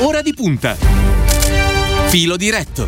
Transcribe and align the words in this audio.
Ora 0.00 0.22
di 0.22 0.32
punta. 0.32 0.76
Filo 2.06 2.36
diretto. 2.36 2.86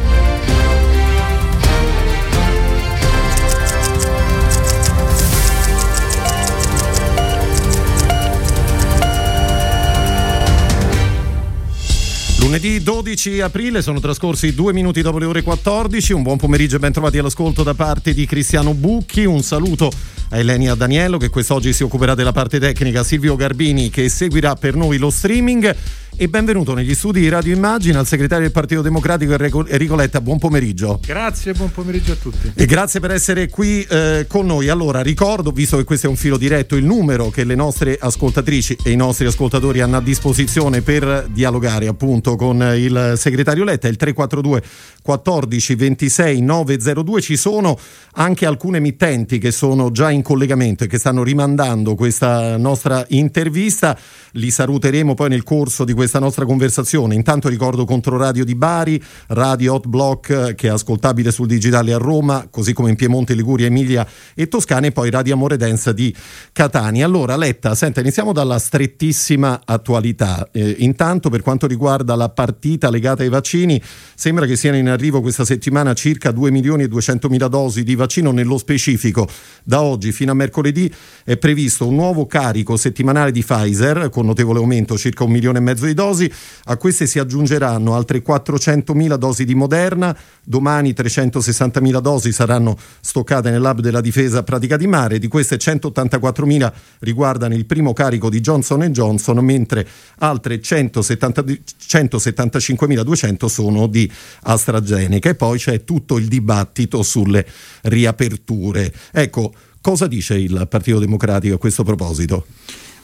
Lunedì 12.39 12.81
12 12.81 13.41
aprile 13.41 13.83
sono 13.83 13.99
trascorsi 13.99 14.55
due 14.55 14.73
minuti 14.73 15.03
dopo 15.03 15.19
le 15.19 15.25
ore 15.25 15.43
14. 15.43 16.13
Un 16.13 16.23
buon 16.23 16.37
pomeriggio 16.37 16.77
e 16.77 16.79
ben 16.79 16.93
trovati 16.93 17.19
all'ascolto 17.19 17.65
da 17.65 17.75
parte 17.75 18.15
di 18.15 18.25
Cristiano 18.25 18.73
Bucchi. 18.73 19.25
Un 19.25 19.43
saluto 19.43 19.91
a 20.31 20.39
Elenia 20.39 20.77
Daniello 20.77 21.19
che 21.19 21.29
quest'oggi 21.29 21.73
si 21.73 21.83
occuperà 21.83 22.15
della 22.15 22.33
parte 22.33 22.61
tecnica, 22.61 23.03
Silvio 23.03 23.35
Garbini 23.35 23.91
che 23.91 24.09
seguirà 24.09 24.55
per 24.55 24.77
noi 24.77 24.97
lo 24.99 25.11
streaming 25.11 25.75
e 26.17 26.29
benvenuto 26.29 26.75
negli 26.75 26.95
studi 26.95 27.21
di 27.21 27.29
Radio 27.29 27.55
Immagine 27.55 27.99
al 27.99 28.07
segretario 28.07 28.45
del 28.45 28.53
Partito 28.53 28.83
Democratico 28.83 29.33
Enrico 29.67 29.95
Letta. 29.95 30.21
Buon 30.21 30.39
pomeriggio. 30.39 31.01
Grazie, 31.05 31.53
buon 31.53 31.71
pomeriggio 31.71 32.13
a 32.13 32.17
tutti. 32.17 32.53
E 32.55 32.67
grazie 32.67 33.01
per 33.01 33.11
essere 33.11 33.49
qui 33.49 33.83
eh, 33.85 34.27
con 34.29 34.47
noi. 34.47 34.69
Allora, 34.69 35.01
ricordo, 35.01 35.51
visto 35.51 35.77
che 35.77 35.85
questo 35.85 36.07
è 36.07 36.11
un 36.11 36.17
filo 36.17 36.37
diretto, 36.37 36.77
il 36.77 36.85
numero 36.85 37.31
che 37.31 37.45
le 37.45 37.55
nostre 37.55 37.97
ascoltatrici 37.99 38.79
e 38.83 38.91
i 38.91 38.97
nostri 38.97 39.27
ascoltatori 39.27 39.81
hanno 39.81 39.97
a 39.97 40.01
disposizione 40.01 40.83
per 40.83 41.27
dialogare 41.31 41.87
appunto 41.87 42.37
con 42.37 42.61
il 42.77 43.15
segretario 43.17 43.65
Letta 43.65 43.87
è 43.87 43.91
il 43.91 43.97
342 43.97 44.63
14 45.03 45.75
26 45.75 46.41
902. 46.43 47.21
Ci 47.21 47.37
sono 47.37 47.79
anche 48.13 48.47
alcune 48.47 48.79
emittenti 48.79 49.39
che 49.39 49.51
sono 49.51 49.91
già 49.91 50.11
in 50.11 50.23
collegamento 50.23 50.85
e 50.85 50.87
che 50.87 50.99
stanno 50.99 51.23
rimandando 51.23 51.95
questa 51.95 52.57
nostra 52.57 53.05
intervista. 53.09 53.99
Li 54.33 54.51
saluteremo 54.51 55.15
poi 55.15 55.29
nel 55.31 55.43
corso 55.43 55.85
di 55.85 55.93
questa 56.01 56.19
nostra 56.19 56.47
conversazione. 56.47 57.15
Intanto 57.15 57.51
ricordo 57.51 57.85
Controradio 57.85 58.43
di 58.43 58.55
Bari, 58.55 59.03
Radio 59.27 59.75
Hot 59.75 59.87
Block 59.87 60.31
eh, 60.31 60.55
che 60.55 60.69
è 60.69 60.71
ascoltabile 60.71 61.31
sul 61.31 61.47
digitale 61.47 61.93
a 61.93 61.99
Roma, 61.99 62.49
così 62.51 62.73
come 62.73 62.89
in 62.89 62.97
Piemonte, 62.97 63.35
Liguria, 63.35 63.67
Emilia 63.67 64.07
e 64.35 64.49
Toscana 64.49 64.87
e 64.87 64.93
poi 64.93 65.11
Radio 65.11 65.35
Amore 65.35 65.59
Dance 65.59 65.93
di 65.93 66.15
Catania. 66.53 67.05
Allora 67.05 67.37
Letta, 67.37 67.75
senta, 67.75 68.01
iniziamo 68.01 68.33
dalla 68.33 68.59
strettissima 68.59 69.61
attualità. 69.63 70.49
Eh, 70.53 70.77
intanto 70.79 71.29
per 71.29 71.43
quanto 71.43 71.67
riguarda 71.67 72.15
la 72.15 72.31
partita 72.31 72.89
legata 72.89 73.23
ai 73.23 73.29
vaccini, 73.29 73.79
sembra 74.15 74.47
che 74.47 74.57
siano 74.57 74.79
in 74.79 74.89
arrivo 74.89 75.21
questa 75.21 75.45
settimana 75.45 75.93
circa 75.93 76.31
2 76.31 76.51
milioni 76.51 76.85
e 76.85 76.89
200 76.89 77.29
mila 77.29 77.49
dosi 77.49 77.83
di 77.83 77.95
vaccino 77.95 78.31
nello 78.31 78.57
specifico. 78.57 79.29
Da 79.65 79.83
oggi 79.83 80.13
fino 80.13 80.33
a 80.33 80.35
mercoledì 80.35 80.91
è 81.25 81.37
previsto 81.37 81.87
un 81.87 81.97
nuovo 81.97 82.25
carico 82.25 82.79
settimanale 82.79 83.33
di 83.33 83.43
Pfizer 83.43 84.09
con 84.09 84.25
notevole 84.25 84.61
aumento, 84.61 84.97
circa 84.97 85.25
un 85.25 85.31
milione 85.31 85.59
e 85.59 85.61
mezzo 85.61 85.85
di 85.85 85.90
dosi. 85.95 86.31
A 86.65 86.77
queste 86.77 87.07
si 87.07 87.19
aggiungeranno 87.19 87.95
altre 87.95 88.23
400.000 88.23 89.15
dosi 89.15 89.45
di 89.45 89.55
Moderna. 89.55 90.17
Domani 90.45 90.95
360.000 90.97 92.01
dosi 92.01 92.33
saranno 92.33 92.77
stoccate 93.01 93.51
nell'hub 93.51 93.81
della 93.81 94.01
difesa 94.01 94.43
pratica 94.43 94.77
di 94.77 94.87
mare. 94.87 95.19
Di 95.19 95.29
queste 95.29 95.57
184.000 95.57 96.73
riguardano 97.01 97.55
il 97.55 97.67
primo 97.67 97.93
carico 97.93 98.31
di 98.31 98.41
Johnson 98.41 98.83
Johnson, 98.91 99.45
mentre 99.45 99.87
altre 100.19 100.61
170, 100.61 101.43
175.200 101.43 103.47
sono 103.47 103.87
di 103.87 104.11
AstraZeneca. 104.43 105.31
E 105.31 105.35
poi 105.35 105.59
c'è 105.59 105.85
tutto 105.85 106.19
il 106.19 106.27
dibattito 106.27 107.03
sulle 107.03 107.47
riaperture. 107.83 108.93
Ecco, 109.13 109.53
cosa 109.81 110.07
dice 110.07 110.35
il 110.35 110.67
Partito 110.69 110.99
Democratico 110.99 111.55
a 111.55 111.59
questo 111.59 111.85
proposito? 111.85 112.47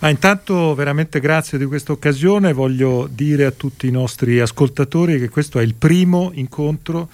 Ah, 0.00 0.10
intanto 0.10 0.74
veramente 0.74 1.20
grazie 1.20 1.56
di 1.56 1.64
questa 1.64 1.90
occasione, 1.90 2.52
voglio 2.52 3.08
dire 3.10 3.46
a 3.46 3.50
tutti 3.50 3.86
i 3.86 3.90
nostri 3.90 4.38
ascoltatori 4.40 5.18
che 5.18 5.30
questo 5.30 5.58
è 5.58 5.62
il 5.62 5.72
primo 5.72 6.32
incontro, 6.34 7.08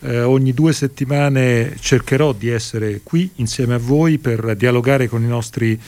eh, 0.00 0.22
ogni 0.22 0.54
due 0.54 0.72
settimane 0.72 1.76
cercherò 1.78 2.32
di 2.32 2.48
essere 2.48 3.02
qui 3.02 3.30
insieme 3.36 3.74
a 3.74 3.78
voi 3.78 4.16
per 4.16 4.56
dialogare 4.56 5.08
con 5.08 5.22
i 5.22 5.26
nostri 5.26 5.78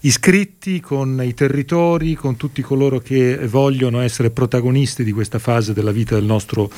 iscritti, 0.00 0.80
con 0.80 1.20
i 1.22 1.34
territori, 1.34 2.14
con 2.14 2.34
tutti 2.36 2.62
coloro 2.62 2.98
che 3.00 3.36
vogliono 3.46 4.00
essere 4.00 4.30
protagonisti 4.30 5.04
di 5.04 5.12
questa 5.12 5.38
fase 5.38 5.74
della 5.74 5.92
vita 5.92 6.14
del 6.14 6.24
nostro 6.24 6.70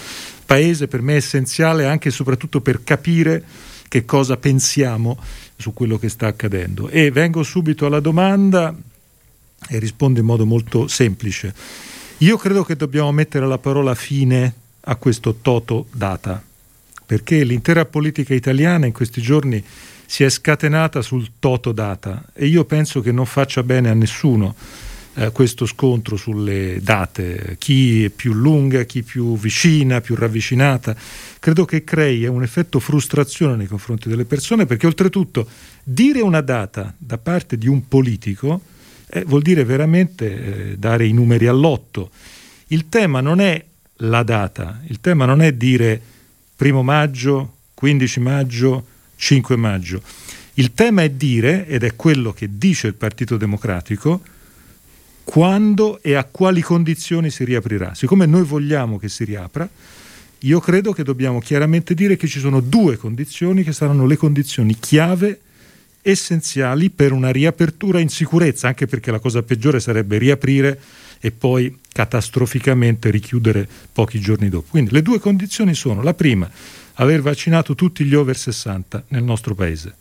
paese. 0.44 0.88
Per 0.88 1.00
me 1.00 1.12
è 1.12 1.16
essenziale 1.18 1.86
anche 1.86 2.08
e 2.08 2.12
soprattutto 2.12 2.60
per 2.60 2.82
capire 2.82 3.44
che 3.86 4.04
cosa 4.04 4.36
pensiamo 4.36 5.16
su 5.56 5.72
quello 5.72 5.96
che 5.96 6.08
sta 6.08 6.26
accadendo. 6.26 6.88
E 6.88 7.12
vengo 7.12 7.44
subito 7.44 7.86
alla 7.86 8.00
domanda 8.00 8.74
e 9.68 9.78
risponde 9.78 10.20
in 10.20 10.26
modo 10.26 10.46
molto 10.46 10.86
semplice. 10.88 11.54
Io 12.18 12.36
credo 12.36 12.62
che 12.64 12.76
dobbiamo 12.76 13.10
mettere 13.12 13.46
la 13.46 13.58
parola 13.58 13.94
fine 13.94 14.54
a 14.80 14.96
questo 14.96 15.36
toto 15.42 15.86
data, 15.92 16.42
perché 17.04 17.44
l'intera 17.44 17.84
politica 17.84 18.34
italiana 18.34 18.86
in 18.86 18.92
questi 18.92 19.20
giorni 19.20 19.62
si 20.06 20.24
è 20.24 20.28
scatenata 20.28 21.02
sul 21.02 21.30
toto 21.38 21.72
data 21.72 22.24
e 22.34 22.46
io 22.46 22.64
penso 22.64 23.00
che 23.00 23.12
non 23.12 23.26
faccia 23.26 23.62
bene 23.62 23.88
a 23.88 23.94
nessuno 23.94 24.54
eh, 25.14 25.30
questo 25.30 25.66
scontro 25.66 26.16
sulle 26.16 26.78
date, 26.80 27.56
chi 27.58 28.04
è 28.04 28.08
più 28.08 28.32
lunga, 28.32 28.84
chi 28.84 29.02
più 29.02 29.36
vicina, 29.36 30.00
più 30.00 30.14
ravvicinata. 30.14 30.96
Credo 31.38 31.64
che 31.64 31.84
crei 31.84 32.26
un 32.26 32.42
effetto 32.42 32.78
frustrazione 32.78 33.56
nei 33.56 33.66
confronti 33.66 34.08
delle 34.08 34.24
persone 34.24 34.64
perché 34.66 34.86
oltretutto 34.86 35.46
dire 35.82 36.20
una 36.20 36.40
data 36.40 36.94
da 36.96 37.18
parte 37.18 37.58
di 37.58 37.68
un 37.68 37.88
politico 37.88 38.60
eh, 39.14 39.24
vuol 39.24 39.42
dire 39.42 39.62
veramente 39.64 40.70
eh, 40.70 40.78
dare 40.78 41.06
i 41.06 41.12
numeri 41.12 41.46
all'otto. 41.46 42.10
Il 42.68 42.88
tema 42.88 43.20
non 43.20 43.40
è 43.40 43.62
la 43.96 44.22
data, 44.22 44.80
il 44.86 45.00
tema 45.00 45.26
non 45.26 45.42
è 45.42 45.52
dire 45.52 46.00
primo 46.56 46.82
maggio, 46.82 47.56
15 47.74 48.20
maggio, 48.20 48.86
5 49.16 49.56
maggio. 49.56 50.02
Il 50.54 50.72
tema 50.72 51.02
è 51.02 51.10
dire, 51.10 51.66
ed 51.66 51.82
è 51.82 51.94
quello 51.94 52.32
che 52.32 52.48
dice 52.56 52.86
il 52.86 52.94
Partito 52.94 53.36
Democratico, 53.36 54.22
quando 55.24 56.00
e 56.02 56.14
a 56.14 56.24
quali 56.24 56.62
condizioni 56.62 57.30
si 57.30 57.44
riaprirà. 57.44 57.94
Siccome 57.94 58.24
noi 58.24 58.44
vogliamo 58.44 58.98
che 58.98 59.10
si 59.10 59.24
riapra, 59.24 59.68
io 60.38 60.60
credo 60.60 60.92
che 60.92 61.04
dobbiamo 61.04 61.38
chiaramente 61.38 61.92
dire 61.92 62.16
che 62.16 62.26
ci 62.26 62.40
sono 62.40 62.60
due 62.60 62.96
condizioni 62.96 63.62
che 63.62 63.72
saranno 63.72 64.06
le 64.06 64.16
condizioni 64.16 64.74
chiave 64.78 65.40
essenziali 66.02 66.90
per 66.90 67.12
una 67.12 67.30
riapertura 67.30 68.00
in 68.00 68.08
sicurezza, 68.08 68.66
anche 68.66 68.86
perché 68.86 69.10
la 69.10 69.20
cosa 69.20 69.42
peggiore 69.42 69.80
sarebbe 69.80 70.18
riaprire 70.18 70.80
e 71.20 71.30
poi 71.30 71.78
catastroficamente 71.92 73.10
richiudere 73.10 73.68
pochi 73.92 74.18
giorni 74.18 74.48
dopo. 74.48 74.66
Quindi 74.70 74.90
le 74.90 75.02
due 75.02 75.20
condizioni 75.20 75.74
sono 75.74 76.02
la 76.02 76.14
prima, 76.14 76.50
aver 76.94 77.22
vaccinato 77.22 77.74
tutti 77.76 78.04
gli 78.04 78.14
over 78.14 78.36
60 78.36 79.04
nel 79.08 79.22
nostro 79.22 79.54
paese. 79.54 79.94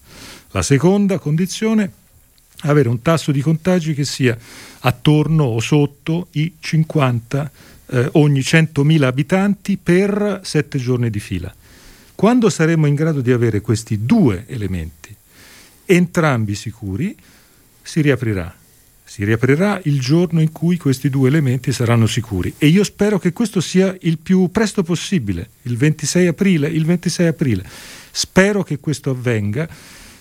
La 0.52 0.64
seconda 0.64 1.20
condizione, 1.20 1.92
avere 2.62 2.90
un 2.90 3.02
tasso 3.02 3.32
di 3.32 3.42
contagi 3.42 3.94
che 3.94 4.04
sia 4.04 4.38
attorno 4.80 5.44
o 5.44 5.60
sotto 5.60 6.28
i 6.32 6.56
50 6.60 7.52
eh, 7.86 8.10
ogni 8.14 8.40
100.000 8.40 9.04
abitanti 9.04 9.78
per 9.78 10.42
sette 10.44 10.80
giorni 10.80 11.10
di 11.10 11.20
fila. 11.20 11.54
Quando 12.16 12.50
saremo 12.50 12.88
in 12.88 12.96
grado 12.96 13.22
di 13.22 13.32
avere 13.32 13.62
questi 13.62 14.06
due 14.06 14.46
elementi, 14.48 15.16
entrambi 15.96 16.56
sicuri, 16.56 17.16
si 17.82 18.02
riaprirà. 18.02 18.56
Si 19.04 19.26
riaprirà 19.26 19.82
il 19.84 20.00
giorno 20.00 20.40
in 20.40 20.52
cui 20.52 20.78
questi 20.78 21.10
due 21.10 21.28
elementi 21.28 21.74
saranno 21.74 22.08
sicuri 22.08 22.54
e 22.58 22.68
io 22.68 22.84
spero 22.86 23.20
che 23.20 23.34
questo 23.34 23.60
sia 23.60 23.94
il 24.02 24.18
più 24.18 24.50
presto 24.52 24.84
possibile, 24.84 25.50
il 25.64 25.76
26 25.76 26.28
aprile, 26.28 26.70
il 26.70 26.86
26 26.86 27.28
aprile. 27.28 27.66
Spero 28.12 28.64
che 28.64 28.80
questo 28.80 29.10
avvenga 29.10 29.68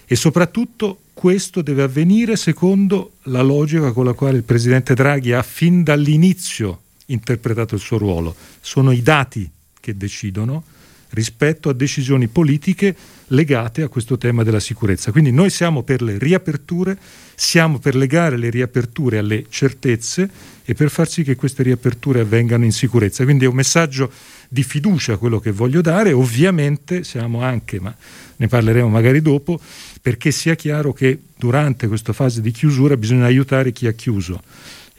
e 0.05 0.17
soprattutto 0.17 1.03
questo 1.15 1.63
deve 1.63 1.83
avvenire 1.83 2.35
secondo 2.35 3.13
la 3.25 3.43
logica 3.43 3.93
con 3.93 4.07
la 4.07 4.13
quale 4.13 4.39
il 4.39 4.43
presidente 4.43 4.95
Draghi 4.95 5.33
ha 5.33 5.43
fin 5.43 5.85
dall'inizio 5.85 6.81
interpretato 7.07 7.77
il 7.77 7.81
suo 7.81 7.99
ruolo. 7.99 8.35
Sono 8.61 8.91
i 8.91 9.03
dati 9.03 9.49
che 9.79 9.97
decidono 9.97 10.65
rispetto 11.11 11.69
a 11.69 11.73
decisioni 11.73 12.29
politiche 12.29 12.95
legate 13.29 13.83
a 13.83 13.89
questo 13.89 14.19
tema 14.19 14.43
della 14.43 14.61
sicurezza. 14.61 15.13
Quindi 15.13 15.31
noi 15.31 15.51
siamo 15.51 15.83
per 15.83 16.03
le 16.03 16.19
riaperture, 16.19 16.97
siamo 17.35 17.79
per 17.79 17.95
legare 17.95 18.37
le 18.37 18.51
riaperture 18.51 19.19
alle 19.19 19.47
certezze 19.49 20.29
e 20.65 20.75
per 20.75 20.91
far 20.91 21.09
sì 21.09 21.23
che 21.23 21.37
queste 21.37 21.63
riaperture 21.63 22.21
avvengano 22.21 22.65
in 22.65 22.73
sicurezza. 22.73 23.25
Quindi 23.25 23.45
è 23.45 23.49
un 23.49 23.55
messaggio 23.55 24.11
di 24.49 24.63
fiducia 24.63 25.17
quello 25.17 25.39
che 25.39 25.53
voglio 25.53 25.81
dare, 25.81 26.13
ovviamente 26.13 27.05
siamo 27.05 27.43
anche, 27.43 27.81
ma 27.81 27.95
ne 28.37 28.49
parleremo 28.49 28.89
magari 28.89 29.23
dopo, 29.23 29.61
perché 30.01 30.31
sia 30.31 30.55
chiaro 30.55 30.93
che 30.93 31.19
durante 31.37 31.87
questa 31.87 32.13
fase 32.13 32.41
di 32.41 32.51
chiusura 32.51 32.97
bisogna 32.97 33.27
aiutare 33.27 33.73
chi 33.73 33.87
ha 33.87 33.93
chiuso 33.93 34.43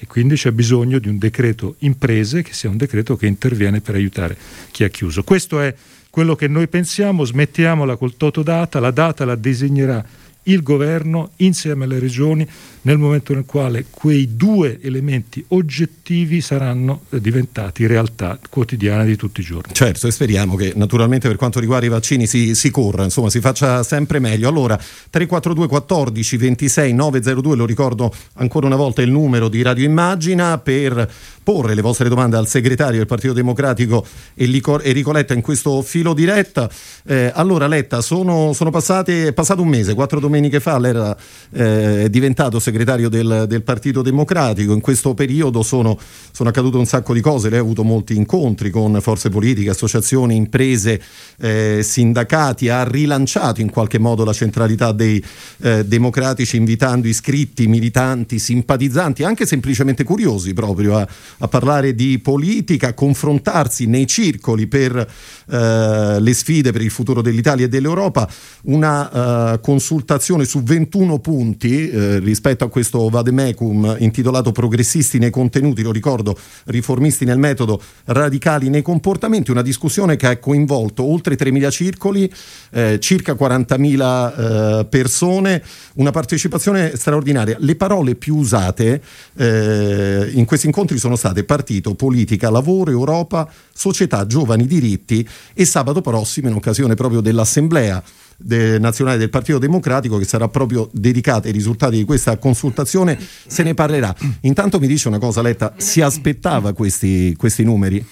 e 0.04 0.08
quindi 0.08 0.34
c'è 0.34 0.52
bisogno 0.52 0.98
di 0.98 1.08
un 1.08 1.19
decreto 1.19 1.75
imprese 1.80 2.42
che 2.42 2.54
sia 2.54 2.72
un 2.72 2.78
decreto 2.78 3.16
che 3.16 3.28
interviene 3.28 3.81
per 3.81 3.94
aiutare 3.94 4.36
chi 4.72 4.84
ha 4.84 4.88
chiuso. 4.88 5.22
Questo 5.22 5.62
è 5.62 5.72
quello 6.12 6.36
che 6.36 6.48
noi 6.48 6.68
pensiamo, 6.68 7.24
smettiamola 7.24 7.96
col 7.96 8.18
toto 8.18 8.44
data, 8.44 8.80
la 8.80 8.92
data 8.92 9.25
la 9.25 9.36
disegnerà 9.36 10.06
il 10.44 10.62
governo 10.62 11.31
insieme 11.38 11.86
alle 11.86 12.00
regioni 12.00 12.48
nel 12.83 12.98
momento 12.98 13.33
nel 13.33 13.45
quale 13.45 13.86
quei 13.89 14.36
due 14.36 14.80
elementi 14.81 15.44
oggettivi 15.50 16.42
saranno 16.42 17.01
eh, 17.10 17.22
diventati 17.22 17.86
realtà 17.86 18.39
quotidiana 18.50 19.04
di 19.04 19.16
tutti 19.16 19.42
i 19.42 19.44
giorni. 19.44 19.74
Certo, 19.74 20.07
e 20.07 20.12
speriamo 20.12 20.56
che 20.56 20.74
naturalmente 20.75 21.28
per 21.28 21.38
quanto 21.38 21.60
riguarda 21.60 21.86
i 21.86 21.89
vaccini 21.89 22.25
si, 22.25 22.56
si 22.56 22.72
corra, 22.72 23.04
insomma 23.04 23.30
si 23.30 23.39
faccia 23.39 23.83
sempre 23.83 24.19
meglio. 24.19 24.50
Allora, 24.50 24.78
342 24.78 25.68
14 25.68 26.38
26 26.38 26.94
902, 26.94 27.56
lo 27.56 27.66
ricordo 27.66 28.13
ancora 28.36 28.66
una 28.66 28.75
volta 28.75 29.01
il 29.01 29.12
numero 29.12 29.48
di 29.48 29.62
Radio 29.62 29.86
Immagina 29.86 30.57
per 30.57 31.10
porre 31.44 31.75
le 31.75 31.81
vostre 31.81 32.10
domande 32.10 32.38
al 32.38 32.48
segretario 32.48 32.98
del 32.98 33.07
Partito 33.07 33.34
Democratico 33.34 34.06
Enrico 34.36 35.12
Letta 35.12 35.34
in 35.34 35.42
questo 35.42 35.81
filo 35.81 36.13
diretta. 36.13 36.69
Eh, 37.06 37.31
allora 37.34 37.68
Letta, 37.68 38.01
sono, 38.01 38.54
sono 38.54 38.69
passati, 38.69 39.12
è 39.12 39.34
passato 39.34 39.62
un 39.62 39.68
mese, 39.68 39.94
quattro 39.94 40.19
domeniche 40.19 40.60
fa 40.60 40.80
lei 40.80 40.92
era 40.92 41.16
eh, 41.51 42.07
diventato 42.10 42.57
segretario 42.57 42.71
del, 42.72 43.46
del, 43.48 43.64
Partito 43.64 44.02
Democratico, 44.02 44.74
in 44.74 44.82
questo 44.82 45.14
periodo 45.14 45.64
sono, 45.64 45.98
sono, 46.32 46.50
accadute 46.50 46.78
un 46.78 46.86
sacco 46.86 47.14
di 47.14 47.22
cose, 47.22 47.50
lei 47.50 47.60
ha 47.60 47.62
avuto 47.62 47.84
molti 47.84 48.16
incontri 48.16 48.70
con 48.70 49.00
forze 49.02 49.30
politiche, 49.30 49.70
associazioni, 49.70 50.36
imprese, 50.36 51.02
eh, 51.40 51.82
sindacati, 51.84 52.70
ha 52.70 52.84
rilanciato 52.84 53.62
in 53.62 53.70
qualche 53.70 54.00
modo 54.00 54.24
la 54.24 54.34
centralità 54.34 54.92
dei 54.92 55.24
eh, 55.62 55.86
democratici 55.86 56.58
invitando 56.58 57.08
iscritti, 57.08 57.68
militanti, 57.68 58.40
simpatizzanti, 58.40 59.24
anche 59.24 59.46
semplicemente 59.46 60.04
curiosi 60.04 60.54
proprio 60.54 60.98
a 60.98 61.08
a 61.42 61.48
parlare 61.48 61.94
di 61.94 62.20
politica, 62.20 62.90
a 62.90 62.94
confrontarsi 62.94 63.86
nei 63.86 64.08
circoli 64.08 64.68
per 64.68 64.96
eh, 64.96 66.18
le 66.20 66.34
sfide 66.34 66.72
per 66.72 66.82
il 66.82 66.90
futuro 66.90 67.22
dell'Italia 67.22 67.66
e 67.66 67.70
dell'Europa, 67.70 68.30
una 68.64 69.54
eh, 69.54 69.60
consultazione 69.60 70.46
su 70.46 70.64
21 70.64 71.20
punti 71.20 71.90
eh, 71.90 72.20
rispetto 72.62 72.66
a 72.66 72.69
questo 72.69 73.10
vademecum 73.10 73.96
intitolato 74.00 74.52
Progressisti 74.52 75.18
nei 75.18 75.30
contenuti, 75.30 75.81
lo 75.81 75.92
ricordo, 75.92 76.38
riformisti 76.66 77.25
nel 77.25 77.38
metodo, 77.38 77.81
radicali 78.06 78.69
nei 78.69 78.81
comportamenti, 78.81 79.52
una 79.52 79.62
discussione 79.62 80.16
che 80.16 80.28
ha 80.28 80.38
coinvolto 80.38 81.04
oltre 81.04 81.36
3.000 81.36 81.69
circoli, 81.72 82.31
eh, 82.72 83.00
circa 83.00 83.34
40.000 83.34 84.80
eh, 84.80 84.86
persone, 84.86 85.63
una 85.96 86.12
partecipazione 86.12 86.96
straordinaria. 86.96 87.58
Le 87.60 87.75
parole 87.75 88.16
più 88.16 88.36
usate 88.36 89.02
eh, 89.36 90.30
in 90.34 90.46
questi 90.46 90.68
incontri 90.68 90.98
sono 90.98 91.16
state 91.16 91.44
partito, 91.44 91.96
politica, 91.96 92.50
lavoro, 92.50 92.92
Europa, 92.92 93.50
società, 93.74 94.25
giovani, 94.28 94.68
diritti 94.68 95.28
e 95.54 95.66
sabato 95.66 96.02
prossimo 96.02 96.50
in 96.50 96.56
occasione 96.56 96.96
proprio 96.96 97.22
dell'assemblea 97.22 98.04
de 98.42 98.80
nazionale 98.80 99.18
del 99.18 99.30
Partito 99.30 99.58
Democratico 99.58 100.18
che 100.18 100.26
sarà 100.26 100.48
proprio 100.48 100.90
dedicata 100.92 101.48
ai 101.48 101.54
risultati 101.54 101.98
di 101.98 102.04
questa 102.04 102.38
consultazione 102.38 103.18
se 103.48 103.64
ne 103.64 103.74
parlerà. 103.74 104.16
Intanto 104.42 104.80
mi 104.80 104.88
dice 104.88 105.08
una 105.08 105.20
cosa 105.20 105.42
Letta, 105.42 105.74
si 105.78 106.02
aspettava 106.02 106.74
questi, 106.74 107.36
questi 107.38 107.64
numeri? 107.64 108.06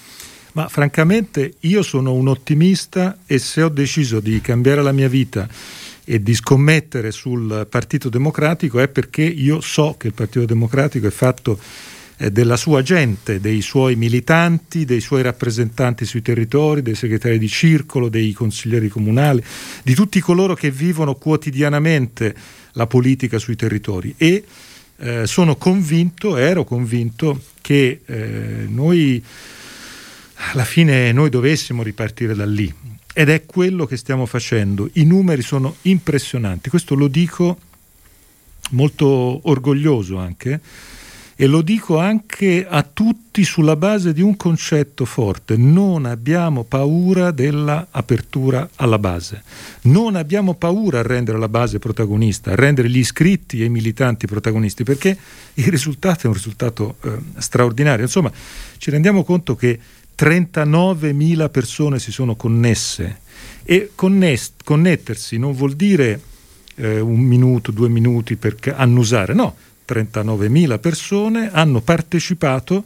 Ma 0.52 0.68
francamente 0.68 1.54
io 1.60 1.82
sono 1.82 2.12
un 2.12 2.28
ottimista 2.28 3.18
e 3.24 3.38
se 3.38 3.62
ho 3.62 3.68
deciso 3.68 4.18
di 4.20 4.40
cambiare 4.40 4.82
la 4.82 4.92
mia 4.92 5.08
vita 5.08 5.48
e 6.04 6.22
di 6.22 6.34
scommettere 6.34 7.12
sul 7.12 7.66
Partito 7.70 8.08
Democratico 8.08 8.80
è 8.80 8.88
perché 8.88 9.22
io 9.22 9.60
so 9.60 9.94
che 9.96 10.08
il 10.08 10.14
Partito 10.14 10.44
Democratico 10.44 11.06
è 11.06 11.10
fatto 11.10 11.58
eh, 12.22 12.30
della 12.30 12.58
sua 12.58 12.82
gente, 12.82 13.40
dei 13.40 13.62
suoi 13.62 13.96
militanti, 13.96 14.84
dei 14.84 15.00
suoi 15.00 15.22
rappresentanti 15.22 16.04
sui 16.04 16.20
territori, 16.20 16.82
dei 16.82 16.94
segretari 16.94 17.38
di 17.38 17.48
circolo, 17.48 18.10
dei 18.10 18.32
consiglieri 18.32 18.88
comunali, 18.88 19.42
di 19.82 19.94
tutti 19.94 20.20
coloro 20.20 20.54
che 20.54 20.70
vivono 20.70 21.14
quotidianamente 21.14 22.34
la 22.72 22.86
politica 22.86 23.38
sui 23.38 23.56
territori. 23.56 24.14
E 24.18 24.44
eh, 24.98 25.26
sono 25.26 25.56
convinto, 25.56 26.36
ero 26.36 26.64
convinto 26.64 27.40
che 27.62 28.02
eh, 28.04 28.66
noi 28.68 29.24
alla 30.52 30.64
fine 30.64 31.12
noi 31.12 31.30
dovessimo 31.30 31.82
ripartire 31.82 32.34
da 32.34 32.44
lì. 32.44 32.70
Ed 33.14 33.30
è 33.30 33.46
quello 33.46 33.86
che 33.86 33.96
stiamo 33.96 34.26
facendo. 34.26 34.90
I 34.92 35.04
numeri 35.04 35.40
sono 35.40 35.76
impressionanti, 35.82 36.68
questo 36.68 36.94
lo 36.94 37.08
dico 37.08 37.58
molto 38.72 39.40
orgoglioso 39.48 40.18
anche 40.18 40.60
e 41.40 41.46
lo 41.46 41.62
dico 41.62 41.96
anche 41.96 42.66
a 42.68 42.82
tutti 42.82 43.44
sulla 43.44 43.74
base 43.74 44.12
di 44.12 44.20
un 44.20 44.36
concetto 44.36 45.06
forte, 45.06 45.56
non 45.56 46.04
abbiamo 46.04 46.64
paura 46.64 47.30
dell'apertura 47.30 48.68
alla 48.74 48.98
base, 48.98 49.42
non 49.84 50.16
abbiamo 50.16 50.52
paura 50.52 50.98
a 50.98 51.02
rendere 51.02 51.38
la 51.38 51.48
base 51.48 51.78
protagonista, 51.78 52.50
a 52.50 52.56
rendere 52.56 52.90
gli 52.90 52.98
iscritti 52.98 53.62
e 53.62 53.64
i 53.64 53.68
militanti 53.70 54.26
protagonisti, 54.26 54.84
perché 54.84 55.16
il 55.54 55.68
risultato 55.68 56.24
è 56.24 56.26
un 56.26 56.34
risultato 56.34 56.96
eh, 57.04 57.16
straordinario. 57.38 58.04
Insomma, 58.04 58.30
ci 58.76 58.90
rendiamo 58.90 59.24
conto 59.24 59.56
che 59.56 59.80
39.000 60.18 61.50
persone 61.50 61.98
si 61.98 62.12
sono 62.12 62.36
connesse. 62.36 63.20
E 63.62 63.92
conness- 63.94 64.56
connettersi 64.62 65.38
non 65.38 65.54
vuol 65.54 65.72
dire 65.72 66.20
eh, 66.74 67.00
un 67.00 67.20
minuto, 67.20 67.70
due 67.70 67.88
minuti 67.88 68.36
per 68.36 68.56
annusare, 68.76 69.32
no 69.32 69.68
39.000 69.90 70.78
persone 70.78 71.50
hanno 71.50 71.80
partecipato 71.80 72.84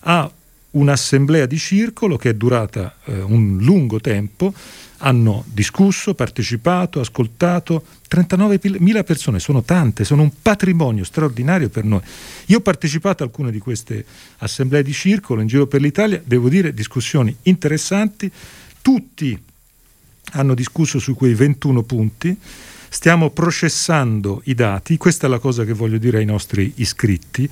a 0.00 0.30
un'assemblea 0.70 1.46
di 1.46 1.58
circolo 1.58 2.16
che 2.16 2.30
è 2.30 2.34
durata 2.34 2.96
eh, 3.04 3.20
un 3.20 3.58
lungo 3.60 4.00
tempo, 4.00 4.52
hanno 4.98 5.44
discusso, 5.46 6.14
partecipato, 6.14 7.00
ascoltato, 7.00 7.84
39.000 8.10 9.04
persone, 9.04 9.38
sono 9.38 9.62
tante, 9.62 10.04
sono 10.04 10.22
un 10.22 10.30
patrimonio 10.40 11.04
straordinario 11.04 11.68
per 11.68 11.84
noi. 11.84 12.00
Io 12.46 12.58
ho 12.58 12.60
partecipato 12.60 13.22
a 13.22 13.26
alcune 13.26 13.50
di 13.50 13.58
queste 13.58 14.04
assemblee 14.38 14.82
di 14.82 14.92
circolo 14.92 15.40
in 15.40 15.46
giro 15.46 15.66
per 15.66 15.80
l'Italia, 15.80 16.22
devo 16.24 16.48
dire 16.48 16.72
discussioni 16.72 17.34
interessanti, 17.42 18.30
tutti 18.80 19.40
hanno 20.32 20.54
discusso 20.54 20.98
su 20.98 21.14
quei 21.14 21.34
21 21.34 21.82
punti, 21.82 22.36
Stiamo 22.94 23.30
processando 23.30 24.40
i 24.44 24.54
dati, 24.54 24.96
questa 24.96 25.26
è 25.26 25.28
la 25.28 25.40
cosa 25.40 25.64
che 25.64 25.72
voglio 25.72 25.98
dire 25.98 26.18
ai 26.18 26.24
nostri 26.24 26.74
iscritti. 26.76 27.46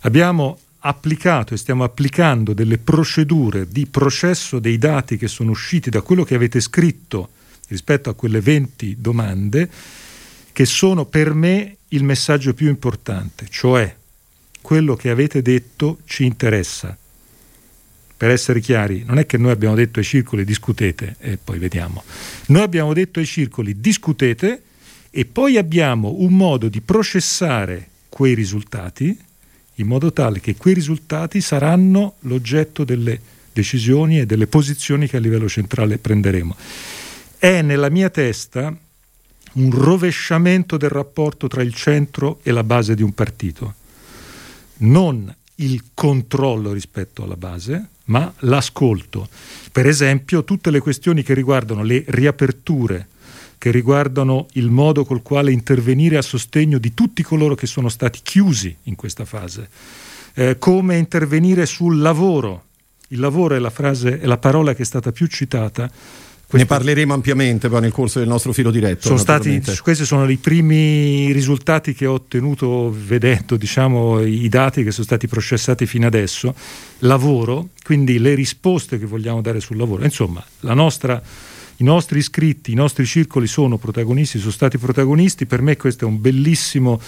Abbiamo 0.00 0.58
applicato 0.80 1.54
e 1.54 1.56
stiamo 1.56 1.84
applicando 1.84 2.52
delle 2.52 2.78
procedure 2.78 3.68
di 3.68 3.86
processo 3.86 4.58
dei 4.58 4.78
dati 4.78 5.16
che 5.16 5.28
sono 5.28 5.52
usciti 5.52 5.88
da 5.88 6.02
quello 6.02 6.24
che 6.24 6.34
avete 6.34 6.58
scritto 6.58 7.28
rispetto 7.68 8.10
a 8.10 8.14
quelle 8.14 8.40
20 8.40 8.96
domande, 8.98 9.70
che 10.50 10.64
sono 10.64 11.04
per 11.04 11.32
me 11.32 11.76
il 11.90 12.02
messaggio 12.02 12.52
più 12.52 12.68
importante, 12.68 13.46
cioè 13.48 13.96
quello 14.60 14.96
che 14.96 15.10
avete 15.10 15.42
detto 15.42 15.98
ci 16.06 16.24
interessa. 16.24 16.94
Per 18.16 18.30
essere 18.30 18.58
chiari, 18.58 19.04
non 19.06 19.18
è 19.18 19.26
che 19.26 19.38
noi 19.38 19.52
abbiamo 19.52 19.76
detto 19.76 20.00
ai 20.00 20.04
circoli 20.04 20.44
discutete 20.44 21.14
e 21.20 21.38
poi 21.42 21.60
vediamo. 21.60 22.02
Noi 22.46 22.62
abbiamo 22.62 22.92
detto 22.92 23.20
ai 23.20 23.26
circoli 23.26 23.80
discutete 23.80 24.62
e 25.14 25.26
poi 25.26 25.58
abbiamo 25.58 26.14
un 26.20 26.34
modo 26.34 26.70
di 26.70 26.80
processare 26.80 27.88
quei 28.08 28.34
risultati 28.34 29.14
in 29.76 29.86
modo 29.86 30.10
tale 30.10 30.40
che 30.40 30.56
quei 30.56 30.72
risultati 30.72 31.42
saranno 31.42 32.14
l'oggetto 32.20 32.82
delle 32.82 33.20
decisioni 33.52 34.20
e 34.20 34.26
delle 34.26 34.46
posizioni 34.46 35.06
che 35.06 35.18
a 35.18 35.20
livello 35.20 35.48
centrale 35.48 35.98
prenderemo. 35.98 36.56
È 37.38 37.60
nella 37.60 37.90
mia 37.90 38.08
testa 38.08 38.74
un 39.54 39.70
rovesciamento 39.70 40.78
del 40.78 40.88
rapporto 40.88 41.46
tra 41.46 41.62
il 41.62 41.74
centro 41.74 42.40
e 42.42 42.50
la 42.50 42.64
base 42.64 42.94
di 42.94 43.02
un 43.02 43.12
partito, 43.12 43.74
non 44.78 45.34
il 45.56 45.84
controllo 45.92 46.72
rispetto 46.72 47.22
alla 47.22 47.36
base, 47.36 47.88
ma 48.04 48.32
l'ascolto. 48.40 49.28
Per 49.70 49.86
esempio, 49.86 50.44
tutte 50.44 50.70
le 50.70 50.80
questioni 50.80 51.22
che 51.22 51.34
riguardano 51.34 51.82
le 51.82 52.02
riaperture 52.06 53.08
che 53.62 53.70
riguardano 53.70 54.48
il 54.54 54.70
modo 54.70 55.04
col 55.04 55.22
quale 55.22 55.52
intervenire 55.52 56.16
a 56.16 56.22
sostegno 56.22 56.78
di 56.78 56.94
tutti 56.94 57.22
coloro 57.22 57.54
che 57.54 57.68
sono 57.68 57.88
stati 57.88 58.18
chiusi 58.20 58.74
in 58.84 58.96
questa 58.96 59.24
fase, 59.24 59.68
eh, 60.34 60.58
come 60.58 60.96
intervenire 60.96 61.64
sul 61.64 62.00
lavoro. 62.00 62.64
Il 63.10 63.20
lavoro 63.20 63.54
è 63.54 63.60
la, 63.60 63.70
frase, 63.70 64.18
è 64.18 64.26
la 64.26 64.38
parola 64.38 64.74
che 64.74 64.82
è 64.82 64.84
stata 64.84 65.12
più 65.12 65.28
citata. 65.28 65.88
Ne 66.50 66.66
parleremo 66.66 67.14
ampiamente 67.14 67.68
poi 67.68 67.82
nel 67.82 67.92
corso 67.92 68.18
del 68.18 68.26
nostro 68.26 68.52
filo 68.52 68.72
diretto. 68.72 69.06
Sono 69.06 69.16
stati, 69.16 69.62
questi 69.80 70.04
sono 70.04 70.28
i 70.28 70.38
primi 70.38 71.30
risultati 71.30 71.94
che 71.94 72.06
ho 72.06 72.14
ottenuto 72.14 72.92
vedendo 72.92 73.54
diciamo, 73.54 74.22
i 74.22 74.48
dati 74.48 74.82
che 74.82 74.90
sono 74.90 75.04
stati 75.04 75.28
processati 75.28 75.86
fino 75.86 76.08
adesso. 76.08 76.52
Lavoro, 76.98 77.68
quindi 77.84 78.18
le 78.18 78.34
risposte 78.34 78.98
che 78.98 79.06
vogliamo 79.06 79.40
dare 79.40 79.60
sul 79.60 79.76
lavoro. 79.76 80.02
Insomma, 80.02 80.44
la 80.60 80.74
nostra 80.74 81.22
i 81.82 81.84
nostri 81.84 82.20
iscritti, 82.20 82.70
i 82.70 82.76
nostri 82.76 83.04
circoli 83.04 83.48
sono 83.48 83.76
protagonisti, 83.76 84.38
sono 84.38 84.52
stati 84.52 84.78
protagonisti, 84.78 85.46
per 85.46 85.62
me 85.62 85.76
questo 85.76 86.04
è 86.04 86.08
un 86.08 86.20
bellissimo, 86.20 87.00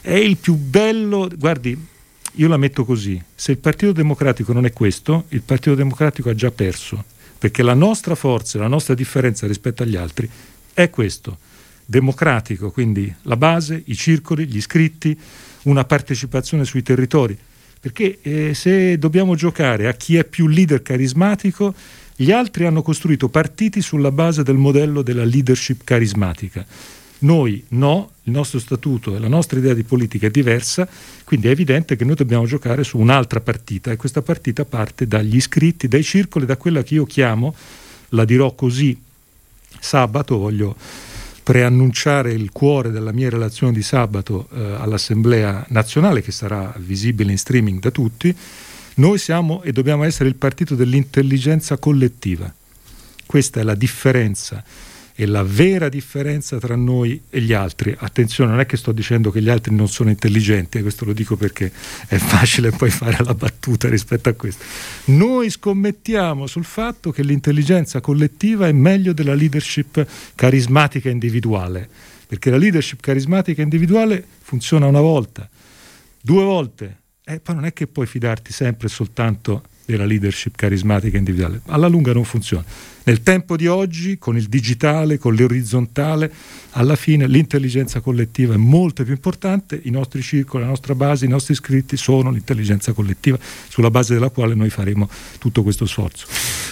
è 0.00 0.14
il 0.14 0.36
più 0.36 0.54
bello, 0.54 1.28
guardi, 1.36 1.76
io 2.34 2.48
la 2.48 2.56
metto 2.56 2.84
così, 2.84 3.20
se 3.34 3.50
il 3.50 3.58
Partito 3.58 3.90
Democratico 3.90 4.52
non 4.52 4.64
è 4.64 4.72
questo, 4.72 5.24
il 5.30 5.42
Partito 5.42 5.74
Democratico 5.74 6.30
ha 6.30 6.36
già 6.36 6.52
perso, 6.52 7.04
perché 7.36 7.64
la 7.64 7.74
nostra 7.74 8.14
forza, 8.14 8.58
la 8.58 8.68
nostra 8.68 8.94
differenza 8.94 9.48
rispetto 9.48 9.82
agli 9.82 9.96
altri 9.96 10.30
è 10.72 10.88
questo. 10.88 11.38
Democratico, 11.84 12.70
quindi 12.70 13.12
la 13.22 13.36
base, 13.36 13.82
i 13.86 13.96
circoli, 13.96 14.46
gli 14.46 14.56
iscritti, 14.56 15.18
una 15.62 15.84
partecipazione 15.84 16.64
sui 16.64 16.82
territori. 16.84 17.36
Perché 17.80 18.20
eh, 18.22 18.54
se 18.54 18.96
dobbiamo 18.96 19.34
giocare 19.34 19.88
a 19.88 19.92
chi 19.94 20.16
è 20.16 20.24
più 20.24 20.46
leader 20.46 20.80
carismatico, 20.80 21.74
gli 22.22 22.30
altri 22.30 22.66
hanno 22.66 22.82
costruito 22.82 23.28
partiti 23.28 23.82
sulla 23.82 24.12
base 24.12 24.44
del 24.44 24.56
modello 24.56 25.02
della 25.02 25.24
leadership 25.24 25.80
carismatica. 25.82 26.64
Noi 27.18 27.64
no, 27.70 28.10
il 28.22 28.32
nostro 28.32 28.60
statuto 28.60 29.16
e 29.16 29.18
la 29.18 29.26
nostra 29.26 29.58
idea 29.58 29.74
di 29.74 29.82
politica 29.82 30.28
è 30.28 30.30
diversa, 30.30 30.88
quindi 31.24 31.48
è 31.48 31.50
evidente 31.50 31.96
che 31.96 32.04
noi 32.04 32.14
dobbiamo 32.14 32.46
giocare 32.46 32.84
su 32.84 32.98
un'altra 32.98 33.40
partita 33.40 33.90
e 33.90 33.96
questa 33.96 34.22
partita 34.22 34.64
parte 34.64 35.08
dagli 35.08 35.34
iscritti, 35.34 35.88
dai 35.88 36.04
circoli, 36.04 36.46
da 36.46 36.56
quella 36.56 36.84
che 36.84 36.94
io 36.94 37.04
chiamo, 37.04 37.54
la 38.10 38.24
dirò 38.24 38.54
così 38.54 38.96
sabato, 39.80 40.38
voglio 40.38 40.76
preannunciare 41.42 42.32
il 42.32 42.52
cuore 42.52 42.92
della 42.92 43.12
mia 43.12 43.30
relazione 43.30 43.72
di 43.72 43.82
sabato 43.82 44.48
eh, 44.52 44.76
all'Assemblea 44.78 45.64
nazionale 45.70 46.22
che 46.22 46.30
sarà 46.30 46.72
visibile 46.78 47.32
in 47.32 47.38
streaming 47.38 47.80
da 47.80 47.90
tutti, 47.90 48.36
noi 48.94 49.18
siamo 49.18 49.62
e 49.62 49.72
dobbiamo 49.72 50.04
essere 50.04 50.28
il 50.28 50.36
partito 50.36 50.74
dell'intelligenza 50.74 51.78
collettiva. 51.78 52.52
Questa 53.26 53.60
è 53.60 53.62
la 53.62 53.74
differenza 53.74 54.62
e 55.14 55.26
la 55.26 55.42
vera 55.42 55.88
differenza 55.88 56.58
tra 56.58 56.74
noi 56.74 57.22
e 57.28 57.40
gli 57.40 57.52
altri. 57.52 57.94
Attenzione, 57.96 58.50
non 58.50 58.60
è 58.60 58.66
che 58.66 58.76
sto 58.76 58.92
dicendo 58.92 59.30
che 59.30 59.42
gli 59.42 59.48
altri 59.48 59.74
non 59.74 59.88
sono 59.88 60.10
intelligenti, 60.10 60.78
eh, 60.78 60.82
questo 60.82 61.04
lo 61.04 61.12
dico 61.12 61.36
perché 61.36 61.70
è 62.06 62.16
facile 62.16 62.70
poi 62.70 62.90
fare 62.90 63.22
la 63.22 63.34
battuta 63.34 63.88
rispetto 63.88 64.28
a 64.28 64.32
questo. 64.32 64.64
Noi 65.06 65.50
scommettiamo 65.50 66.46
sul 66.46 66.64
fatto 66.64 67.10
che 67.10 67.22
l'intelligenza 67.22 68.00
collettiva 68.00 68.66
è 68.66 68.72
meglio 68.72 69.12
della 69.12 69.34
leadership 69.34 70.06
carismatica 70.34 71.10
individuale, 71.10 71.88
perché 72.26 72.50
la 72.50 72.56
leadership 72.56 73.00
carismatica 73.00 73.62
individuale 73.62 74.24
funziona 74.42 74.86
una 74.86 75.00
volta, 75.00 75.48
due 76.20 76.42
volte, 76.42 77.00
e 77.34 77.40
poi 77.40 77.54
non 77.54 77.64
è 77.64 77.72
che 77.72 77.86
puoi 77.86 78.06
fidarti 78.06 78.52
sempre 78.52 78.88
soltanto 78.88 79.62
della 79.84 80.04
leadership 80.04 80.54
carismatica 80.56 81.16
individuale. 81.16 81.60
Alla 81.66 81.88
lunga 81.88 82.12
non 82.12 82.24
funziona. 82.24 82.64
Nel 83.04 83.22
tempo 83.22 83.56
di 83.56 83.66
oggi, 83.66 84.18
con 84.18 84.36
il 84.36 84.46
digitale, 84.48 85.18
con 85.18 85.34
l'orizzontale, 85.34 86.32
alla 86.72 86.96
fine 86.96 87.26
l'intelligenza 87.26 88.00
collettiva 88.00 88.54
è 88.54 88.56
molto 88.56 89.02
più 89.02 89.12
importante, 89.12 89.80
i 89.84 89.90
nostri 89.90 90.22
circoli, 90.22 90.62
la 90.62 90.70
nostra 90.70 90.94
base, 90.94 91.24
i 91.24 91.28
nostri 91.28 91.52
iscritti 91.52 91.96
sono 91.96 92.30
l'intelligenza 92.30 92.92
collettiva 92.92 93.38
sulla 93.68 93.90
base 93.90 94.14
della 94.14 94.30
quale 94.30 94.54
noi 94.54 94.70
faremo 94.70 95.08
tutto 95.38 95.62
questo 95.62 95.84
sforzo. 95.86 96.26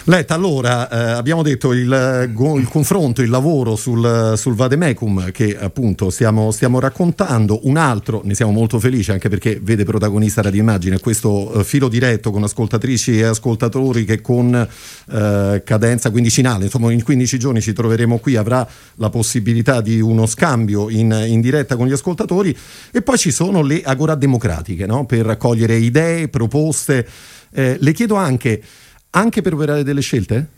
Letta, 0.05 0.35
allora 0.35 0.89
eh, 0.89 1.11
abbiamo 1.13 1.43
detto 1.43 1.73
il, 1.73 2.31
il, 2.31 2.69
confronto, 2.69 3.21
il 3.21 3.29
lavoro 3.29 3.77
sul, 3.77 4.35
sul 4.37 4.55
Vademecum 4.55 5.31
che 5.31 5.59
appunto 5.59 6.09
stiamo, 6.11 6.51
stiamo, 6.51 6.81
raccontando, 6.81 7.61
un 7.65 7.77
altro, 7.77 8.23
ne 8.25 8.35
siamo 8.35 8.53
molto 8.53 8.81
felici 8.81 9.11
anche 9.11 9.29
perché 9.29 9.61
vede 9.63 9.85
protagonista 9.85 10.41
Radio 10.41 10.61
Immagine 10.61 10.99
questo 11.01 11.53
eh, 11.53 11.65
filo 11.65 11.89
diretto 11.89 12.31
con 12.31 12.43
ascoltatrici 12.43 13.19
e 13.19 13.25
ascoltatori 13.25 14.05
che 14.05 14.21
con 14.21 14.55
eh, 14.55 15.63
cadenza 15.65 16.11
quindicinale, 16.21 16.65
insomma 16.65 16.93
in 16.93 17.03
15 17.03 17.39
giorni 17.39 17.61
ci 17.63 17.73
troveremo 17.73 18.19
qui, 18.19 18.37
avrà 18.37 18.67
la 18.97 19.09
possibilità 19.09 19.81
di 19.81 20.01
uno 20.01 20.27
scambio 20.27 20.91
in, 20.91 21.11
in 21.27 21.41
diretta 21.41 21.77
con 21.77 21.87
gli 21.87 21.93
ascoltatori 21.93 22.57
e 22.91 23.01
poi 23.03 23.17
ci 23.17 23.31
sono 23.31 23.63
le 23.63 23.83
agora 23.83 24.15
democratiche 24.15 24.87
no? 24.87 25.07
per 25.07 25.25
raccogliere 25.25 25.77
idee, 25.77 26.29
proposte. 26.29 27.09
Eh, 27.53 27.77
le 27.81 27.93
chiedo 27.93 28.17
anche, 28.17 28.63
anche 29.11 29.41
per 29.41 29.55
operare 29.55 29.83
delle 29.83 30.03
scelte? 30.03 30.49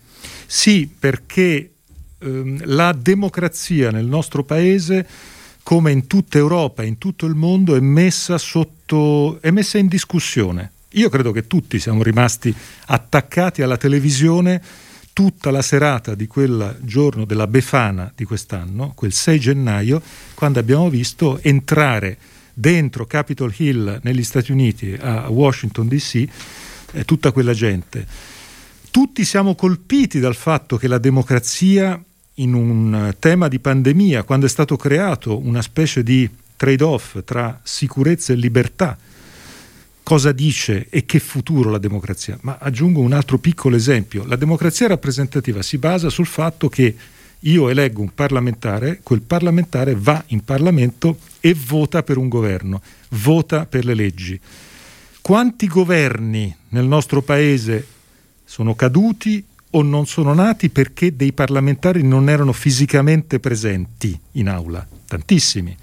Sì, 0.46 0.90
perché 0.98 1.70
ehm, 2.18 2.62
la 2.64 2.92
democrazia 2.92 3.90
nel 3.90 4.06
nostro 4.06 4.42
paese, 4.42 5.06
come 5.62 5.92
in 5.92 6.08
tutta 6.08 6.38
Europa 6.38 6.82
in 6.82 6.98
tutto 6.98 7.26
il 7.26 7.34
mondo, 7.34 7.76
è 7.76 7.80
messa, 7.80 8.36
sotto, 8.36 9.40
è 9.40 9.50
messa 9.50 9.78
in 9.78 9.86
discussione. 9.86 10.72
Io 10.94 11.08
credo 11.08 11.30
che 11.30 11.46
tutti 11.46 11.78
siamo 11.78 12.02
rimasti 12.02 12.54
attaccati 12.86 13.62
alla 13.62 13.78
televisione 13.78 14.60
tutta 15.12 15.50
la 15.50 15.62
serata 15.62 16.14
di 16.14 16.26
quel 16.26 16.78
giorno 16.80 17.24
della 17.24 17.46
Befana 17.46 18.12
di 18.14 18.24
quest'anno, 18.24 18.92
quel 18.94 19.12
6 19.12 19.38
gennaio, 19.38 20.02
quando 20.34 20.58
abbiamo 20.58 20.88
visto 20.88 21.38
entrare 21.42 22.16
dentro 22.54 23.06
Capitol 23.06 23.52
Hill 23.56 24.00
negli 24.02 24.24
Stati 24.24 24.52
Uniti, 24.52 24.96
a 24.98 25.28
Washington 25.28 25.88
DC, 25.88 26.28
eh, 26.92 27.04
tutta 27.04 27.32
quella 27.32 27.54
gente. 27.54 28.06
Tutti 28.90 29.24
siamo 29.24 29.54
colpiti 29.54 30.20
dal 30.20 30.34
fatto 30.34 30.76
che 30.76 30.88
la 30.88 30.98
democrazia 30.98 32.02
in 32.36 32.54
un 32.54 33.14
tema 33.18 33.48
di 33.48 33.58
pandemia, 33.58 34.22
quando 34.22 34.46
è 34.46 34.48
stato 34.48 34.76
creato 34.76 35.38
una 35.38 35.62
specie 35.62 36.02
di 36.02 36.28
trade-off 36.56 37.22
tra 37.24 37.58
sicurezza 37.62 38.32
e 38.32 38.36
libertà, 38.36 38.96
cosa 40.02 40.32
dice 40.32 40.86
e 40.90 41.04
che 41.04 41.18
futuro 41.18 41.70
la 41.70 41.78
democrazia. 41.78 42.38
Ma 42.42 42.58
aggiungo 42.60 43.00
un 43.00 43.12
altro 43.12 43.38
piccolo 43.38 43.76
esempio. 43.76 44.24
La 44.26 44.36
democrazia 44.36 44.88
rappresentativa 44.88 45.62
si 45.62 45.78
basa 45.78 46.08
sul 46.10 46.26
fatto 46.26 46.68
che 46.68 46.94
io 47.44 47.68
eleggo 47.68 48.00
un 48.00 48.14
parlamentare, 48.14 49.00
quel 49.02 49.22
parlamentare 49.22 49.96
va 49.96 50.22
in 50.28 50.44
Parlamento 50.44 51.18
e 51.40 51.54
vota 51.54 52.02
per 52.02 52.16
un 52.16 52.28
governo, 52.28 52.80
vota 53.10 53.66
per 53.66 53.84
le 53.84 53.94
leggi. 53.94 54.38
Quanti 55.20 55.66
governi 55.66 56.54
nel 56.70 56.84
nostro 56.84 57.22
paese 57.22 57.86
sono 58.44 58.74
caduti 58.74 59.44
o 59.70 59.82
non 59.82 60.06
sono 60.06 60.34
nati 60.34 60.68
perché 60.68 61.16
dei 61.16 61.32
parlamentari 61.32 62.02
non 62.02 62.28
erano 62.28 62.52
fisicamente 62.52 63.40
presenti 63.40 64.18
in 64.32 64.48
aula? 64.48 64.86
Tantissimi. 65.06 65.76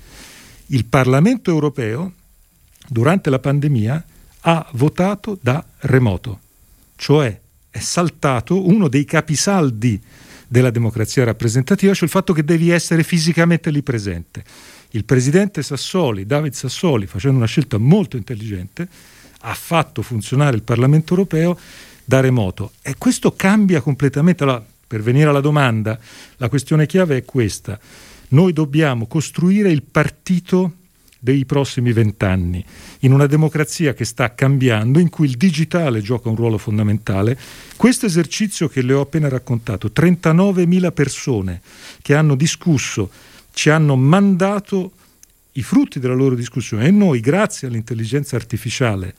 Il 0.67 0.85
Parlamento 0.85 1.49
europeo 1.49 2.13
durante 2.89 3.29
la 3.29 3.39
pandemia 3.39 4.05
ha 4.41 4.67
votato 4.74 5.38
da 5.41 5.63
remoto, 5.79 6.39
cioè 6.96 7.39
è 7.69 7.79
saltato 7.79 8.67
uno 8.67 8.88
dei 8.88 9.05
capisaldi 9.05 10.01
della 10.48 10.72
democrazia 10.72 11.24
rappresentativa, 11.24 11.93
cioè 11.93 12.05
il 12.05 12.10
fatto 12.10 12.34
che 12.34 12.43
devi 12.43 12.72
essere 12.72 13.03
fisicamente 13.03 13.69
lì 13.69 13.84
presente. 13.84 14.43
Il 14.91 15.05
presidente 15.05 15.62
Sassoli, 15.62 16.25
David 16.25 16.53
Sassoli, 16.53 17.05
facendo 17.05 17.38
una 17.38 17.46
scelta 17.46 17.77
molto 17.77 18.17
intelligente, 18.17 18.88
ha 19.41 19.53
fatto 19.53 20.01
funzionare 20.01 20.55
il 20.55 20.63
Parlamento 20.63 21.13
europeo 21.13 21.58
da 22.03 22.19
remoto 22.22 22.72
e 22.81 22.96
questo 22.98 23.34
cambia 23.34 23.81
completamente. 23.81 24.43
Allora, 24.43 24.65
per 24.88 25.03
venire 25.03 25.29
alla 25.29 25.41
domanda, 25.41 26.00
la 26.38 26.50
questione 26.50 26.88
chiave 26.88 27.17
è 27.17 27.25
questa. 27.25 27.79
Noi 28.29 28.51
dobbiamo 28.51 29.05
costruire 29.05 29.72
il 29.72 29.84
partito 29.84 30.77
dei 31.19 31.43
prossimi 31.43 31.91
vent'anni, 31.91 32.63
in 32.99 33.11
una 33.11 33.25
democrazia 33.25 33.93
che 33.93 34.05
sta 34.05 34.33
cambiando, 34.33 34.99
in 34.99 35.09
cui 35.09 35.27
il 35.27 35.35
digitale 35.35 36.01
gioca 36.01 36.29
un 36.29 36.35
ruolo 36.35 36.57
fondamentale. 36.57 37.38
Questo 37.75 38.05
esercizio 38.05 38.69
che 38.69 38.81
le 38.81 38.93
ho 38.93 39.01
appena 39.01 39.27
raccontato, 39.27 39.91
39.000 39.93 40.93
persone 40.93 41.61
che 42.01 42.15
hanno 42.15 42.35
discusso, 42.35 43.09
ci 43.51 43.69
hanno 43.69 43.97
mandato 43.97 44.91
i 45.53 45.61
frutti 45.63 45.99
della 45.99 46.13
loro 46.13 46.35
discussione 46.35 46.88
e 46.88 46.91
noi, 46.91 47.19
grazie 47.19 47.67
all'intelligenza 47.67 48.38
artificiale, 48.38 49.13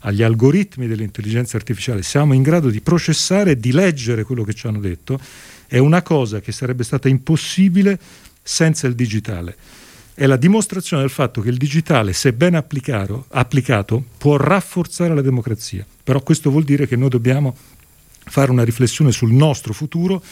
agli 0.00 0.22
algoritmi 0.22 0.86
dell'intelligenza 0.86 1.56
artificiale, 1.56 2.02
siamo 2.02 2.32
in 2.32 2.42
grado 2.42 2.70
di 2.70 2.80
processare 2.80 3.52
e 3.52 3.60
di 3.60 3.72
leggere 3.72 4.22
quello 4.22 4.44
che 4.44 4.54
ci 4.54 4.66
hanno 4.68 4.78
detto, 4.78 5.20
è 5.66 5.78
una 5.78 6.02
cosa 6.02 6.40
che 6.40 6.52
sarebbe 6.52 6.84
stata 6.84 7.08
impossibile 7.08 7.98
senza 8.42 8.86
il 8.86 8.94
digitale 8.94 9.56
è 10.20 10.26
la 10.26 10.36
dimostrazione 10.36 11.00
del 11.00 11.10
fatto 11.10 11.40
che 11.40 11.48
il 11.48 11.56
digitale, 11.56 12.12
se 12.12 12.34
ben 12.34 12.54
applicato, 12.54 13.24
applicato, 13.30 14.04
può 14.18 14.36
rafforzare 14.36 15.14
la 15.14 15.22
democrazia. 15.22 15.86
Però 16.04 16.20
questo 16.20 16.50
vuol 16.50 16.64
dire 16.64 16.86
che 16.86 16.94
noi 16.94 17.08
dobbiamo 17.08 17.56
fare 18.26 18.50
una 18.50 18.62
riflessione 18.62 19.12
sul 19.12 19.32
nostro 19.32 19.72
futuro. 19.72 20.22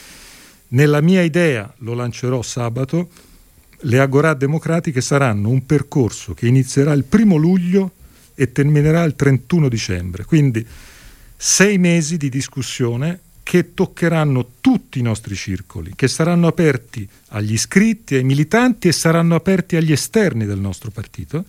Nella 0.69 1.01
mia 1.01 1.23
idea, 1.23 1.73
lo 1.79 1.95
lancerò 1.95 2.43
sabato, 2.43 3.09
le 3.79 3.99
agorà 3.99 4.35
democratiche 4.35 5.01
saranno 5.01 5.49
un 5.49 5.65
percorso 5.65 6.35
che 6.35 6.47
inizierà 6.47 6.93
il 6.93 7.05
primo 7.05 7.37
luglio 7.37 7.93
e 8.35 8.53
terminerà 8.53 9.05
il 9.05 9.17
31 9.17 9.71
dicembre. 9.71 10.27
Quindi 10.27 10.67
sei 11.35 11.79
mesi 11.79 12.19
di 12.19 12.29
discussione 12.29 13.21
che 13.49 13.73
toccheranno 13.73 14.57
tutti 14.61 14.99
i 14.99 15.03
nostri 15.03 15.35
circoli, 15.35 15.93
che 15.97 16.07
saranno 16.07 16.49
aperti 16.49 17.09
agli 17.29 17.55
iscritti, 17.55 18.17
ai 18.17 18.23
militanti 18.23 18.89
e 18.89 18.93
saranno 18.93 19.35
aperti 19.35 19.77
agli 19.77 19.91
esterni 19.91 20.45
del 20.45 20.59
nostro 20.59 20.91
partito 20.91 21.47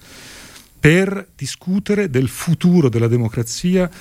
per 0.80 1.28
discutere 1.36 2.10
del 2.10 2.30
futuro 2.30 2.88
della 2.88 3.10
democrazia 3.10 3.92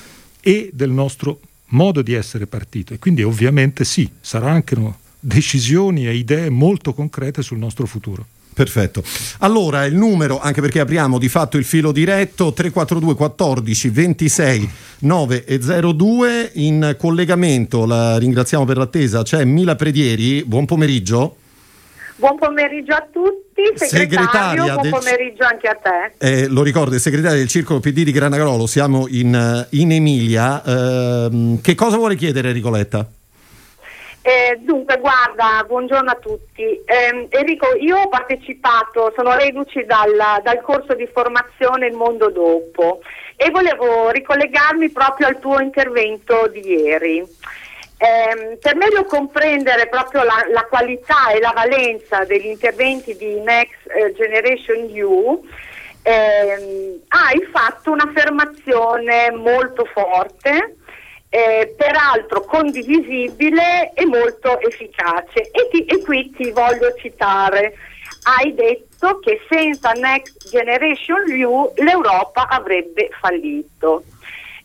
e 0.41 0.71
del 0.73 0.91
nostro 0.91 1.41
modo 1.71 2.01
di 2.01 2.13
essere 2.13 2.47
partito. 2.47 2.95
E 2.95 3.01
quindi 3.01 3.25
ovviamente 3.25 3.85
sì, 3.85 4.09
saranno 4.21 5.01
decisioni 5.19 6.07
e 6.07 6.15
idee 6.15 6.51
molto 6.51 6.95
concrete 6.95 7.43
sul 7.43 7.59
nostro 7.59 7.87
futuro. 7.87 8.25
Perfetto. 8.59 9.05
Allora 9.39 9.85
il 9.85 9.95
numero, 9.95 10.41
anche 10.41 10.61
perché 10.61 10.81
apriamo 10.81 11.17
di 11.19 11.29
fatto 11.29 11.59
il 11.59 11.65
filo 11.65 11.93
diretto, 11.93 12.53
342 12.53 13.15
14 13.15 13.89
26 13.89 14.71
9 14.99 15.45
e 15.45 15.59
02 15.61 16.51
in 16.55 16.97
collegamento, 16.99 17.87
la 17.87 18.19
ringraziamo 18.19 18.65
per 18.65 18.79
l'attesa, 18.79 19.23
c'è 19.23 19.45
Mila 19.45 19.77
Predieri, 19.77 20.43
buon 20.43 20.67
pomeriggio. 20.67 21.37
Buon 22.17 22.37
pomeriggio 22.37 22.95
a 22.95 23.07
tutti, 23.13 23.63
segretario, 23.77 24.65
buon 24.65 24.83
del... 24.83 24.91
pomeriggio 24.91 25.45
anche 25.45 25.69
a 25.69 25.79
te. 25.81 26.15
Eh, 26.19 26.49
lo 26.49 26.65
ricordo, 26.65 26.97
il 26.97 27.01
segretario 27.01 27.39
del 27.39 27.47
Circolo 27.47 27.79
PD 27.79 28.03
di 28.03 28.11
Granagrolo, 28.11 28.67
siamo 28.67 29.07
in, 29.07 29.37
eh, 29.37 29.69
in 29.79 29.93
Emilia. 29.93 30.65
Eh, 30.65 31.59
che 31.63 31.77
cosa 31.77 31.97
vuole 31.97 32.17
chiedere 32.17 32.51
Ricoletta? 32.51 33.09
Eh, 34.29 34.59
dunque, 34.61 34.99
guarda, 34.99 35.65
buongiorno 35.67 36.11
a 36.11 36.17
tutti. 36.17 36.63
Eh, 36.85 37.29
Enrico, 37.31 37.75
io 37.81 37.97
ho 37.97 38.09
partecipato, 38.11 39.11
sono 39.17 39.35
reduci 39.35 39.87
dal, 39.87 40.15
dal 40.43 40.61
corso 40.61 40.93
di 40.93 41.09
formazione 41.11 41.87
Il 41.87 41.95
Mondo 41.95 42.29
Dopo 42.29 43.01
e 43.37 43.49
volevo 43.49 44.11
ricollegarmi 44.11 44.91
proprio 44.91 45.29
al 45.29 45.39
tuo 45.39 45.63
intervento 45.63 46.47
di 46.49 46.61
ieri. 46.61 47.21
Eh, 47.21 48.59
per 48.61 48.77
meglio 48.77 49.07
comprendere 49.07 49.89
proprio 49.89 50.25
la, 50.25 50.45
la, 50.53 50.67
qualità 50.69 51.31
e 51.31 51.41
la 51.41 51.53
valenza 51.55 52.25
degli 52.25 52.49
interventi 52.49 53.17
di 53.17 53.41
Next 53.41 53.79
eh, 53.87 54.13
Generation 54.13 54.91
EU, 54.93 55.43
ehm, 56.03 57.01
hai 57.09 57.49
fatto 57.51 57.93
un'affermazione 57.93 59.31
molto 59.31 59.87
forte, 59.87 60.77
eh, 61.31 61.75
peraltro 61.77 62.43
condivisibile 62.43 63.93
e 63.95 64.07
molto 64.07 64.61
efficace. 64.61 65.51
E, 65.51 65.69
ti, 65.71 65.85
e 65.85 66.03
qui 66.03 66.31
ti 66.31 66.51
voglio 66.51 66.95
citare. 66.97 67.75
Hai 68.23 68.55
detto 68.55 69.19
che 69.21 69.41
senza 69.49 69.93
Next 69.93 70.49
Generation 70.51 71.31
EU 71.31 71.73
l'Europa 71.77 72.49
avrebbe 72.49 73.11
fallito 73.21 74.03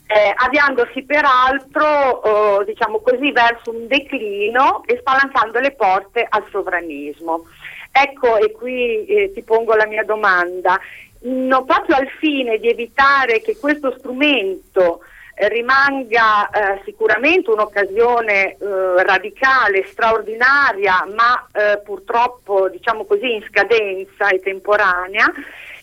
eh, 0.07 0.33
avviandosi 0.35 1.03
peraltro 1.03 2.61
eh, 2.61 2.65
diciamo 2.65 2.99
così, 2.99 3.31
verso 3.31 3.71
un 3.71 3.87
declino 3.87 4.83
e 4.85 4.97
spalancando 4.99 5.59
le 5.59 5.71
porte 5.71 6.25
al 6.27 6.45
sovranismo. 6.51 7.45
Ecco, 7.91 8.37
e 8.37 8.51
qui 8.51 9.05
eh, 9.05 9.31
ti 9.33 9.43
pongo 9.43 9.75
la 9.75 9.87
mia 9.87 10.03
domanda, 10.03 10.79
no, 11.21 11.63
proprio 11.63 11.95
al 11.95 12.07
fine 12.19 12.57
di 12.57 12.69
evitare 12.69 13.41
che 13.41 13.57
questo 13.57 13.95
strumento 13.97 14.99
rimanga 15.35 16.49
eh, 16.49 16.81
sicuramente 16.85 17.49
un'occasione 17.49 18.51
eh, 18.51 18.57
radicale, 19.03 19.85
straordinaria, 19.87 21.07
ma 21.15 21.47
eh, 21.51 21.79
purtroppo 21.79 22.69
diciamo 22.69 23.05
così 23.05 23.33
in 23.35 23.43
scadenza 23.43 24.29
e 24.29 24.39
temporanea, 24.39 25.31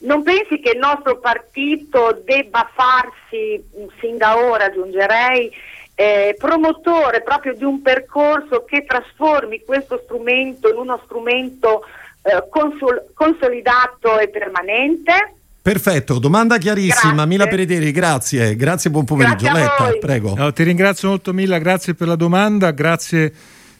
non 0.00 0.22
pensi 0.22 0.60
che 0.60 0.70
il 0.70 0.78
nostro 0.78 1.18
partito 1.18 2.20
debba 2.24 2.70
farsi, 2.72 3.62
sin 3.98 4.16
da 4.16 4.38
ora 4.38 4.66
aggiungerei, 4.66 5.52
eh, 5.94 6.34
promotore 6.38 7.20
proprio 7.20 7.54
di 7.54 7.64
un 7.64 7.82
percorso 7.82 8.64
che 8.64 8.84
trasformi 8.86 9.64
questo 9.64 10.00
strumento 10.04 10.70
in 10.70 10.76
uno 10.76 10.98
strumento 11.04 11.84
eh, 12.22 12.48
consul- 12.48 13.10
consolidato 13.12 14.18
e 14.18 14.28
permanente? 14.28 15.34
Perfetto, 15.62 16.18
domanda 16.18 16.56
chiarissima. 16.56 17.12
Grazie. 17.12 17.26
Mila 17.26 17.46
Pereteri, 17.46 17.92
grazie. 17.92 18.56
Grazie, 18.56 18.90
buon 18.90 19.04
pomeriggio. 19.04 19.44
Grazie 19.44 19.60
Letta, 19.60 19.98
prego. 19.98 20.34
No, 20.34 20.52
ti 20.52 20.62
ringrazio 20.62 21.08
molto 21.08 21.32
Mila, 21.32 21.58
grazie 21.58 21.94
per 21.94 22.08
la 22.08 22.16
domanda, 22.16 22.70
grazie 22.70 23.32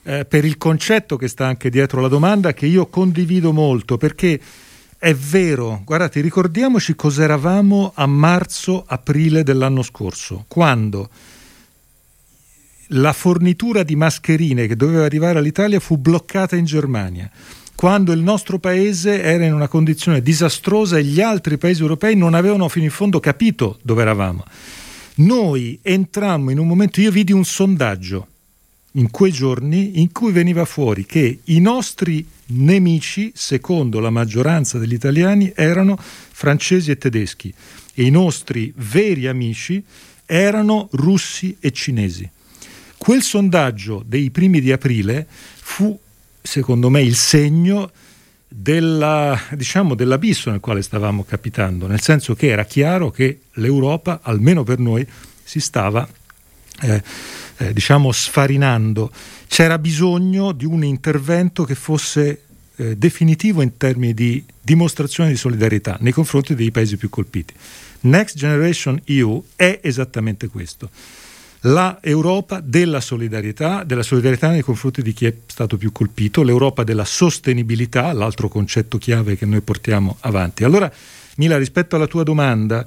eh, 0.03 0.25
per 0.25 0.45
il 0.45 0.59
concetto 0.59 1.17
che 1.17 1.29
sta 1.29 1.47
anche 1.47 1.71
dietro 1.71 2.01
la 2.01 2.09
domanda 2.09 2.53
che 2.53 2.67
io 2.67 2.87
condivido 2.87 3.53
molto 3.53 3.97
perché 3.97 4.41
è 4.99 5.15
vero, 5.15 5.81
guardate, 5.85 6.21
ricordiamoci 6.21 6.95
cos'eravamo 6.95 7.93
a 7.95 8.05
marzo-aprile 8.05 9.43
dell'anno 9.43 9.83
scorso, 9.83 10.45
quando 10.47 11.09
la 12.89 13.15
fornitura 13.15 13.83
di 13.83 13.97
mascherine 13.97 14.67
che 14.67 14.77
doveva 14.77 15.07
arrivare 15.07 15.39
all'Italia 15.39 15.81
fu 15.81 15.97
bloccata 15.97 16.55
in 16.55 16.67
Germania, 16.67 17.31
quando 17.81 18.13
il 18.13 18.21
nostro 18.21 18.59
paese 18.59 19.23
era 19.23 19.47
in 19.47 19.55
una 19.55 19.67
condizione 19.67 20.21
disastrosa 20.21 20.99
e 20.99 21.03
gli 21.03 21.23
altri 21.23 21.57
paesi 21.57 21.81
europei 21.81 22.15
non 22.15 22.35
avevano 22.35 22.69
fino 22.69 22.85
in 22.85 22.91
fondo 22.91 23.21
capito 23.21 23.79
dove 23.81 24.03
eravamo. 24.03 24.45
Noi 25.15 25.79
entrammo 25.81 26.51
in 26.51 26.59
un 26.59 26.67
momento, 26.67 27.01
io 27.01 27.11
vidi 27.11 27.33
un 27.33 27.43
sondaggio 27.43 28.27
in 28.93 29.11
quei 29.11 29.33
giorni 29.33 29.99
in 29.99 30.13
cui 30.13 30.31
veniva 30.31 30.67
fuori 30.67 31.07
che 31.07 31.39
i 31.43 31.59
nostri 31.61 32.29
nemici, 32.49 33.33
secondo 33.35 33.99
la 33.99 34.11
maggioranza 34.11 34.77
degli 34.77 34.93
italiani, 34.93 35.51
erano 35.55 35.97
francesi 35.99 36.91
e 36.91 36.99
tedeschi 36.99 37.51
e 37.95 38.03
i 38.03 38.11
nostri 38.11 38.75
veri 38.77 39.27
amici 39.27 39.83
erano 40.27 40.91
russi 40.93 41.57
e 41.59 41.71
cinesi. 41.71 42.29
Quel 42.99 43.23
sondaggio 43.23 44.05
dei 44.07 44.31
primi 44.31 44.61
di 44.61 44.71
aprile 44.71 45.27
fu, 45.27 45.99
secondo 46.43 46.91
me, 46.91 47.03
il 47.03 47.17
segno 47.17 47.91
della, 48.49 49.41
diciamo, 49.53 49.95
dell'abisso 49.95 50.51
nel 50.51 50.61
quale 50.61 50.83
stavamo 50.83 51.25
capitando, 51.25 51.87
nel 51.87 52.01
senso 52.01 52.35
che 52.35 52.49
era 52.49 52.65
chiaro 52.65 53.11
che 53.11 53.43
l'Europa, 53.55 54.21
almeno 54.23 54.65
per 54.65 54.79
noi, 54.79 55.07
si 55.43 55.61
stava 55.61 56.07
eh, 56.83 57.03
eh, 57.59 57.73
diciamo 57.73 58.11
sfarinando, 58.11 59.13
c'era 59.47 59.79
bisogno 59.79 60.53
di 60.53 60.65
un 60.65 60.83
intervento 60.83 61.65
che 61.65 61.75
fosse 61.75 62.43
eh, 62.77 62.97
definitivo 62.97 63.63
in 63.63 63.77
termini 63.77 64.15
di 64.15 64.43
dimostrazione 64.61 65.31
di 65.31 65.37
solidarietà 65.37 65.99
nei 66.01 66.13
confronti 66.13 66.55
dei 66.55 66.71
paesi 66.71 66.97
più 66.97 67.11
colpiti. 67.11 67.53
Next 68.03 68.37
Generation 68.37 69.01
EU 69.05 69.45
è 69.57 69.81
esattamente 69.83 70.49
questo. 70.49 70.89
La 71.65 71.99
Europa 72.01 72.61
della 72.61 73.01
solidarietà, 73.01 73.85
della 73.85 74.03
solidarietà 74.03 74.49
nei 74.49 74.63
confronti 74.63 75.03
di 75.03 75.13
chi 75.13 75.27
è 75.27 75.35
stato 75.47 75.77
più 75.77 75.93
colpito, 75.93 76.43
l'Europa 76.43 76.85
della 76.85 77.05
sostenibilità, 77.05 78.13
l'altro 78.15 78.49
concetto 78.49 78.97
chiave 78.97 79.37
che 79.37 79.45
noi 79.45 79.61
portiamo 79.61 80.17
avanti. 80.21 80.65
Allora, 80.65 80.91
Mila, 81.37 81.59
rispetto 81.59 81.97
alla 81.97 82.07
tua 82.07 82.23
domanda, 82.23 82.85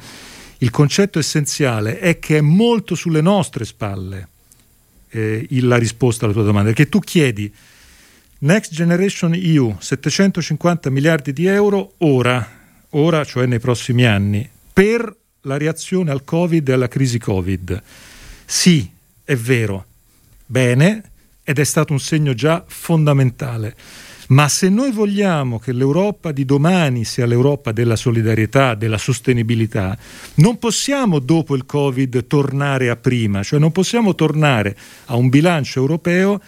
il 0.57 0.71
concetto 0.71 1.19
essenziale 1.19 1.99
è 1.99 2.17
che 2.17 2.37
è 2.37 2.41
molto 2.41 2.95
sulle 2.95 3.21
nostre 3.21 3.63
spalle 3.63 4.29
eh, 5.09 5.47
la 5.61 5.77
risposta 5.77 6.25
alla 6.25 6.33
tua 6.33 6.43
domanda, 6.43 6.69
perché 6.69 6.89
tu 6.89 6.99
chiedi 6.99 7.53
Next 8.39 8.73
Generation 8.73 9.33
EU 9.35 9.75
750 9.79 10.89
miliardi 10.89 11.31
di 11.31 11.45
euro 11.45 11.93
ora, 11.99 12.45
ora 12.89 13.23
cioè 13.23 13.45
nei 13.45 13.59
prossimi 13.59 14.05
anni, 14.05 14.49
per 14.73 15.15
la 15.41 15.57
reazione 15.57 16.09
al 16.09 16.23
Covid 16.23 16.67
e 16.67 16.73
alla 16.73 16.87
crisi 16.87 17.19
Covid. 17.19 17.81
Sì, 18.45 18.89
è 19.23 19.35
vero, 19.35 19.85
bene, 20.45 21.03
ed 21.43 21.59
è 21.59 21.63
stato 21.63 21.93
un 21.93 21.99
segno 21.99 22.33
già 22.33 22.63
fondamentale. 22.67 23.75
Ma 24.27 24.47
se 24.47 24.69
noi 24.69 24.91
vogliamo 24.91 25.59
che 25.59 25.73
l'Europa 25.73 26.31
di 26.31 26.45
domani 26.45 27.03
sia 27.03 27.25
l'Europa 27.25 27.71
della 27.71 27.97
solidarietà, 27.97 28.73
della 28.73 28.97
sostenibilità, 28.97 29.97
non 30.35 30.57
possiamo 30.57 31.19
dopo 31.19 31.55
il 31.55 31.65
Covid 31.65 32.25
tornare 32.25 32.89
a 32.89 32.95
prima, 32.95 33.43
cioè 33.43 33.59
non 33.59 33.71
possiamo 33.71 34.15
tornare 34.15 34.77
a 35.05 35.15
un 35.15 35.29
bilancio 35.29 35.79
europeo 35.79 36.41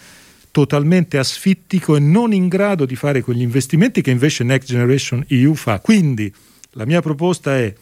totalmente 0.51 1.17
asfittico 1.17 1.97
e 1.97 1.99
non 1.99 2.31
in 2.31 2.47
grado 2.47 2.85
di 2.85 2.95
fare 2.95 3.21
quegli 3.21 3.41
investimenti 3.41 4.01
che 4.01 4.11
invece 4.11 4.45
Next 4.45 4.69
Generation 4.69 5.23
EU 5.27 5.53
fa. 5.53 5.79
Quindi 5.81 6.33
la 6.71 6.85
mia 6.85 7.01
proposta 7.01 7.57
è 7.57 7.73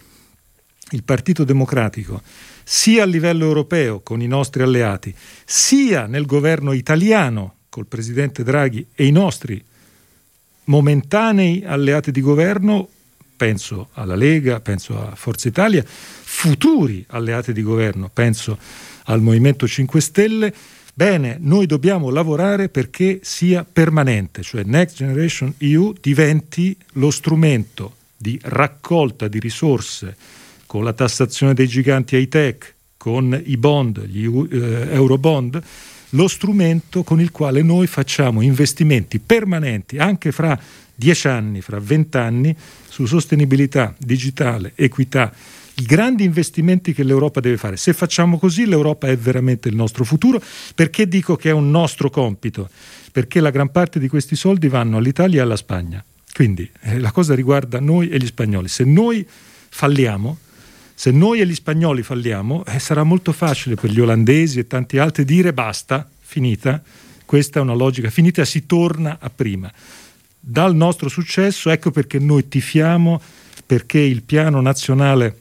il 0.90 1.04
Partito 1.04 1.44
Democratico 1.44 2.22
sia 2.64 3.04
a 3.04 3.06
livello 3.06 3.46
europeo 3.46 4.02
con 4.02 4.22
i 4.22 4.28
nostri 4.28 4.64
alleati, 4.64 5.14
sia 5.46 6.06
nel 6.06 6.26
governo 6.26 6.74
italiano 6.74 7.56
col 7.70 7.88
presidente 7.88 8.44
Draghi 8.44 8.86
e 8.94 9.06
i 9.06 9.12
nostri 9.12 9.64
momentanei 10.66 11.64
alleati 11.66 12.12
di 12.12 12.22
governo, 12.22 12.88
penso 13.36 13.90
alla 13.94 14.16
Lega, 14.16 14.60
penso 14.60 15.00
a 15.00 15.16
Forza 15.16 15.48
Italia, 15.48 15.84
futuri 15.86 17.04
alleati 17.10 17.52
di 17.52 17.62
governo, 17.62 18.10
penso 18.14 18.58
al 19.06 19.22
Movimento 19.22 19.68
5 19.68 20.02
Stelle, 20.02 20.54
bene, 20.94 21.38
noi 21.40 21.66
dobbiamo 21.66 22.10
lavorare 22.10 22.70
perché 22.70 23.20
sia 23.24 23.66
permanente, 23.66 24.44
cioè 24.44 24.64
Next 24.64 24.96
Generation 24.96 25.54
EU 25.58 25.94
diventi 26.00 26.76
lo 26.94 27.12
strumento 27.12 27.96
di 28.16 28.40
raccolta 28.44 29.28
di 29.28 29.40
risorse 29.40 30.16
con 30.74 30.84
la 30.84 30.94
tassazione 30.94 31.54
dei 31.54 31.68
giganti 31.68 32.16
high 32.16 32.28
tech, 32.28 32.74
con 32.98 33.40
i 33.46 33.58
bond, 33.58 34.08
gli 34.08 34.26
eh, 34.26 34.88
eurobond, 34.90 35.62
lo 36.10 36.28
strumento 36.28 37.04
con 37.04 37.22
il 37.22 37.30
quale 37.30 37.62
noi 37.62 37.86
facciamo 37.86 38.42
investimenti 38.42 39.20
permanenti 39.20 40.00
anche 40.00 40.32
fra 40.32 40.60
dieci 40.96 41.28
anni, 41.28 41.62
fra 41.62 41.80
vent'anni, 41.80 42.56
su 42.90 43.06
sostenibilità 43.06 43.94
digitale, 44.00 44.72
equità, 44.74 45.32
i 45.76 45.84
grandi 45.84 46.24
investimenti 46.24 46.92
che 46.92 47.04
l'Europa 47.04 47.40
deve 47.40 47.58
fare. 47.58 47.78
Se 47.78 47.94
facciamo 47.94 48.40
così 48.40 48.66
l'Europa 48.66 49.08
è 49.08 49.16
veramente 49.16 49.70
il 49.70 49.76
nostro 49.76 50.04
futuro. 50.04 50.42
Perché 50.74 51.08
dico 51.08 51.36
che 51.36 51.50
è 51.50 51.54
un 51.54 51.70
nostro 51.70 52.10
compito? 52.10 52.68
Perché 53.12 53.42
la 53.42 53.52
gran 53.52 53.70
parte 53.70 54.00
di 54.00 54.08
questi 54.08 54.36
soldi 54.36 54.70
vanno 54.70 54.98
all'Italia 54.98 55.38
e 55.38 55.44
alla 55.44 55.56
Spagna. 55.56 56.04
Quindi 56.34 56.68
eh, 56.82 56.98
la 56.98 57.12
cosa 57.12 57.36
riguarda 57.36 57.80
noi 57.80 58.10
e 58.10 58.18
gli 58.18 58.26
spagnoli. 58.26 58.68
Se 58.68 58.84
noi 58.84 59.24
falliamo, 59.70 60.38
se 60.94 61.12
noi 61.12 61.42
e 61.42 61.46
gli 61.46 61.56
spagnoli 61.56 62.04
falliamo, 62.04 62.66
eh, 62.66 62.80
sarà 62.80 63.04
molto 63.04 63.32
facile 63.32 63.76
per 63.76 63.90
gli 63.90 64.00
olandesi 64.00 64.60
e 64.60 64.68
tanti 64.68 64.98
altri 64.98 65.26
dire 65.26 65.54
basta, 65.54 66.08
finita, 66.20 66.82
questa 67.26 67.60
è 67.60 67.62
una 67.62 67.74
logica 67.74 68.10
finita, 68.10 68.46
si 68.46 68.66
torna 68.66 69.18
a 69.20 69.30
prima. 69.30 69.72
dal 70.46 70.76
nostro 70.76 71.08
successo, 71.08 71.70
ecco 71.70 71.90
perché 71.90 72.20
noi 72.20 72.50
tifiamo 72.50 73.22
perché 73.66 74.00
il 74.00 74.24
piano 74.24 74.60
nazionale 74.60 75.38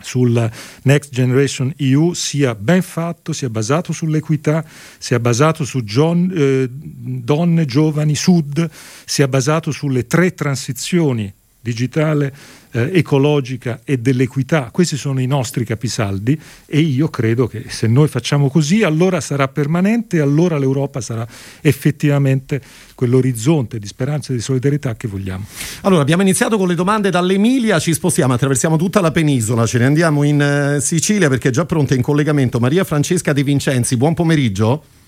sul 0.00 0.50
Next 0.82 1.12
Generation 1.12 1.72
EU 1.76 2.14
sia 2.14 2.54
ben 2.54 2.82
fatto, 2.82 3.32
sia 3.32 3.50
basato 3.50 3.92
sull'equità, 3.92 4.64
sia 4.98 5.20
basato 5.20 5.64
su 5.64 5.84
gion, 5.84 6.32
eh, 6.34 6.68
donne, 6.70 7.66
giovani, 7.66 8.14
sud, 8.14 8.68
sia 9.04 9.28
basato 9.28 9.70
sulle 9.70 10.06
tre 10.06 10.34
transizioni 10.34 11.32
digitale, 11.60 12.34
eh, 12.72 12.90
ecologica 12.94 13.80
e 13.84 13.98
dell'equità. 13.98 14.70
Questi 14.70 14.96
sono 14.96 15.20
i 15.20 15.26
nostri 15.26 15.64
capisaldi 15.64 16.38
e 16.66 16.80
io 16.80 17.08
credo 17.08 17.46
che 17.46 17.64
se 17.68 17.86
noi 17.86 18.08
facciamo 18.08 18.48
così 18.48 18.82
allora 18.82 19.20
sarà 19.20 19.48
permanente 19.48 20.16
e 20.16 20.20
allora 20.20 20.58
l'Europa 20.58 21.00
sarà 21.00 21.26
effettivamente 21.60 22.60
quell'orizzonte 22.94 23.78
di 23.78 23.86
speranza 23.86 24.32
e 24.32 24.36
di 24.36 24.42
solidarietà 24.42 24.94
che 24.94 25.08
vogliamo. 25.08 25.44
Allora 25.82 26.02
abbiamo 26.02 26.22
iniziato 26.22 26.58
con 26.58 26.68
le 26.68 26.74
domande 26.74 27.10
dall'Emilia, 27.10 27.78
ci 27.78 27.92
spostiamo, 27.92 28.34
attraversiamo 28.34 28.76
tutta 28.76 29.00
la 29.00 29.10
penisola, 29.10 29.66
ce 29.66 29.78
ne 29.78 29.86
andiamo 29.86 30.22
in 30.22 30.76
uh, 30.76 30.80
Sicilia 30.80 31.28
perché 31.28 31.48
è 31.48 31.52
già 31.52 31.64
pronta 31.64 31.94
in 31.94 32.02
collegamento 32.02 32.60
Maria 32.60 32.84
Francesca 32.84 33.32
De 33.32 33.42
Vincenzi. 33.42 33.96
Buon 33.96 34.14
pomeriggio. 34.14 34.99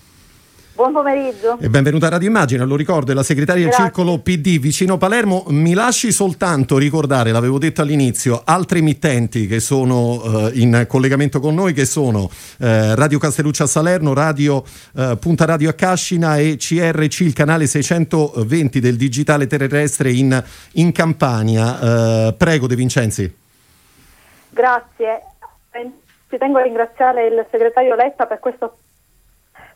Buon 0.75 0.91
pomeriggio. 0.91 1.59
E 1.59 1.69
benvenuta 1.69 2.07
a 2.07 2.09
Radio 2.09 2.29
Immagine, 2.29 2.65
lo 2.65 2.75
ricordo, 2.75 3.11
è 3.11 3.13
la 3.13 3.21
segretaria 3.21 3.65
del 3.65 3.73
Circolo 3.73 4.17
PD 4.17 4.57
vicino 4.57 4.97
Palermo. 4.97 5.45
Mi 5.49 5.75
lasci 5.75 6.11
soltanto 6.11 6.79
ricordare, 6.79 7.31
l'avevo 7.31 7.59
detto 7.59 7.83
all'inizio, 7.83 8.41
altre 8.43 8.79
emittenti 8.79 9.45
che 9.45 9.59
sono 9.59 10.47
eh, 10.47 10.51
in 10.55 10.85
collegamento 10.87 11.39
con 11.39 11.53
noi, 11.53 11.73
che 11.73 11.85
sono 11.85 12.27
eh, 12.59 12.95
Radio 12.95 13.19
Castelluccia 13.19 13.65
a 13.65 13.67
Salerno, 13.67 14.15
Radio 14.15 14.63
eh, 14.95 15.15
Punta 15.19 15.45
Radio 15.45 15.69
a 15.69 15.73
Cascina 15.73 16.37
e 16.37 16.57
CRC, 16.57 17.19
il 17.19 17.33
canale 17.33 17.67
620 17.67 18.79
del 18.79 18.95
digitale 18.95 19.45
terrestre 19.45 20.11
in, 20.11 20.43
in 20.71 20.91
Campania. 20.91 21.79
Eh, 22.29 22.33
prego 22.35 22.65
De 22.65 22.75
Vincenzi. 22.75 23.35
Grazie. 24.49 25.21
Ci 26.29 26.37
tengo 26.39 26.57
a 26.57 26.63
ringraziare 26.63 27.27
il 27.27 27.45
segretario 27.51 27.93
Letta 27.93 28.25
per 28.25 28.39
questo 28.39 28.77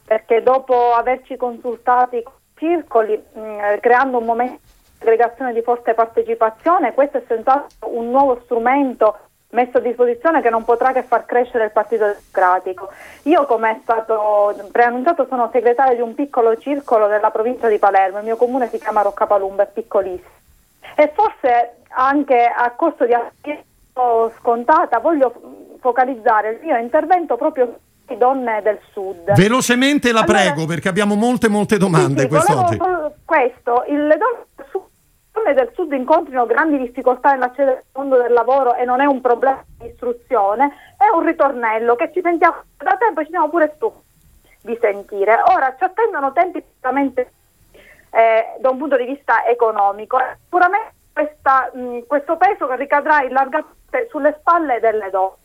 perché 0.08 0.42
dopo 0.42 0.94
averci 0.94 1.36
consultati 1.36 2.24
con 2.24 2.34
circoli, 2.56 3.22
mh, 3.34 3.40
mm, 3.40 3.60
creando 3.82 4.20
un 4.20 4.24
momento 4.24 4.62
di 4.62 5.02
aggregazione 5.02 5.52
di 5.52 5.62
forte 5.62 5.94
partecipazione, 5.94 6.94
questo 6.94 7.18
è 7.18 7.24
senz'altro 7.28 7.90
un 7.90 8.10
nuovo 8.10 8.40
strumento 8.46 9.18
messo 9.50 9.80
a 9.80 9.82
disposizione 9.82 10.42
che 10.42 10.50
non 10.50 10.64
potrà 10.64 10.94
che 10.94 11.04
far 11.04 11.26
crescere 11.26 11.66
il 11.66 11.72
Partito 11.72 12.06
Democratico. 12.06 12.90
Io, 13.24 13.46
come 13.46 13.72
è 13.72 13.80
stato 13.82 14.56
preannunciato, 14.72 15.26
sono 15.28 15.50
segretaria 15.52 15.96
di 15.96 16.02
un 16.02 16.16
piccolo 16.16 16.56
circolo 16.56 17.08
della 17.08 17.30
provincia 17.30 17.68
di 17.68 17.78
Palermo, 17.78 18.20
il 18.20 18.24
mio 18.24 18.38
comune 18.38 18.70
si 18.70 18.80
chiama 18.80 19.02
Roccapalumba, 19.02 19.64
è 19.64 19.68
piccolissimo. 19.68 20.36
E 20.96 21.12
forse 21.14 21.80
anche 21.90 22.46
a 22.46 22.72
costo 22.72 23.06
di 23.06 23.14
scontata 24.38 25.00
voglio 25.00 25.34
focalizzare 25.80 26.52
il 26.52 26.60
mio 26.62 26.78
intervento 26.78 27.36
proprio 27.36 27.80
donne 28.16 28.62
del 28.62 28.80
sud. 28.94 29.34
Velocemente 29.34 30.14
la 30.14 30.22
allora, 30.22 30.40
prego 30.40 30.66
perché 30.66 30.88
abbiamo 30.88 31.16
molte 31.16 31.50
molte 31.50 31.78
domande 31.78 32.22
sì, 32.22 32.28
sì, 32.28 32.28
quest'oggi. 32.28 32.78
Questo, 33.26 33.84
il, 33.88 34.08
le 34.08 34.18
donne 34.18 34.46
del, 34.56 34.66
sud, 34.70 34.82
donne 35.34 35.54
del 35.54 35.72
sud 35.74 35.92
incontrino 35.92 36.46
grandi 36.46 36.78
difficoltà 36.78 37.32
nell'accedere 37.32 37.86
al 37.92 38.02
mondo 38.04 38.22
del 38.22 38.32
lavoro 38.32 38.76
e 38.76 38.86
non 38.86 39.02
è 39.02 39.06
un 39.06 39.20
problema 39.20 39.62
di 39.80 39.88
istruzione, 39.88 40.72
è 40.98 41.14
un 41.14 41.26
ritornello 41.26 41.96
che 41.96 42.12
ci 42.14 42.22
sentiamo 42.22 42.64
da 42.78 42.96
tempo 42.98 43.20
e 43.20 43.26
ci 43.26 43.32
siamo 43.32 43.50
pure 43.50 43.74
stufi 43.76 43.98
di 44.62 44.78
sentire. 44.80 45.42
Ora 45.54 45.76
ci 45.78 45.84
attendono 45.84 46.32
tempi 46.32 46.64
sicuramente 46.74 47.32
eh, 48.12 48.56
da 48.60 48.70
un 48.70 48.78
punto 48.78 48.96
di 48.96 49.06
vista 49.06 49.46
economico. 49.46 50.18
Sicuramente 50.44 50.94
questa, 51.12 51.72
mh, 51.74 52.06
questo 52.08 52.38
peso 52.38 52.68
che 52.68 52.76
ricadrà 52.76 53.24
in 53.24 53.34
larga 53.34 53.66
parte 53.90 54.08
sulle 54.10 54.36
spalle 54.40 54.80
delle 54.80 55.10
donne. 55.10 55.36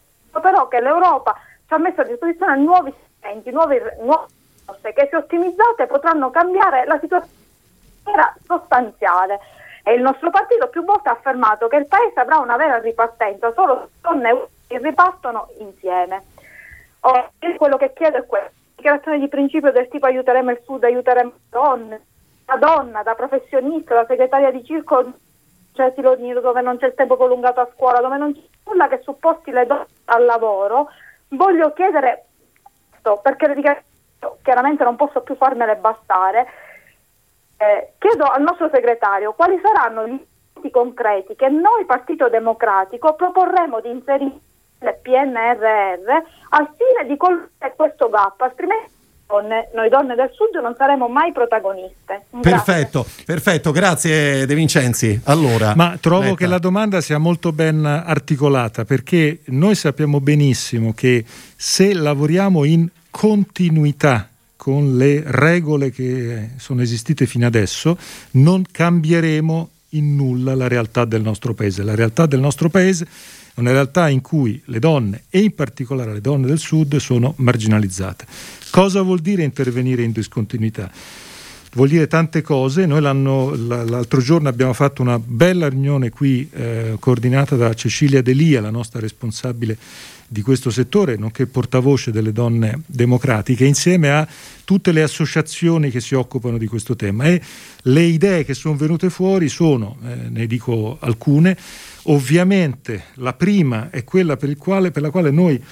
Però 0.41 0.69
che 0.69 0.81
l'Europa 0.81 1.37
ci 1.73 1.79
ha 1.79 1.79
messo 1.79 2.03
a 2.03 2.05
disposizione 2.05 2.57
nuovi 2.59 2.93
strumenti, 3.17 3.51
nuove 3.51 3.97
risorse 3.99 4.93
che 4.93 5.09
se 5.11 5.17
ottimizzate 5.17 5.87
potranno 5.87 6.31
cambiare 6.31 6.85
la 6.85 6.99
situazione 6.99 8.35
sostanziale. 8.45 9.41
E 9.85 9.95
il 9.95 10.03
nostro 10.03 10.31
partito 10.31 10.69
più 10.69 10.85
volte 10.85 11.09
ha 11.09 11.13
affermato 11.13 11.67
che 11.69 11.77
il 11.77 11.87
Paese 11.87 12.21
avrà 12.21 12.39
una 12.39 12.57
vera 12.57 12.79
ripartenza 12.79 13.53
solo 13.53 13.89
se 13.89 14.01
donne 14.01 14.49
e 14.69 14.79
ripartono 14.79 15.49
insieme. 15.59 16.23
Ora, 17.01 17.29
quello 17.57 17.77
che 17.79 17.93
chiedo 17.95 18.19
è 18.19 18.27
questo, 18.27 18.51
dichiarazione 18.77 19.19
di 19.19 19.29
principio 19.29 19.73
del 19.73 19.89
tipo 19.89 20.07
aiuteremo 20.07 20.51
il 20.51 20.61
Sud, 20.65 20.85
aiuteremo 20.85 21.31
le 21.31 21.41
donne, 21.49 22.01
da 22.45 22.57
donna, 22.57 23.03
da 23.03 23.15
professionista, 23.15 23.95
da 23.95 24.07
segretaria 24.07 24.53
di 24.53 24.65
circolo, 24.65 25.13
cioè 25.73 25.93
dove 25.95 26.61
non 26.61 26.77
c'è 26.77 26.87
il 26.87 26.95
tempo 26.95 27.17
prolungato 27.17 27.61
a 27.61 27.69
scuola, 27.75 28.01
dove 28.01 28.19
non 28.19 28.33
c'è 28.35 28.41
nulla 28.67 28.89
che 28.89 29.01
supposti 29.03 29.51
le 29.51 29.67
donne 29.67 29.87
al 30.05 30.25
lavoro, 30.25 30.89
voglio 31.33 31.73
chiedere 31.73 32.27
perché 33.23 33.85
chiaramente 34.43 34.85
non 34.85 34.97
posso 34.97 35.23
più 35.23 35.35
farmele 35.37 35.77
bastare. 35.77 36.47
Eh, 37.57 37.93
chiedo 37.99 38.25
al 38.25 38.43
nostro 38.43 38.69
segretario 38.73 39.35
quali 39.35 39.61
saranno 39.63 40.07
gli 40.07 40.27
atti 40.57 40.71
concreti 40.71 41.37
che 41.37 41.49
noi 41.49 41.85
Partito 41.85 42.29
Democratico 42.29 43.15
proporremo 43.15 43.81
di 43.81 43.91
inserire 43.91 44.39
nel 44.81 44.99
PNRR 45.01 46.11
al 46.51 46.71
fine 46.77 47.07
di 47.07 47.17
colmare 47.17 47.75
questo 47.77 48.09
gap, 48.09 48.41
altrimenti 48.41 48.91
donne, 49.33 49.69
noi 49.75 49.89
donne 49.89 50.15
del 50.15 50.31
sud 50.33 50.61
non 50.61 50.75
saremo 50.77 51.09
mai 51.09 51.33
protagoniste. 51.33 52.27
Perfetto, 52.41 53.07
perfetto, 53.25 53.73
grazie 53.73 54.45
De 54.45 54.55
Vincenzi. 54.55 55.19
Allora, 55.25 55.73
Ma 55.75 55.97
trovo 55.99 56.23
Letta. 56.23 56.37
che 56.37 56.47
la 56.47 56.59
domanda 56.59 57.01
sia 57.01 57.17
molto 57.17 57.53
ben 57.53 57.85
articolata 57.85 58.85
perché 58.85 59.41
noi 59.47 59.75
sappiamo 59.75 60.21
benissimo 60.21 60.93
che 60.93 61.25
se 61.57 61.95
lavoriamo 61.95 62.65
in 62.65 62.87
continuità 63.11 64.29
con 64.57 64.97
le 64.97 65.23
regole 65.27 65.91
che 65.91 66.51
sono 66.57 66.83
esistite 66.83 67.27
fino 67.27 67.47
adesso, 67.47 67.97
non 68.33 68.65
cambieremo 68.71 69.71
in 69.91 70.15
nulla 70.15 70.55
la 70.55 70.69
realtà 70.69 71.05
del 71.05 71.23
nostro 71.23 71.53
paese. 71.53 71.83
La 71.83 71.95
realtà 71.95 72.27
del 72.27 72.41
nostro 72.41 72.69
paese 72.69 73.07
è 73.55 73.61
una 73.61 73.73
realtà 73.73 74.09
in 74.09 74.21
cui 74.21 74.61
le 74.67 74.79
donne, 74.79 75.25
e 75.29 75.41
in 75.41 75.55
particolare 75.55 76.13
le 76.15 76.21
donne 76.21 76.47
del 76.47 76.59
sud, 76.59 76.97
sono 76.97 77.35
marginalizzate. 77.37 78.27
Cosa 78.71 79.03
vuol 79.03 79.21
dire 79.21 79.43
intervenire 79.43 80.03
in 80.03 80.13
discontinuità? 80.13 80.91
Vuol 81.75 81.89
dire 81.89 82.07
tante 82.07 82.43
cose. 82.43 82.85
Noi 82.85 83.01
l'altro 83.01 84.21
giorno 84.21 84.49
abbiamo 84.49 84.75
fatto 84.75 85.01
una 85.01 85.19
bella 85.19 85.69
riunione 85.69 86.11
qui 86.11 86.49
eh, 86.53 86.97
coordinata 86.99 87.57
da 87.57 87.73
Cecilia 87.75 88.21
Delia, 88.21 88.61
la 88.61 88.71
nostra 88.71 89.01
responsabile 89.01 89.79
di 90.33 90.41
questo 90.41 90.71
settore, 90.71 91.17
nonché 91.17 91.47
portavoce 91.47 92.11
delle 92.11 92.33
donne 92.33 92.81
democratiche, 92.87 93.67
insieme 93.67 94.11
a 94.11 94.27
tutte 94.65 94.91
le 94.91 95.03
associazioni 95.03 95.91
che 95.91 96.01
si 96.01 96.15
occupano 96.15 96.57
di 96.57 96.67
questo 96.67 96.97
tema. 96.97 97.25
E 97.25 97.43
le 97.83 98.03
idee 98.03 98.43
che 98.45 98.55
sono 98.55 98.75
venute 98.75 99.11
fuori 99.11 99.51
sono, 99.51 99.99
eh, 100.07 100.31
ne 100.31 100.47
dico 100.47 100.97
alcune, 101.01 101.55
ovviamente 102.05 103.05
la 103.17 103.35
prima 103.35 103.91
è 103.91 104.05
quella 104.05 104.39
per, 104.39 104.57
quale, 104.57 104.91
per 104.91 105.03
la 105.03 105.11
quale 105.11 105.31
noi 105.31 105.63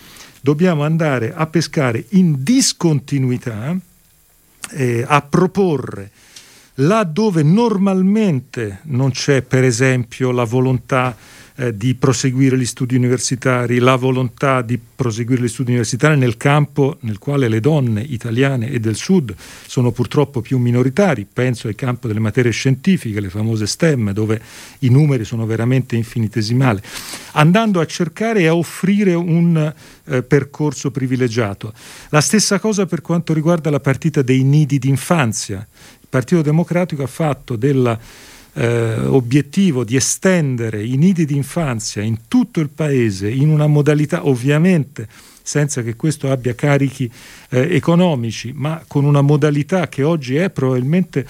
dobbiamo 0.42 0.84
andare 0.84 1.32
a 1.34 1.46
pescare 1.46 2.04
in 2.10 2.42
discontinuità, 2.42 3.74
eh, 4.72 5.04
a 5.08 5.22
proporre 5.22 6.10
là 6.74 7.04
dove 7.04 7.42
normalmente 7.42 8.80
non 8.84 9.10
c'è 9.10 9.42
per 9.42 9.64
esempio 9.64 10.30
la 10.30 10.44
volontà 10.44 11.16
eh, 11.60 11.76
di 11.76 11.94
proseguire 11.94 12.56
gli 12.56 12.64
studi 12.64 12.96
universitari, 12.96 13.80
la 13.80 13.96
volontà 13.96 14.62
di 14.62 14.78
proseguire 14.78 15.42
gli 15.42 15.48
studi 15.48 15.68
universitari 15.72 16.16
nel 16.16 16.38
campo 16.38 16.96
nel 17.00 17.18
quale 17.18 17.48
le 17.48 17.60
donne 17.60 18.00
italiane 18.00 18.70
e 18.70 18.80
del 18.80 18.96
sud 18.96 19.34
sono 19.66 19.90
purtroppo 19.90 20.40
più 20.40 20.56
minoritari, 20.56 21.26
penso 21.30 21.68
al 21.68 21.74
campo 21.74 22.06
delle 22.06 22.18
materie 22.18 22.50
scientifiche, 22.50 23.20
le 23.20 23.28
famose 23.28 23.66
STEM, 23.66 24.12
dove 24.12 24.40
i 24.78 24.88
numeri 24.88 25.24
sono 25.26 25.44
veramente 25.44 25.96
infinitesimali, 25.96 26.80
andando 27.32 27.80
a 27.80 27.84
cercare 27.84 28.40
e 28.40 28.46
a 28.46 28.54
offrire 28.54 29.12
un 29.12 29.74
eh, 30.04 30.22
percorso 30.22 30.90
privilegiato. 30.90 31.74
La 32.08 32.22
stessa 32.22 32.58
cosa 32.58 32.86
per 32.86 33.02
quanto 33.02 33.34
riguarda 33.34 33.68
la 33.68 33.80
partita 33.80 34.22
dei 34.22 34.42
nidi 34.44 34.78
d'infanzia. 34.78 35.58
Il 35.58 36.06
Partito 36.08 36.40
Democratico 36.40 37.02
ha 37.02 37.06
fatto 37.06 37.54
della 37.54 37.98
eh, 38.54 38.98
obiettivo 39.00 39.84
di 39.84 39.96
estendere 39.96 40.84
i 40.84 40.96
nidi 40.96 41.24
d'infanzia 41.24 42.02
in 42.02 42.28
tutto 42.28 42.60
il 42.60 42.68
paese 42.68 43.30
in 43.30 43.48
una 43.48 43.66
modalità 43.66 44.26
ovviamente 44.26 45.08
senza 45.42 45.82
che 45.82 45.96
questo 45.96 46.30
abbia 46.30 46.54
carichi 46.54 47.10
eh, 47.48 47.74
economici, 47.74 48.52
ma 48.54 48.84
con 48.86 49.04
una 49.04 49.20
modalità 49.20 49.88
che 49.88 50.02
oggi 50.02 50.36
è 50.36 50.50
probabilmente 50.50 51.26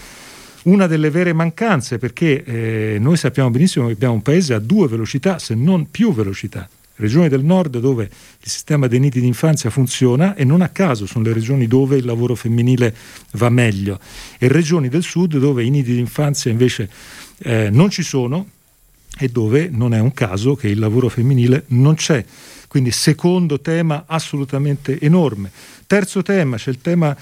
una 0.64 0.86
delle 0.86 1.08
vere 1.08 1.32
mancanze, 1.32 1.96
perché 1.96 2.44
eh, 2.44 2.98
noi 3.00 3.16
sappiamo 3.16 3.48
benissimo 3.48 3.86
che 3.86 3.92
abbiamo 3.92 4.14
un 4.14 4.22
paese 4.22 4.52
a 4.52 4.58
due 4.58 4.88
velocità, 4.88 5.38
se 5.38 5.54
non 5.54 5.90
più 5.90 6.12
velocità 6.12 6.68
regioni 7.00 7.28
del 7.28 7.44
nord 7.44 7.78
dove 7.78 8.04
il 8.04 8.48
sistema 8.48 8.86
dei 8.86 9.00
nidi 9.00 9.20
d'infanzia 9.20 9.70
funziona 9.70 10.34
e 10.36 10.44
non 10.44 10.60
a 10.60 10.68
caso 10.68 11.06
sono 11.06 11.24
le 11.24 11.32
regioni 11.32 11.66
dove 11.66 11.96
il 11.96 12.04
lavoro 12.04 12.34
femminile 12.34 12.94
va 13.32 13.48
meglio 13.48 13.98
e 14.38 14.46
regioni 14.46 14.88
del 14.88 15.02
sud 15.02 15.38
dove 15.38 15.64
i 15.64 15.70
nidi 15.70 15.94
d'infanzia 15.94 16.50
invece 16.50 16.88
eh, 17.38 17.70
non 17.70 17.90
ci 17.90 18.02
sono 18.02 18.46
e 19.18 19.28
dove 19.28 19.68
non 19.70 19.92
è 19.92 19.98
un 19.98 20.12
caso 20.12 20.54
che 20.54 20.68
il 20.68 20.78
lavoro 20.78 21.08
femminile 21.08 21.64
non 21.68 21.94
c'è. 21.94 22.24
Quindi 22.68 22.90
secondo 22.90 23.60
tema 23.60 24.04
assolutamente 24.06 24.98
enorme. 25.00 25.50
Terzo 25.86 26.22
tema, 26.22 26.56
c'è 26.56 26.70
il 26.70 26.80
tema 26.80 27.16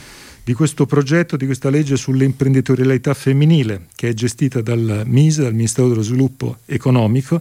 di 0.48 0.54
questo 0.54 0.86
progetto, 0.86 1.36
di 1.36 1.44
questa 1.44 1.68
legge 1.68 1.98
sull'imprenditorialità 1.98 3.12
femminile 3.12 3.88
che 3.94 4.08
è 4.08 4.14
gestita 4.14 4.62
dal 4.62 5.02
MISE, 5.04 5.42
dal 5.42 5.52
Ministero 5.52 5.90
dello 5.90 6.00
Sviluppo 6.00 6.60
Economico 6.64 7.38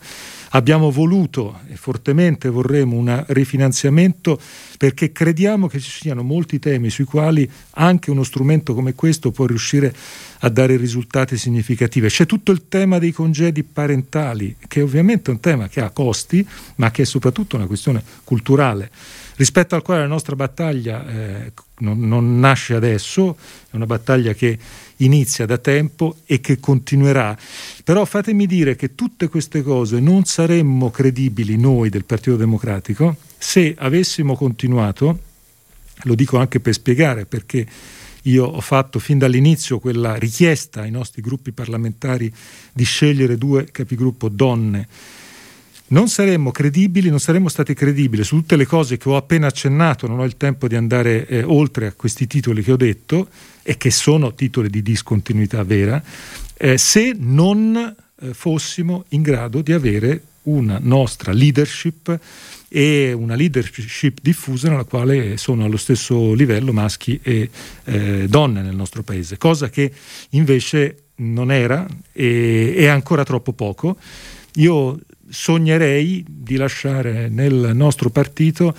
Abbiamo 0.52 0.92
voluto 0.92 1.60
e 1.68 1.76
fortemente 1.76 2.50
vorremmo 2.50 2.96
un 2.96 3.24
rifinanziamento 3.28 4.40
perché 4.78 5.12
crediamo 5.12 5.68
che 5.68 5.80
ci 5.80 5.90
siano 5.90 6.24
molti 6.24 6.58
temi 6.60 6.90
sui 6.90 7.04
quali 7.04 7.50
anche 7.72 8.12
uno 8.12 8.24
strumento 8.24 8.74
come 8.74 8.94
questo 8.94 9.32
può 9.32 9.46
riuscire 9.46 9.94
a 10.40 10.50
dare 10.50 10.78
risultati 10.78 11.38
significativi. 11.38 12.08
C'è 12.08 12.26
tutto 12.26 12.52
il 12.52 12.68
tema 12.70 12.98
dei 12.98 13.12
congedi 13.12 13.64
parentali, 13.64 14.56
che 14.68 14.82
ovviamente 14.82 15.32
è 15.32 15.34
un 15.34 15.42
tema 15.42 15.68
che 15.68 15.82
ha 15.82 15.90
costi, 15.90 16.48
ma 16.76 16.92
che 16.92 17.02
è 17.02 17.06
soprattutto 17.06 17.58
una 17.58 17.66
questione 17.68 18.02
culturale 18.24 18.90
rispetto 19.38 19.76
al 19.76 19.82
quale 19.82 20.02
la 20.02 20.08
nostra 20.08 20.36
battaglia 20.36 21.08
eh, 21.08 21.54
non, 21.80 22.00
non, 22.00 22.40
nasce 22.40 22.76
adesso, 22.76 23.38
è 23.70 23.76
una 23.76 23.86
battaglia 23.86 24.34
che 24.34 24.58
inizia 24.98 25.46
da 25.46 25.58
tempo 25.58 26.18
e 26.26 26.42
che 26.42 26.60
continuerà. 26.60 27.38
Però 27.84 28.04
fatemi 28.06 28.46
dire 28.46 28.76
che 28.76 28.94
tutte 28.96 29.30
queste 29.30 29.62
cose 29.64 30.00
non 30.00 30.26
saremmo 30.26 30.92
credibili 30.92 31.58
noi 31.58 31.90
del 31.90 32.06
Partito 32.06 32.36
Democratico 32.36 33.16
se 33.38 33.76
avessimo 33.78 34.36
continuato, 34.36 35.20
lo 36.04 36.16
dico 36.16 36.38
anche 36.38 36.60
per 36.60 36.74
spiegare 36.74 37.26
perché 37.26 37.66
io 38.24 38.46
ho 38.46 38.62
fatto 38.62 39.00
fin 39.00 39.18
dall'inizio 39.18 39.80
quella 39.80 40.16
richiesta 40.16 40.82
ai 40.82 40.92
nostri 40.92 41.22
gruppi 41.22 41.52
parlamentari 41.52 42.32
di 42.74 42.84
scegliere 42.84 43.38
due 43.38 43.66
capigruppo 43.72 44.28
donne 44.28 44.88
non 45.90 46.10
saremmo 46.10 46.52
credibili, 46.52 47.10
non 47.10 47.20
saremmo 47.20 47.50
stati 47.50 47.74
credibili 47.74 48.24
su 48.24 48.38
tutte 48.38 48.56
le 48.56 48.66
cose 48.66 48.98
che 48.98 49.10
ho 49.10 49.16
appena 49.16 49.48
accennato, 49.48 50.08
non 50.08 50.20
ho 50.20 50.26
il 50.26 50.38
tempo 50.38 50.68
di 50.68 50.76
andare 50.76 51.28
eh, 51.28 51.44
oltre 51.44 51.88
a 51.88 51.94
questi 51.94 52.28
titoli 52.28 52.62
che 52.64 52.72
ho 52.72 52.78
detto 52.78 53.30
e 53.64 53.78
che 53.78 53.92
sono 53.92 54.34
titoli 54.34 54.70
di 54.70 54.82
discontinuità 54.82 55.64
vera, 55.64 56.02
eh, 56.56 56.78
se 56.78 57.16
non 57.18 57.96
eh, 58.20 58.34
fossimo 58.34 59.06
in 59.10 59.22
grado 59.22 59.62
di 59.62 59.72
avere 59.72 60.22
una 60.44 60.80
nostra 60.82 61.32
leadership 61.32 62.20
e 62.70 63.14
una 63.14 63.36
leadership 63.36 64.20
diffusa 64.22 64.70
nella 64.70 64.84
quale 64.84 65.38
sono 65.38 65.64
allo 65.66 65.78
stesso 65.78 66.34
livello 66.34 66.74
maschi 66.74 67.20
e 67.22 67.50
eh, 67.86 68.26
donne 68.28 68.62
nel 68.62 68.76
nostro 68.76 69.04
paese, 69.04 69.38
cosa 69.38 69.70
che 69.70 69.92
invece 70.32 71.04
non 71.18 71.52
era 71.52 71.86
e 72.12 72.74
è 72.76 72.88
ancora 72.88 73.24
troppo 73.24 73.54
poco. 73.54 73.98
Io 74.56 75.00
sognerei 75.30 76.26
di 76.28 76.56
lasciare 76.56 77.30
nel 77.30 77.72
nostro 77.74 78.10
partito 78.10 78.76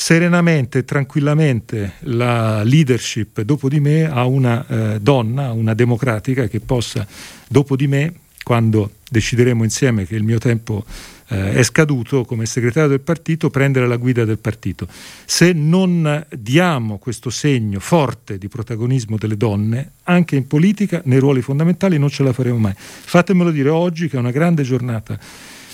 serenamente 0.00 0.78
e 0.78 0.84
tranquillamente 0.84 1.92
la 2.00 2.62
leadership 2.62 3.42
dopo 3.42 3.68
di 3.68 3.80
me 3.80 4.10
a 4.10 4.24
una 4.24 4.66
eh, 4.66 5.00
donna, 5.00 5.52
una 5.52 5.74
democratica 5.74 6.48
che 6.48 6.60
possa 6.60 7.06
dopo 7.46 7.76
di 7.76 7.86
me, 7.86 8.14
quando 8.42 8.92
decideremo 9.10 9.62
insieme 9.62 10.06
che 10.06 10.16
il 10.16 10.22
mio 10.22 10.38
tempo 10.38 10.84
eh, 11.28 11.52
è 11.52 11.62
scaduto 11.62 12.24
come 12.24 12.46
segretario 12.46 12.88
del 12.88 13.00
partito, 13.00 13.50
prendere 13.50 13.86
la 13.86 13.96
guida 13.96 14.24
del 14.24 14.38
partito. 14.38 14.88
Se 15.24 15.52
non 15.52 16.26
diamo 16.34 16.96
questo 16.96 17.28
segno 17.28 17.78
forte 17.78 18.38
di 18.38 18.48
protagonismo 18.48 19.18
delle 19.18 19.36
donne, 19.36 19.92
anche 20.04 20.34
in 20.34 20.46
politica, 20.46 21.02
nei 21.04 21.18
ruoli 21.18 21.42
fondamentali, 21.42 21.98
non 21.98 22.08
ce 22.08 22.22
la 22.22 22.32
faremo 22.32 22.56
mai. 22.56 22.74
Fatemelo 22.74 23.50
dire 23.50 23.68
oggi 23.68 24.08
che 24.08 24.16
è 24.16 24.18
una 24.18 24.30
grande 24.30 24.62
giornata 24.62 25.18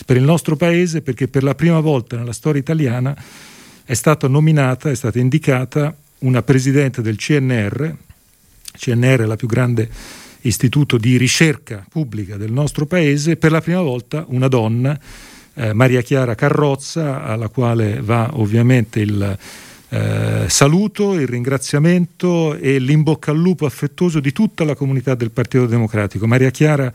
per 0.07 0.16
il 0.16 0.23
nostro 0.23 0.55
paese 0.55 1.03
perché 1.03 1.27
per 1.27 1.42
la 1.42 1.57
prima 1.57 1.81
volta 1.81 2.16
nella 2.16 2.33
storia 2.33 2.61
italiana 2.61 3.14
è 3.85 3.95
stata 3.95 4.29
nominata, 4.29 4.88
è 4.88 4.95
stata 4.95 5.19
indicata 5.19 5.95
una 6.21 6.42
presidente 6.42 7.03
del 7.03 7.16
CNR, 7.16 7.95
CNR 8.73 9.21
è 9.21 9.25
la 9.27 9.37
più 9.37 9.49
grande 9.49 9.90
istituto 10.42 10.97
di 10.97 11.16
ricerca 11.16 11.85
pubblica 11.88 12.37
del 12.37 12.53
nostro 12.53 12.87
paese, 12.87 13.37
per 13.37 13.51
la 13.51 13.61
prima 13.61 13.81
volta 13.81 14.25
una 14.29 14.47
donna, 14.47 14.99
eh, 15.55 15.73
Maria 15.73 16.03
Chiara 16.03 16.37
Carrozza, 16.37 17.25
alla 17.25 17.49
quale 17.49 18.01
va 18.01 18.31
ovviamente 18.35 19.01
il 19.01 19.38
eh, 19.88 20.45
saluto, 20.49 21.14
il 21.14 21.27
ringraziamento 21.27 22.55
e 22.55 22.79
l'imbocca 22.79 23.33
al 23.33 23.38
lupo 23.38 23.66
affettuoso 23.66 24.21
di 24.21 24.33
tutta 24.33 24.64
la 24.64 24.75
comunità 24.75 25.14
del 25.14 25.31
Partito 25.33 25.66
Democratico. 25.66 26.27
Maria 26.27 26.51
Chiara 26.51 26.92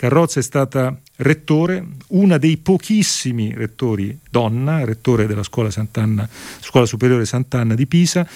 Carrozza 0.00 0.40
è 0.40 0.42
stata 0.42 0.98
rettore, 1.16 1.86
una 2.08 2.38
dei 2.38 2.56
pochissimi 2.56 3.52
rettori 3.52 4.18
donna, 4.30 4.82
rettore 4.82 5.26
della 5.26 5.42
scuola, 5.42 5.70
Sant'Anna, 5.70 6.26
scuola 6.60 6.86
superiore 6.86 7.26
Sant'Anna 7.26 7.74
di 7.74 7.86
Pisa. 7.86 8.26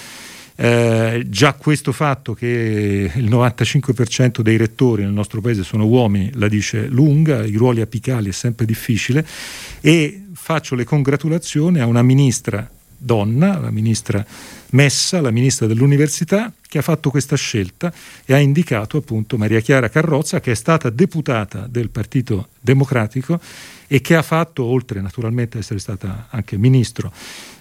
Eh, 0.57 1.24
già 1.27 1.55
questo 1.55 1.92
fatto 1.92 2.35
che 2.35 3.11
il 3.14 3.31
95% 3.31 4.42
dei 4.42 4.59
rettori 4.59 5.05
nel 5.05 5.12
nostro 5.12 5.40
paese 5.40 5.62
sono 5.62 5.87
uomini 5.87 6.31
la 6.35 6.48
dice 6.48 6.87
lunga, 6.87 7.42
i 7.46 7.55
ruoli 7.55 7.81
apicali 7.81 8.29
è 8.29 8.33
sempre 8.33 8.66
difficile 8.66 9.27
e 9.81 10.27
faccio 10.35 10.74
le 10.74 10.85
congratulazioni 10.85 11.81
a 11.81 11.87
una 11.87 12.03
ministra 12.03 12.70
donna, 13.04 13.58
la 13.58 13.70
ministra 13.70 14.24
Messa, 14.70 15.20
la 15.20 15.30
ministra 15.30 15.66
dell'Università, 15.66 16.50
che 16.66 16.78
ha 16.78 16.82
fatto 16.82 17.10
questa 17.10 17.36
scelta 17.36 17.92
e 18.24 18.32
ha 18.34 18.38
indicato 18.38 18.96
appunto 18.96 19.36
Maria 19.36 19.60
Chiara 19.60 19.88
Carrozza, 19.88 20.40
che 20.40 20.50
è 20.52 20.56
stata 20.56 20.90
deputata 20.90 21.68
del 21.68 21.90
Partito 21.90 22.48
Democratico 22.58 23.38
e 23.86 24.00
che 24.00 24.16
ha 24.16 24.22
fatto, 24.22 24.64
oltre 24.64 25.00
naturalmente 25.00 25.56
ad 25.56 25.62
essere 25.62 25.78
stata 25.78 26.26
anche 26.30 26.56
ministro 26.56 27.12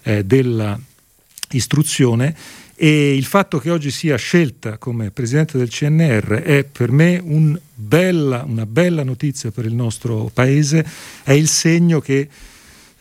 eh, 0.03 0.25
dell'istruzione, 0.25 2.35
e 2.75 3.15
il 3.15 3.25
fatto 3.25 3.59
che 3.59 3.69
oggi 3.69 3.91
sia 3.91 4.15
scelta 4.15 4.79
come 4.79 5.11
presidente 5.11 5.59
del 5.59 5.69
CNR 5.69 6.41
è 6.41 6.63
per 6.63 6.91
me 6.91 7.21
un 7.23 7.55
bella, 7.73 8.43
una 8.47 8.65
bella 8.65 9.03
notizia 9.03 9.51
per 9.51 9.65
il 9.65 9.75
nostro 9.75 10.31
paese, 10.33 10.83
è 11.23 11.33
il 11.33 11.47
segno 11.47 11.99
che 11.99 12.27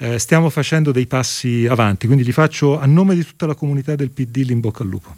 eh, 0.03 0.19
stiamo 0.19 0.51
facendo 0.51 0.91
dei 0.91 1.07
passi 1.07 1.65
avanti, 1.69 2.07
quindi 2.07 2.25
li 2.25 2.33
faccio 2.33 2.79
a 2.79 2.87
nome 2.87 3.15
di 3.15 3.25
tutta 3.25 3.47
la 3.47 3.55
comunità 3.55 3.95
del 3.95 4.11
PD 4.11 4.39
l'in 4.39 4.59
bocca 4.59 4.83
al 4.83 4.89
lupo. 4.89 5.15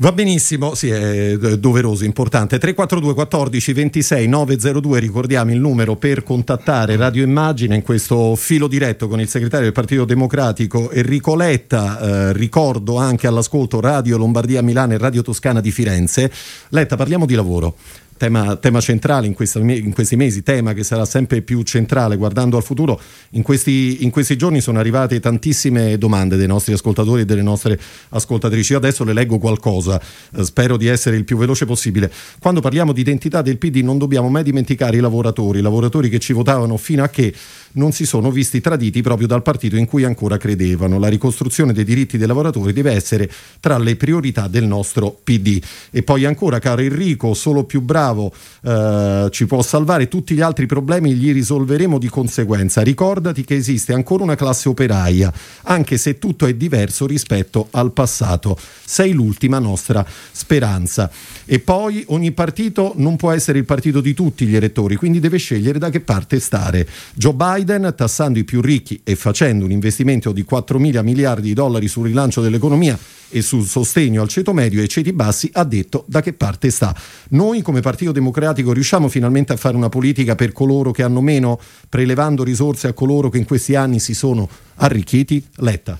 Va 0.00 0.12
benissimo, 0.12 0.76
sì, 0.76 0.90
è 0.90 1.36
doveroso, 1.36 2.04
importante. 2.04 2.58
342 2.58 3.14
14 3.14 3.72
26 3.72 4.28
902, 4.28 4.98
ricordiamo 5.00 5.50
il 5.50 5.58
numero 5.58 5.96
per 5.96 6.22
contattare 6.22 6.94
Radio 6.94 7.24
Immagine 7.24 7.74
in 7.74 7.82
questo 7.82 8.36
filo 8.36 8.68
diretto 8.68 9.08
con 9.08 9.20
il 9.20 9.28
segretario 9.28 9.64
del 9.64 9.74
Partito 9.74 10.04
Democratico 10.04 10.92
Enrico 10.92 11.34
Letta. 11.34 11.98
Eh, 12.00 12.32
ricordo 12.32 12.96
anche 12.96 13.26
all'ascolto 13.26 13.80
Radio 13.80 14.16
Lombardia 14.18 14.62
Milano 14.62 14.92
e 14.92 14.98
Radio 14.98 15.22
Toscana 15.22 15.60
di 15.60 15.72
Firenze. 15.72 16.30
Letta, 16.68 16.96
parliamo 16.96 17.26
di 17.26 17.34
lavoro 17.34 17.74
tema, 18.18 18.56
tema 18.56 18.80
centrale 18.80 19.26
in, 19.26 19.32
questa, 19.32 19.60
in, 19.60 19.94
questi 19.94 20.16
mesi, 20.16 20.42
tema 20.42 20.74
che 20.74 20.84
sarà 20.84 21.06
sempre 21.06 21.40
più 21.40 21.62
centrale 21.62 22.16
guardando 22.16 22.58
al 22.58 22.62
futuro. 22.62 23.00
In 23.30 23.42
questi, 23.42 24.04
in 24.04 24.10
questi, 24.10 24.36
giorni 24.36 24.60
sono 24.60 24.78
arrivate 24.78 25.18
tantissime 25.20 25.96
domande 25.96 26.36
dei 26.36 26.46
nostri 26.46 26.74
ascoltatori 26.74 27.22
e 27.22 27.24
delle 27.24 27.40
nostre 27.40 27.80
ascoltatrici. 28.10 28.72
Io 28.72 28.78
adesso 28.78 29.04
le 29.04 29.14
leggo 29.14 29.38
qualcosa, 29.38 29.98
eh, 30.34 30.44
spero 30.44 30.76
di 30.76 30.86
essere 30.86 31.16
il 31.16 31.24
più 31.24 31.38
veloce 31.38 31.64
possibile. 31.64 32.12
Quando 32.38 32.60
parliamo 32.60 32.92
di 32.92 33.00
identità 33.00 33.40
del 33.40 33.56
PD 33.56 33.76
non 33.76 33.96
dobbiamo 33.96 34.28
mai 34.28 34.42
dimenticare 34.42 34.98
i 34.98 35.00
lavoratori, 35.00 35.60
i 35.60 35.62
lavoratori 35.62 36.10
che 36.10 36.18
ci 36.18 36.34
votavano 36.34 36.76
fino 36.76 37.02
a 37.02 37.08
che 37.08 37.32
non 37.78 37.92
si 37.92 38.04
sono 38.04 38.30
visti 38.30 38.60
traditi 38.60 39.00
proprio 39.00 39.26
dal 39.26 39.42
partito 39.42 39.76
in 39.76 39.86
cui 39.86 40.04
ancora 40.04 40.36
credevano. 40.36 40.98
La 40.98 41.08
ricostruzione 41.08 41.72
dei 41.72 41.84
diritti 41.84 42.18
dei 42.18 42.26
lavoratori 42.26 42.72
deve 42.72 42.92
essere 42.92 43.30
tra 43.60 43.78
le 43.78 43.96
priorità 43.96 44.48
del 44.48 44.64
nostro 44.64 45.16
PD. 45.24 45.62
E 45.90 46.02
poi 46.02 46.24
ancora, 46.24 46.58
caro 46.58 46.82
Enrico, 46.82 47.32
solo 47.34 47.64
più 47.64 47.80
bravo 47.80 48.32
eh, 48.62 49.28
ci 49.30 49.46
può 49.46 49.62
salvare, 49.62 50.08
tutti 50.08 50.34
gli 50.34 50.40
altri 50.40 50.66
problemi 50.66 51.16
li 51.16 51.30
risolveremo 51.30 51.98
di 51.98 52.08
conseguenza. 52.08 52.82
Ricordati 52.82 53.44
che 53.44 53.54
esiste 53.54 53.92
ancora 53.92 54.24
una 54.24 54.34
classe 54.34 54.68
operaia, 54.68 55.32
anche 55.62 55.96
se 55.96 56.18
tutto 56.18 56.46
è 56.46 56.54
diverso 56.54 57.06
rispetto 57.06 57.68
al 57.70 57.92
passato. 57.92 58.58
Sei 58.84 59.12
l'ultima 59.12 59.58
nostra 59.60 60.04
speranza. 60.32 61.10
E 61.44 61.60
poi 61.60 62.04
ogni 62.08 62.32
partito 62.32 62.92
non 62.96 63.16
può 63.16 63.30
essere 63.30 63.58
il 63.58 63.64
partito 63.64 64.00
di 64.00 64.14
tutti 64.14 64.46
gli 64.46 64.56
elettori, 64.56 64.96
quindi 64.96 65.20
deve 65.20 65.38
scegliere 65.38 65.78
da 65.78 65.90
che 65.90 66.00
parte 66.00 66.40
stare. 66.40 66.86
Joe 67.14 67.34
Biden 67.34 67.66
Biden, 67.68 67.92
tassando 67.94 68.38
i 68.38 68.44
più 68.44 68.62
ricchi 68.62 68.98
e 69.04 69.14
facendo 69.14 69.66
un 69.66 69.70
investimento 69.70 70.32
di 70.32 70.42
4 70.42 70.78
mila 70.78 71.02
miliardi 71.02 71.48
di 71.48 71.52
dollari 71.52 71.86
sul 71.86 72.06
rilancio 72.06 72.40
dell'economia 72.40 72.98
e 73.28 73.42
sul 73.42 73.66
sostegno 73.66 74.22
al 74.22 74.28
ceto 74.28 74.54
medio 74.54 74.78
e 74.78 74.82
ai 74.82 74.88
ceti 74.88 75.12
bassi, 75.12 75.50
ha 75.52 75.64
detto 75.64 76.04
da 76.06 76.22
che 76.22 76.32
parte 76.32 76.70
sta. 76.70 76.96
Noi 77.30 77.60
come 77.60 77.82
Partito 77.82 78.10
Democratico 78.10 78.72
riusciamo 78.72 79.08
finalmente 79.08 79.52
a 79.52 79.56
fare 79.56 79.76
una 79.76 79.90
politica 79.90 80.34
per 80.34 80.52
coloro 80.52 80.92
che 80.92 81.02
hanno 81.02 81.20
meno, 81.20 81.60
prelevando 81.90 82.42
risorse 82.42 82.88
a 82.88 82.94
coloro 82.94 83.28
che 83.28 83.36
in 83.36 83.44
questi 83.44 83.74
anni 83.74 83.98
si 83.98 84.14
sono 84.14 84.48
arricchiti? 84.76 85.44
Letta. 85.56 85.98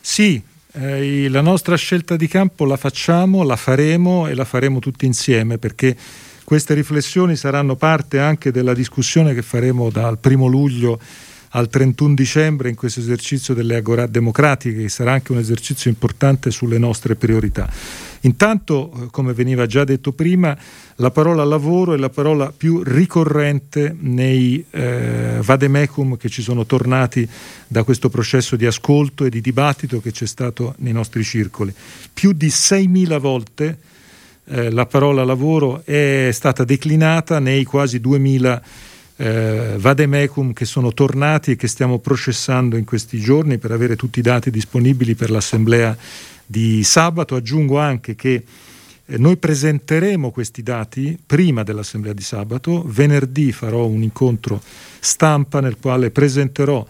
Sì, 0.00 0.40
eh, 0.72 1.28
la 1.28 1.42
nostra 1.42 1.76
scelta 1.76 2.16
di 2.16 2.28
campo 2.28 2.64
la 2.64 2.78
facciamo, 2.78 3.42
la 3.42 3.56
faremo 3.56 4.26
e 4.26 4.34
la 4.34 4.46
faremo 4.46 4.78
tutti 4.78 5.04
insieme 5.04 5.58
perché 5.58 5.94
queste 6.50 6.74
riflessioni 6.74 7.36
saranno 7.36 7.76
parte 7.76 8.18
anche 8.18 8.50
della 8.50 8.74
discussione 8.74 9.34
che 9.34 9.42
faremo 9.42 9.88
dal 9.88 10.18
primo 10.18 10.48
luglio 10.48 10.98
al 11.50 11.68
31 11.68 12.14
dicembre 12.14 12.68
in 12.68 12.74
questo 12.74 12.98
esercizio 12.98 13.54
delle 13.54 13.76
agorà 13.76 14.08
democratiche, 14.08 14.82
che 14.82 14.88
sarà 14.88 15.12
anche 15.12 15.30
un 15.30 15.38
esercizio 15.38 15.90
importante 15.90 16.50
sulle 16.50 16.76
nostre 16.76 17.14
priorità. 17.14 17.70
Intanto, 18.22 18.90
eh, 18.92 19.06
come 19.12 19.32
veniva 19.32 19.66
già 19.66 19.84
detto 19.84 20.10
prima, 20.10 20.58
la 20.96 21.12
parola 21.12 21.44
lavoro 21.44 21.94
è 21.94 21.96
la 21.96 22.10
parola 22.10 22.52
più 22.52 22.82
ricorrente 22.82 23.96
nei 24.00 24.64
eh, 24.72 25.38
vademecum 25.40 26.16
che 26.16 26.28
ci 26.28 26.42
sono 26.42 26.66
tornati 26.66 27.28
da 27.68 27.84
questo 27.84 28.08
processo 28.08 28.56
di 28.56 28.66
ascolto 28.66 29.24
e 29.24 29.30
di 29.30 29.40
dibattito 29.40 30.00
che 30.00 30.10
c'è 30.10 30.26
stato 30.26 30.74
nei 30.78 30.92
nostri 30.92 31.22
circoli. 31.22 31.72
Più 32.12 32.32
di 32.32 32.48
6.000 32.48 33.20
volte 33.20 33.78
eh, 34.50 34.70
la 34.70 34.84
parola 34.84 35.22
lavoro 35.22 35.82
è 35.84 36.30
stata 36.32 36.64
declinata 36.64 37.38
nei 37.38 37.64
quasi 37.64 38.00
2.000 38.00 38.60
eh, 39.16 39.74
vademecum 39.76 40.52
che 40.52 40.64
sono 40.64 40.92
tornati 40.92 41.52
e 41.52 41.56
che 41.56 41.68
stiamo 41.68 41.98
processando 41.98 42.76
in 42.76 42.84
questi 42.84 43.20
giorni 43.20 43.58
per 43.58 43.70
avere 43.70 43.94
tutti 43.94 44.18
i 44.18 44.22
dati 44.22 44.50
disponibili 44.50 45.14
per 45.14 45.30
l'assemblea 45.30 45.96
di 46.44 46.82
sabato. 46.82 47.36
Aggiungo 47.36 47.78
anche 47.78 48.16
che 48.16 48.42
eh, 49.06 49.18
noi 49.18 49.36
presenteremo 49.36 50.30
questi 50.32 50.64
dati 50.64 51.16
prima 51.24 51.62
dell'assemblea 51.62 52.12
di 52.12 52.22
sabato, 52.22 52.82
venerdì 52.86 53.52
farò 53.52 53.86
un 53.86 54.02
incontro 54.02 54.60
stampa 54.98 55.60
nel 55.60 55.76
quale 55.80 56.10
presenterò 56.10 56.84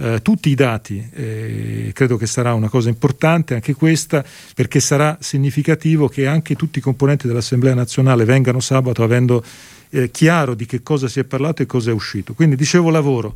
eh, 0.00 0.22
tutti 0.22 0.48
i 0.48 0.54
dati, 0.54 1.04
eh, 1.12 1.90
credo 1.92 2.16
che 2.16 2.26
sarà 2.26 2.54
una 2.54 2.68
cosa 2.68 2.88
importante 2.88 3.54
anche 3.54 3.74
questa, 3.74 4.24
perché 4.54 4.78
sarà 4.78 5.18
significativo 5.20 6.08
che 6.08 6.26
anche 6.26 6.54
tutti 6.54 6.78
i 6.78 6.82
componenti 6.82 7.26
dell'Assemblea 7.26 7.74
nazionale 7.74 8.24
vengano 8.24 8.60
sabato 8.60 9.02
avendo 9.02 9.44
eh, 9.90 10.10
chiaro 10.10 10.54
di 10.54 10.66
che 10.66 10.82
cosa 10.82 11.08
si 11.08 11.18
è 11.18 11.24
parlato 11.24 11.62
e 11.62 11.66
cosa 11.66 11.90
è 11.90 11.92
uscito. 11.92 12.34
Quindi 12.34 12.54
dicevo 12.54 12.90
lavoro. 12.90 13.34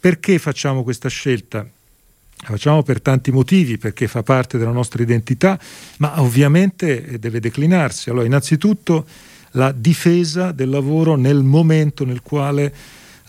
Perché 0.00 0.38
facciamo 0.38 0.82
questa 0.82 1.08
scelta? 1.08 1.58
La 1.58 2.48
facciamo 2.48 2.82
per 2.82 3.00
tanti 3.00 3.30
motivi, 3.30 3.76
perché 3.76 4.08
fa 4.08 4.22
parte 4.22 4.58
della 4.58 4.72
nostra 4.72 5.02
identità, 5.02 5.58
ma 5.98 6.20
ovviamente 6.22 7.04
eh, 7.04 7.18
deve 7.18 7.38
declinarsi. 7.38 8.08
Allora, 8.08 8.24
innanzitutto 8.24 9.06
la 9.52 9.72
difesa 9.72 10.52
del 10.52 10.70
lavoro 10.70 11.16
nel 11.16 11.42
momento 11.42 12.06
nel 12.06 12.22
quale 12.22 12.72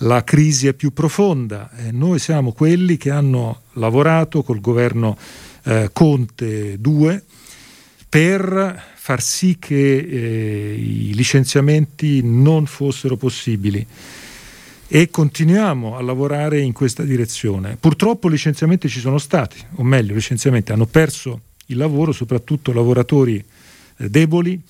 la 0.03 0.23
crisi 0.23 0.67
è 0.67 0.73
più 0.73 0.93
profonda. 0.93 1.69
Eh, 1.75 1.91
noi 1.91 2.19
siamo 2.19 2.51
quelli 2.51 2.97
che 2.97 3.09
hanno 3.09 3.61
lavorato 3.73 4.43
col 4.43 4.61
governo 4.61 5.17
eh, 5.63 5.89
Conte 5.91 6.79
2 6.79 7.23
per 8.07 8.81
far 8.95 9.21
sì 9.21 9.57
che 9.59 9.97
eh, 9.97 10.73
i 10.75 11.13
licenziamenti 11.13 12.21
non 12.23 12.65
fossero 12.65 13.17
possibili 13.17 13.85
e 14.87 15.09
continuiamo 15.09 15.97
a 15.97 16.01
lavorare 16.01 16.59
in 16.59 16.73
questa 16.73 17.03
direzione. 17.03 17.77
Purtroppo 17.79 18.27
licenziamenti 18.27 18.87
ci 18.87 18.99
sono 18.99 19.17
stati, 19.17 19.57
o 19.75 19.83
meglio, 19.83 20.13
licenziamenti 20.13 20.71
hanno 20.71 20.85
perso 20.85 21.41
il 21.67 21.77
lavoro, 21.77 22.11
soprattutto 22.11 22.71
lavoratori 22.73 23.43
eh, 23.97 24.09
deboli, 24.09 24.61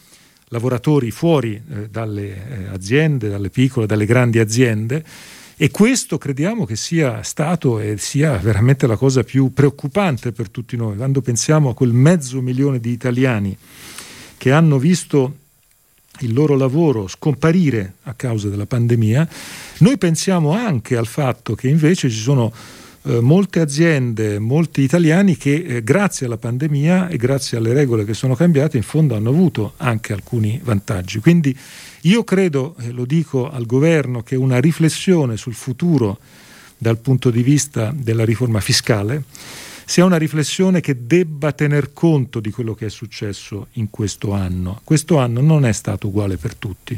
lavoratori 0.53 1.11
fuori 1.11 1.55
eh, 1.55 1.89
dalle 1.89 2.29
eh, 2.29 2.67
aziende, 2.71 3.27
dalle 3.27 3.49
piccole, 3.49 3.87
dalle 3.87 4.05
grandi 4.05 4.39
aziende 4.39 5.03
e 5.57 5.71
questo 5.71 6.17
crediamo 6.17 6.65
che 6.65 6.75
sia 6.75 7.21
stato 7.23 7.79
e 7.79 7.97
sia 7.97 8.37
veramente 8.37 8.87
la 8.87 8.95
cosa 8.95 9.23
più 9.23 9.53
preoccupante 9.53 10.31
per 10.31 10.49
tutti 10.49 10.75
noi, 10.75 10.95
quando 10.95 11.21
pensiamo 11.21 11.69
a 11.69 11.73
quel 11.73 11.93
mezzo 11.93 12.41
milione 12.41 12.79
di 12.79 12.91
italiani 12.91 13.55
che 14.37 14.51
hanno 14.51 14.77
visto 14.77 15.37
il 16.19 16.33
loro 16.33 16.55
lavoro 16.55 17.07
scomparire 17.07 17.95
a 18.03 18.13
causa 18.13 18.49
della 18.49 18.65
pandemia, 18.65 19.27
noi 19.79 19.97
pensiamo 19.97 20.51
anche 20.51 20.95
al 20.95 21.07
fatto 21.07 21.55
che 21.55 21.67
invece 21.67 22.09
ci 22.09 22.19
sono 22.19 22.51
eh, 23.05 23.19
molte 23.19 23.59
aziende, 23.59 24.39
molti 24.39 24.81
italiani 24.81 25.35
che 25.35 25.55
eh, 25.55 25.83
grazie 25.83 26.25
alla 26.25 26.37
pandemia 26.37 27.09
e 27.09 27.17
grazie 27.17 27.57
alle 27.57 27.73
regole 27.73 28.05
che 28.05 28.13
sono 28.13 28.35
cambiate 28.35 28.77
in 28.77 28.83
fondo 28.83 29.15
hanno 29.15 29.29
avuto 29.29 29.73
anche 29.77 30.13
alcuni 30.13 30.59
vantaggi. 30.63 31.19
Quindi 31.19 31.55
io 32.01 32.23
credo, 32.23 32.75
e 32.79 32.91
lo 32.91 33.05
dico 33.05 33.49
al 33.49 33.65
governo, 33.65 34.23
che 34.23 34.35
una 34.35 34.59
riflessione 34.59 35.37
sul 35.37 35.53
futuro 35.53 36.19
dal 36.77 36.97
punto 36.97 37.29
di 37.29 37.43
vista 37.43 37.93
della 37.95 38.25
riforma 38.25 38.59
fiscale 38.59 39.23
sia 39.85 40.05
una 40.05 40.17
riflessione 40.17 40.79
che 40.79 41.05
debba 41.05 41.51
tener 41.51 41.91
conto 41.93 42.39
di 42.39 42.51
quello 42.51 42.73
che 42.73 42.85
è 42.85 42.89
successo 42.89 43.67
in 43.73 43.89
questo 43.89 44.31
anno. 44.31 44.79
Questo 44.83 45.17
anno 45.17 45.41
non 45.41 45.65
è 45.65 45.71
stato 45.73 46.07
uguale 46.07 46.37
per 46.37 46.55
tutti. 46.55 46.97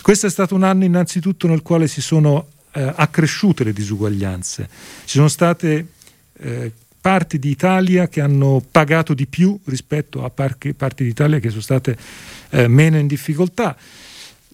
Questo 0.00 0.26
è 0.26 0.30
stato 0.30 0.54
un 0.54 0.62
anno 0.62 0.84
innanzitutto 0.84 1.46
nel 1.46 1.62
quale 1.62 1.88
si 1.88 2.00
sono 2.00 2.48
eh, 2.72 2.92
accresciute 2.94 3.64
le 3.64 3.72
disuguaglianze. 3.72 4.68
Ci 5.04 5.16
sono 5.16 5.28
state 5.28 5.86
eh, 6.38 6.72
parti 7.00 7.38
d'Italia 7.38 8.08
che 8.08 8.20
hanno 8.20 8.62
pagato 8.70 9.14
di 9.14 9.26
più 9.26 9.58
rispetto 9.64 10.24
a 10.24 10.30
parchi, 10.30 10.72
parti 10.74 11.04
d'Italia 11.04 11.38
che 11.38 11.50
sono 11.50 11.62
state 11.62 11.96
eh, 12.50 12.68
meno 12.68 12.98
in 12.98 13.06
difficoltà 13.06 13.76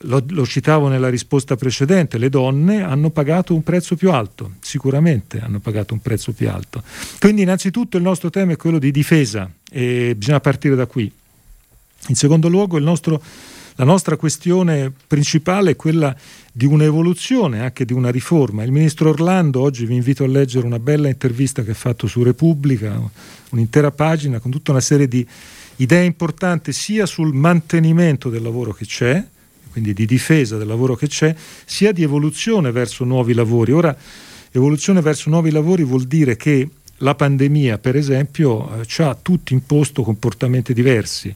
lo, 0.02 0.22
lo, 0.28 0.46
citavo 0.46 0.88
nella 0.88 1.08
risposta 1.08 1.56
precedente, 1.56 2.18
le 2.18 2.28
donne 2.28 2.82
hanno 2.82 3.10
pagato 3.10 3.54
un 3.54 3.62
prezzo 3.62 3.96
più 3.96 4.10
alto, 4.10 4.52
sicuramente 4.60 5.40
hanno 5.40 5.58
pagato 5.58 5.94
un 5.94 6.00
prezzo 6.00 6.32
più 6.32 6.48
alto. 6.48 6.82
Quindi 7.18 7.42
innanzitutto 7.42 7.96
il 7.96 8.02
nostro 8.02 8.30
tema 8.30 8.52
è 8.52 8.56
quello 8.56 8.78
di 8.78 8.90
difesa 8.90 9.50
e 9.70 10.14
bisogna 10.16 10.40
partire 10.40 10.76
da 10.76 10.86
qui. 10.86 11.10
In 12.08 12.14
secondo 12.14 12.48
luogo 12.48 12.78
nostro, 12.78 13.20
la 13.78 13.84
nostra 13.84 14.16
questione 14.16 14.92
principale 15.06 15.70
è 15.70 15.76
quella 15.76 16.14
di 16.50 16.66
un'evoluzione, 16.66 17.60
anche 17.60 17.84
di 17.84 17.92
una 17.92 18.10
riforma. 18.10 18.64
Il 18.64 18.72
ministro 18.72 19.10
Orlando, 19.10 19.60
oggi 19.60 19.86
vi 19.86 19.94
invito 19.94 20.24
a 20.24 20.26
leggere 20.26 20.66
una 20.66 20.80
bella 20.80 21.06
intervista 21.06 21.62
che 21.62 21.70
ha 21.70 21.74
fatto 21.74 22.08
su 22.08 22.24
Repubblica, 22.24 23.00
un'intera 23.50 23.92
pagina 23.92 24.40
con 24.40 24.50
tutta 24.50 24.72
una 24.72 24.80
serie 24.80 25.06
di 25.06 25.24
idee 25.76 26.04
importanti 26.04 26.72
sia 26.72 27.06
sul 27.06 27.32
mantenimento 27.32 28.30
del 28.30 28.42
lavoro 28.42 28.72
che 28.72 28.84
c'è, 28.84 29.24
quindi 29.70 29.94
di 29.94 30.06
difesa 30.06 30.56
del 30.56 30.66
lavoro 30.66 30.96
che 30.96 31.06
c'è, 31.06 31.32
sia 31.64 31.92
di 31.92 32.02
evoluzione 32.02 32.72
verso 32.72 33.04
nuovi 33.04 33.32
lavori. 33.32 33.70
Ora, 33.70 33.96
evoluzione 34.50 35.00
verso 35.00 35.30
nuovi 35.30 35.52
lavori 35.52 35.84
vuol 35.84 36.06
dire 36.06 36.34
che 36.34 36.68
la 36.96 37.14
pandemia, 37.14 37.78
per 37.78 37.94
esempio, 37.94 38.80
eh, 38.80 38.86
ci 38.86 39.02
ha 39.02 39.14
tutti 39.14 39.52
imposto 39.52 40.02
comportamenti 40.02 40.74
diversi. 40.74 41.32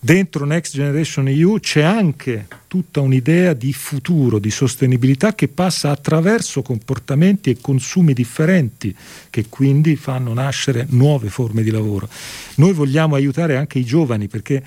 Dentro 0.00 0.44
Next 0.44 0.74
Generation 0.74 1.26
EU 1.26 1.58
c'è 1.58 1.82
anche 1.82 2.46
tutta 2.68 3.00
un'idea 3.00 3.52
di 3.52 3.72
futuro, 3.72 4.38
di 4.38 4.50
sostenibilità 4.50 5.34
che 5.34 5.48
passa 5.48 5.90
attraverso 5.90 6.62
comportamenti 6.62 7.50
e 7.50 7.58
consumi 7.60 8.12
differenti 8.12 8.94
che 9.28 9.46
quindi 9.48 9.96
fanno 9.96 10.32
nascere 10.32 10.86
nuove 10.90 11.30
forme 11.30 11.64
di 11.64 11.72
lavoro. 11.72 12.08
Noi 12.56 12.72
vogliamo 12.74 13.16
aiutare 13.16 13.56
anche 13.56 13.80
i 13.80 13.84
giovani 13.84 14.28
perché 14.28 14.62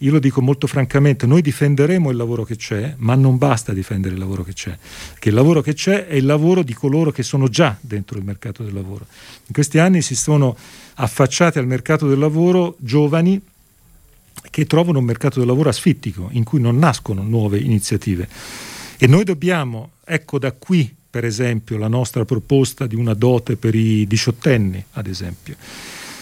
io 0.00 0.12
lo 0.12 0.18
dico 0.18 0.42
molto 0.42 0.66
francamente, 0.66 1.26
noi 1.26 1.40
difenderemo 1.40 2.10
il 2.10 2.16
lavoro 2.16 2.44
che 2.44 2.56
c'è, 2.56 2.94
ma 2.98 3.14
non 3.14 3.38
basta 3.38 3.72
difendere 3.72 4.14
il 4.14 4.20
lavoro 4.20 4.44
che 4.44 4.52
c'è, 4.52 4.76
che 5.18 5.30
il 5.30 5.34
lavoro 5.34 5.62
che 5.62 5.72
c'è 5.72 6.06
è 6.06 6.14
il 6.14 6.26
lavoro 6.26 6.62
di 6.62 6.74
coloro 6.74 7.10
che 7.10 7.22
sono 7.22 7.48
già 7.48 7.74
dentro 7.80 8.18
il 8.18 8.24
mercato 8.24 8.62
del 8.62 8.74
lavoro. 8.74 9.06
In 9.46 9.54
questi 9.54 9.78
anni 9.78 10.02
si 10.02 10.14
sono 10.14 10.54
affacciati 10.96 11.58
al 11.58 11.66
mercato 11.66 12.06
del 12.06 12.18
lavoro 12.18 12.76
giovani 12.78 13.40
che 14.50 14.66
trovano 14.66 14.98
un 14.98 15.04
mercato 15.04 15.38
del 15.38 15.48
lavoro 15.48 15.68
asfittico, 15.68 16.28
in 16.32 16.44
cui 16.44 16.60
non 16.60 16.78
nascono 16.78 17.22
nuove 17.22 17.58
iniziative. 17.58 18.28
E 18.98 19.06
noi 19.06 19.24
dobbiamo, 19.24 19.92
ecco 20.04 20.38
da 20.38 20.52
qui 20.52 20.94
per 21.10 21.24
esempio 21.24 21.78
la 21.78 21.88
nostra 21.88 22.24
proposta 22.24 22.86
di 22.86 22.94
una 22.94 23.14
dote 23.14 23.56
per 23.56 23.74
i 23.74 24.06
diciottenni, 24.06 24.84
ad 24.92 25.06
esempio. 25.06 25.56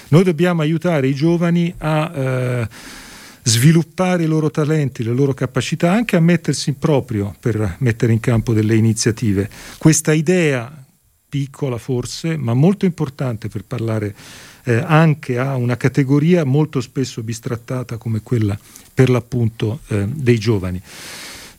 Noi 0.08 0.22
dobbiamo 0.24 0.62
aiutare 0.62 1.08
i 1.08 1.14
giovani 1.14 1.72
a... 1.78 2.12
Eh, 2.14 2.68
sviluppare 3.46 4.24
i 4.24 4.26
loro 4.26 4.50
talenti, 4.50 5.04
le 5.04 5.12
loro 5.12 5.32
capacità, 5.32 5.92
anche 5.92 6.16
a 6.16 6.20
mettersi 6.20 6.70
in 6.70 6.78
proprio 6.78 7.34
per 7.38 7.76
mettere 7.78 8.12
in 8.12 8.18
campo 8.18 8.52
delle 8.52 8.74
iniziative. 8.74 9.48
Questa 9.78 10.12
idea, 10.12 10.84
piccola 11.28 11.78
forse, 11.78 12.36
ma 12.36 12.54
molto 12.54 12.86
importante 12.86 13.48
per 13.48 13.62
parlare 13.62 14.14
eh, 14.66 14.82
anche 14.84 15.38
a 15.38 15.54
una 15.54 15.76
categoria 15.76 16.44
molto 16.44 16.80
spesso 16.80 17.22
bistrattata 17.22 17.96
come 17.96 18.20
quella 18.22 18.58
per 18.92 19.08
l'appunto 19.08 19.80
eh, 19.88 20.06
dei 20.08 20.38
giovani. 20.38 20.82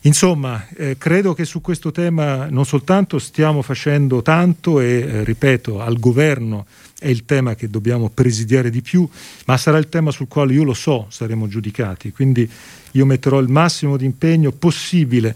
Insomma, 0.02 0.68
eh, 0.76 0.96
credo 0.96 1.34
che 1.34 1.44
su 1.44 1.60
questo 1.60 1.90
tema 1.90 2.48
non 2.48 2.64
soltanto 2.64 3.18
stiamo 3.18 3.62
facendo 3.62 4.22
tanto 4.22 4.80
e, 4.80 5.00
eh, 5.00 5.24
ripeto, 5.24 5.80
al 5.80 5.98
governo 5.98 6.66
è 6.98 7.08
il 7.08 7.24
tema 7.24 7.54
che 7.54 7.68
dobbiamo 7.68 8.10
presidiare 8.10 8.70
di 8.70 8.82
più, 8.82 9.08
ma 9.46 9.56
sarà 9.56 9.78
il 9.78 9.88
tema 9.88 10.10
sul 10.10 10.28
quale 10.28 10.52
io 10.52 10.62
lo 10.62 10.74
so 10.74 11.06
saremo 11.08 11.48
giudicati. 11.48 12.12
Quindi 12.12 12.48
io 12.92 13.06
metterò 13.06 13.38
il 13.40 13.48
massimo 13.48 13.96
di 13.96 14.04
impegno 14.04 14.52
possibile 14.52 15.34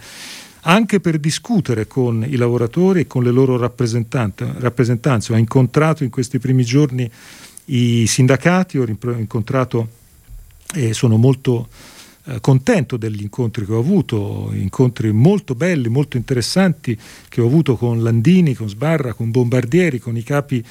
anche 0.62 1.00
per 1.00 1.18
discutere 1.18 1.86
con 1.86 2.24
i 2.28 2.36
lavoratori 2.36 3.00
e 3.00 3.06
con 3.06 3.22
le 3.24 3.30
loro 3.30 3.56
rappresentanze. 3.56 5.32
Ho 5.32 5.36
incontrato 5.36 6.04
in 6.04 6.10
questi 6.10 6.38
primi 6.38 6.64
giorni 6.64 7.10
i 7.66 8.06
sindacati, 8.06 8.78
ho 8.78 8.86
incontrato 8.86 9.88
e 10.74 10.94
sono 10.94 11.16
molto 11.16 11.68
eh, 12.24 12.40
contento 12.40 12.96
degli 12.96 13.22
incontri 13.22 13.66
che 13.66 13.72
ho 13.72 13.78
avuto, 13.78 14.50
incontri 14.52 15.12
molto 15.12 15.54
belli, 15.54 15.88
molto 15.88 16.16
interessanti 16.16 16.98
che 17.28 17.40
ho 17.40 17.46
avuto 17.46 17.76
con 17.76 18.02
Landini, 18.02 18.54
con 18.54 18.68
Sbarra, 18.68 19.12
con 19.12 19.30
Bombardieri, 19.30 19.98
con 19.98 20.16
i 20.16 20.22
capi 20.22 20.64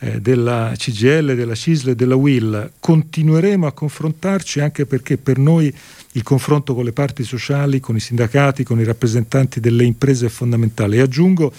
eh, 0.00 0.20
della 0.20 0.72
CGL, 0.76 1.34
della 1.34 1.54
CISL 1.54 1.90
e 1.90 1.94
della 1.94 2.16
WIL. 2.16 2.72
Continueremo 2.78 3.66
a 3.66 3.72
confrontarci 3.72 4.60
anche 4.60 4.86
perché 4.86 5.16
per 5.16 5.38
noi 5.38 5.74
il 6.12 6.22
confronto 6.22 6.74
con 6.74 6.84
le 6.84 6.92
parti 6.92 7.22
sociali, 7.24 7.80
con 7.80 7.96
i 7.96 8.00
sindacati, 8.00 8.64
con 8.64 8.80
i 8.80 8.84
rappresentanti 8.84 9.60
delle 9.60 9.84
imprese 9.84 10.26
è 10.26 10.28
fondamentale. 10.28 10.96
E 10.96 11.00
aggiungo, 11.00 11.52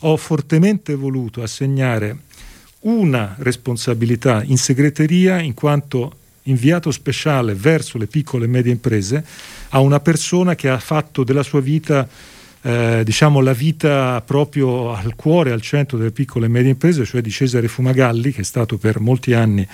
ho 0.00 0.16
fortemente 0.16 0.94
voluto 0.94 1.42
assegnare 1.42 2.16
una 2.88 3.34
responsabilità 3.38 4.42
in 4.44 4.56
segreteria 4.56 5.40
in 5.40 5.52
quanto 5.52 6.14
inviato 6.44 6.90
speciale 6.90 7.54
verso 7.54 7.98
le 7.98 8.06
piccole 8.06 8.46
e 8.46 8.48
medie 8.48 8.72
imprese 8.72 9.22
a 9.70 9.80
una 9.80 10.00
persona 10.00 10.54
che 10.54 10.70
ha 10.70 10.78
fatto 10.78 11.22
della 11.22 11.42
sua 11.42 11.60
vita 11.60 12.08
eh, 12.62 13.02
diciamo 13.04 13.40
la 13.40 13.52
vita 13.52 14.20
proprio 14.22 14.92
al 14.92 15.14
cuore, 15.14 15.52
al 15.52 15.60
centro 15.60 15.98
delle 15.98 16.10
piccole 16.10 16.46
e 16.46 16.48
medie 16.48 16.70
imprese, 16.70 17.04
cioè 17.04 17.20
di 17.20 17.30
Cesare 17.30 17.68
Fumagalli, 17.68 18.32
che 18.32 18.40
è 18.40 18.44
stato 18.44 18.78
per 18.78 18.98
molti 19.00 19.32
anni 19.32 19.66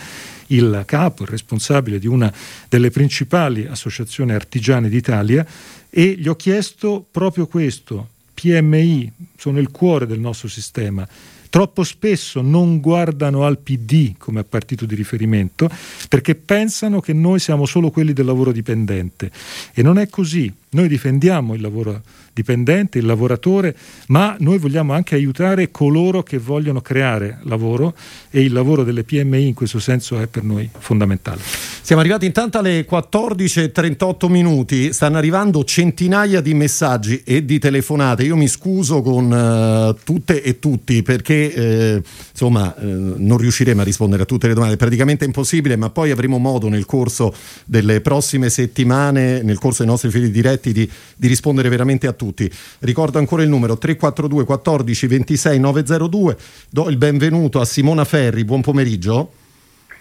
il 0.48 0.82
capo, 0.84 1.22
il 1.22 1.28
responsabile 1.30 1.98
di 1.98 2.06
una 2.06 2.30
delle 2.68 2.90
principali 2.90 3.64
associazioni 3.64 4.32
artigiane 4.32 4.88
d'Italia, 4.90 5.46
e 5.88 6.16
gli 6.18 6.28
ho 6.28 6.36
chiesto 6.36 7.06
proprio 7.10 7.46
questo. 7.46 8.08
PMI 8.34 9.10
sono 9.38 9.60
il 9.60 9.70
cuore 9.70 10.06
del 10.06 10.18
nostro 10.18 10.48
sistema 10.48 11.08
troppo 11.54 11.84
spesso 11.84 12.40
non 12.40 12.80
guardano 12.80 13.44
al 13.44 13.58
PD 13.58 14.14
come 14.18 14.42
partito 14.42 14.86
di 14.86 14.96
riferimento 14.96 15.70
perché 16.08 16.34
pensano 16.34 16.98
che 16.98 17.12
noi 17.12 17.38
siamo 17.38 17.64
solo 17.64 17.92
quelli 17.92 18.12
del 18.12 18.26
lavoro 18.26 18.50
dipendente 18.50 19.30
e 19.72 19.80
non 19.80 19.98
è 19.98 20.08
così. 20.08 20.52
Noi 20.74 20.88
difendiamo 20.88 21.54
il 21.54 21.60
lavoro 21.60 22.02
dipendente, 22.34 22.98
il 22.98 23.06
lavoratore, 23.06 23.76
ma 24.08 24.36
noi 24.40 24.58
vogliamo 24.58 24.92
anche 24.92 25.14
aiutare 25.14 25.70
coloro 25.70 26.24
che 26.24 26.38
vogliono 26.38 26.80
creare 26.80 27.38
lavoro 27.44 27.94
e 28.28 28.42
il 28.42 28.52
lavoro 28.52 28.82
delle 28.82 29.04
PMI 29.04 29.46
in 29.46 29.54
questo 29.54 29.78
senso 29.78 30.18
è 30.18 30.26
per 30.26 30.42
noi 30.42 30.68
fondamentale. 30.76 31.40
Siamo 31.80 32.00
arrivati 32.00 32.26
intanto 32.26 32.58
alle 32.58 32.86
14.38 32.90 34.28
minuti, 34.28 34.92
stanno 34.92 35.16
arrivando 35.16 35.62
centinaia 35.64 36.40
di 36.40 36.54
messaggi 36.54 37.22
e 37.24 37.44
di 37.44 37.58
telefonate. 37.60 38.24
Io 38.24 38.36
mi 38.36 38.48
scuso 38.48 39.00
con 39.00 39.30
uh, 39.30 40.02
tutte 40.02 40.42
e 40.42 40.58
tutti 40.58 41.02
perché 41.02 41.52
eh, 41.52 42.02
insomma 42.30 42.74
eh, 42.76 42.84
non 42.84 43.36
riusciremo 43.36 43.80
a 43.80 43.84
rispondere 43.84 44.22
a 44.22 44.26
tutte 44.26 44.48
le 44.48 44.54
domande, 44.54 44.74
è 44.74 44.78
praticamente 44.78 45.24
impossibile, 45.24 45.76
ma 45.76 45.90
poi 45.90 46.10
avremo 46.10 46.38
modo 46.38 46.68
nel 46.68 46.84
corso 46.84 47.32
delle 47.64 48.00
prossime 48.00 48.50
settimane, 48.50 49.42
nel 49.42 49.58
corso 49.58 49.82
dei 49.82 49.90
nostri 49.90 50.10
fili 50.10 50.30
diretti, 50.30 50.63
di, 50.72 50.90
di 51.16 51.26
rispondere 51.26 51.68
veramente 51.68 52.06
a 52.06 52.12
tutti. 52.12 52.50
Ricordo 52.80 53.18
ancora 53.18 53.42
il 53.42 53.48
numero 53.48 53.76
342 53.76 54.44
14 54.44 55.06
26 55.06 55.58
902. 55.58 56.36
Do 56.70 56.88
il 56.88 56.96
benvenuto 56.96 57.60
a 57.60 57.64
Simona 57.64 58.04
Ferri. 58.04 58.44
Buon 58.44 58.62
pomeriggio. 58.62 59.42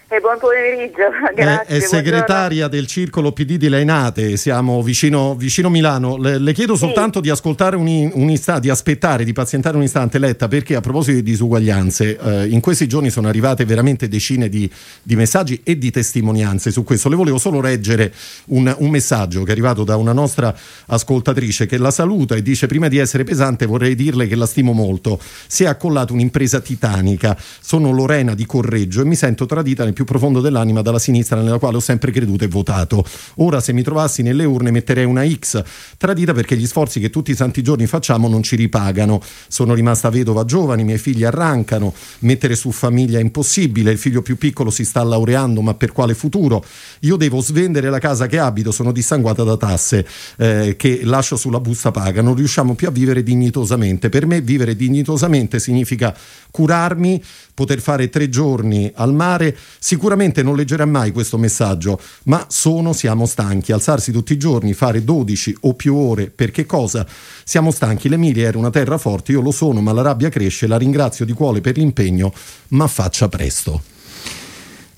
E 0.06 0.20
buon 0.20 0.36
pomeriggio, 0.38 1.08
grazie. 1.34 1.64
È, 1.74 1.78
è 1.78 1.80
segretaria 1.80 2.68
del 2.68 2.86
circolo 2.86 3.32
PD 3.32 3.56
di 3.56 3.70
Leinate, 3.70 4.36
siamo 4.36 4.82
vicino, 4.82 5.34
vicino 5.34 5.70
Milano. 5.70 6.18
Le, 6.18 6.38
le, 6.38 6.52
chiedo 6.52 6.76
soltanto 6.76 7.18
sì. 7.18 7.22
di 7.22 7.30
ascoltare 7.30 7.76
un, 7.76 8.10
un 8.12 8.28
istante, 8.28 8.60
di 8.60 8.68
aspettare, 8.68 9.24
di 9.24 9.32
pazientare 9.32 9.78
un 9.78 9.82
istante, 9.82 10.18
Letta, 10.18 10.46
perché 10.46 10.74
a 10.74 10.80
proposito 10.80 11.16
di 11.16 11.22
disuguaglianze, 11.22 12.18
eh, 12.18 12.46
in 12.48 12.60
questi 12.60 12.86
giorni 12.86 13.08
sono 13.08 13.28
arrivate 13.28 13.64
veramente 13.64 14.06
decine 14.06 14.50
di, 14.50 14.70
di, 15.02 15.16
messaggi 15.16 15.62
e 15.64 15.78
di 15.78 15.90
testimonianze 15.90 16.70
su 16.70 16.84
questo. 16.84 17.08
Le 17.08 17.16
volevo 17.16 17.38
solo 17.38 17.62
leggere 17.62 18.12
un, 18.48 18.72
un 18.78 18.90
messaggio 18.90 19.42
che 19.42 19.48
è 19.48 19.52
arrivato 19.52 19.84
da 19.84 19.96
una 19.96 20.12
nostra 20.12 20.54
ascoltatrice 20.86 21.64
che 21.64 21.78
la 21.78 21.90
saluta 21.90 22.34
e 22.34 22.42
dice: 22.42 22.66
Prima 22.66 22.88
di 22.88 22.98
essere 22.98 23.24
pesante, 23.24 23.64
vorrei 23.64 23.94
dirle 23.94 24.26
che 24.26 24.36
la 24.36 24.46
stimo 24.46 24.72
molto. 24.72 25.18
Si 25.46 25.64
è 25.64 25.66
accollata 25.66 26.12
un'impresa 26.12 26.60
titanica. 26.60 27.34
Sono 27.38 27.90
Lorena 27.90 28.34
di 28.34 28.44
Correggio 28.44 29.00
e 29.00 29.04
mi 29.06 29.16
sento 29.16 29.46
tradita 29.46 29.82
nel 29.82 29.92
più 29.94 30.04
profondo 30.04 30.42
dell'anima 30.42 30.82
dalla 30.82 30.98
sinistra 30.98 31.40
nella 31.40 31.58
quale 31.58 31.76
ho 31.76 31.80
sempre 31.80 32.10
creduto 32.10 32.44
e 32.44 32.48
votato. 32.48 33.02
Ora 33.36 33.60
se 33.60 33.72
mi 33.72 33.82
trovassi 33.82 34.20
nelle 34.20 34.44
urne 34.44 34.70
metterei 34.70 35.06
una 35.06 35.26
X, 35.26 35.62
tradita 35.96 36.34
perché 36.34 36.56
gli 36.56 36.66
sforzi 36.66 37.00
che 37.00 37.08
tutti 37.08 37.30
i 37.30 37.34
santi 37.34 37.62
giorni 37.62 37.86
facciamo 37.86 38.28
non 38.28 38.42
ci 38.42 38.56
ripagano. 38.56 39.22
Sono 39.48 39.72
rimasta 39.72 40.10
vedova 40.10 40.44
giovane, 40.44 40.82
i 40.82 40.84
miei 40.84 40.98
figli 40.98 41.24
arrancano, 41.24 41.94
mettere 42.20 42.54
su 42.54 42.70
famiglia 42.70 43.18
è 43.18 43.22
impossibile, 43.22 43.90
il 43.92 43.98
figlio 43.98 44.20
più 44.20 44.36
piccolo 44.36 44.70
si 44.70 44.84
sta 44.84 45.02
laureando, 45.02 45.62
ma 45.62 45.74
per 45.74 45.92
quale 45.92 46.14
futuro? 46.14 46.64
Io 47.00 47.16
devo 47.16 47.40
svendere 47.40 47.88
la 47.88 47.98
casa 47.98 48.26
che 48.26 48.38
abito, 48.38 48.72
sono 48.72 48.92
dissanguata 48.92 49.42
da 49.44 49.56
tasse 49.56 50.06
eh, 50.36 50.74
che 50.76 51.00
lascio 51.04 51.36
sulla 51.36 51.60
busta 51.60 51.90
paga, 51.90 52.20
non 52.20 52.34
riusciamo 52.34 52.74
più 52.74 52.88
a 52.88 52.90
vivere 52.90 53.22
dignitosamente. 53.22 54.08
Per 54.08 54.26
me 54.26 54.40
vivere 54.40 54.76
dignitosamente 54.76 55.60
significa 55.60 56.14
curarmi, 56.50 57.22
poter 57.54 57.80
fare 57.80 58.08
tre 58.08 58.28
giorni 58.28 58.90
al 58.94 59.14
mare, 59.14 59.56
sicuramente 59.84 60.42
non 60.42 60.56
leggerà 60.56 60.86
mai 60.86 61.12
questo 61.12 61.36
messaggio, 61.36 62.00
ma 62.22 62.46
sono, 62.48 62.94
siamo 62.94 63.26
stanchi. 63.26 63.70
Alzarsi 63.70 64.12
tutti 64.12 64.32
i 64.32 64.38
giorni, 64.38 64.72
fare 64.72 65.04
12 65.04 65.58
o 65.60 65.74
più 65.74 65.94
ore, 65.94 66.30
per 66.30 66.50
che 66.50 66.64
cosa? 66.64 67.06
Siamo 67.44 67.70
stanchi. 67.70 68.08
L'Emilia 68.08 68.46
era 68.48 68.56
una 68.56 68.70
terra 68.70 68.96
forte, 68.96 69.32
io 69.32 69.42
lo 69.42 69.50
sono, 69.50 69.82
ma 69.82 69.92
la 69.92 70.00
rabbia 70.00 70.30
cresce. 70.30 70.66
La 70.66 70.78
ringrazio 70.78 71.26
di 71.26 71.34
cuore 71.34 71.60
per 71.60 71.76
l'impegno, 71.76 72.32
ma 72.68 72.86
faccia 72.86 73.28
presto. 73.28 73.82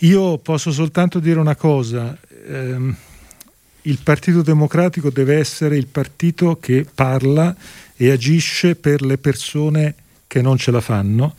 Io 0.00 0.38
posso 0.38 0.70
soltanto 0.70 1.18
dire 1.18 1.40
una 1.40 1.56
cosa. 1.56 2.16
Ehm, 2.48 2.96
il 3.82 3.98
Partito 4.04 4.42
Democratico 4.42 5.10
deve 5.10 5.36
essere 5.36 5.76
il 5.76 5.88
partito 5.88 6.58
che 6.60 6.86
parla 6.94 7.52
e 7.96 8.12
agisce 8.12 8.76
per 8.76 9.02
le 9.02 9.18
persone 9.18 9.96
che 10.28 10.40
non 10.42 10.56
ce 10.58 10.70
la 10.70 10.80
fanno 10.80 11.34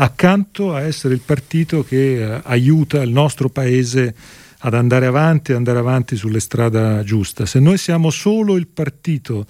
accanto 0.00 0.74
a 0.74 0.82
essere 0.82 1.14
il 1.14 1.20
partito 1.20 1.82
che 1.82 2.22
eh, 2.22 2.40
aiuta 2.44 3.02
il 3.02 3.10
nostro 3.10 3.48
paese 3.48 4.14
ad 4.58 4.74
andare 4.74 5.06
avanti, 5.06 5.52
andare 5.52 5.78
avanti 5.78 6.16
sulle 6.16 6.40
strade 6.40 7.02
giuste. 7.04 7.46
Se 7.46 7.60
noi 7.60 7.78
siamo 7.78 8.10
solo 8.10 8.56
il 8.56 8.66
partito 8.66 9.46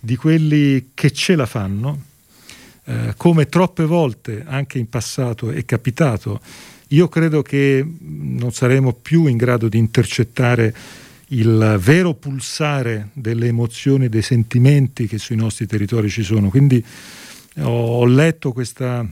di 0.00 0.16
quelli 0.16 0.90
che 0.94 1.10
ce 1.12 1.34
la 1.34 1.46
fanno, 1.46 2.02
eh, 2.84 3.14
come 3.16 3.46
troppe 3.48 3.84
volte 3.84 4.44
anche 4.46 4.78
in 4.78 4.88
passato 4.88 5.50
è 5.50 5.64
capitato, 5.64 6.40
io 6.88 7.08
credo 7.08 7.42
che 7.42 7.84
non 8.00 8.52
saremo 8.52 8.92
più 8.92 9.26
in 9.26 9.36
grado 9.36 9.68
di 9.68 9.78
intercettare 9.78 10.74
il 11.30 11.76
vero 11.80 12.14
pulsare 12.14 13.08
delle 13.14 13.48
emozioni, 13.48 14.08
dei 14.08 14.22
sentimenti 14.22 15.06
che 15.06 15.18
sui 15.18 15.36
nostri 15.36 15.66
territori 15.66 16.08
ci 16.08 16.22
sono. 16.22 16.50
Quindi 16.50 16.84
ho 17.58 18.04
letto 18.04 18.52
questa 18.52 19.04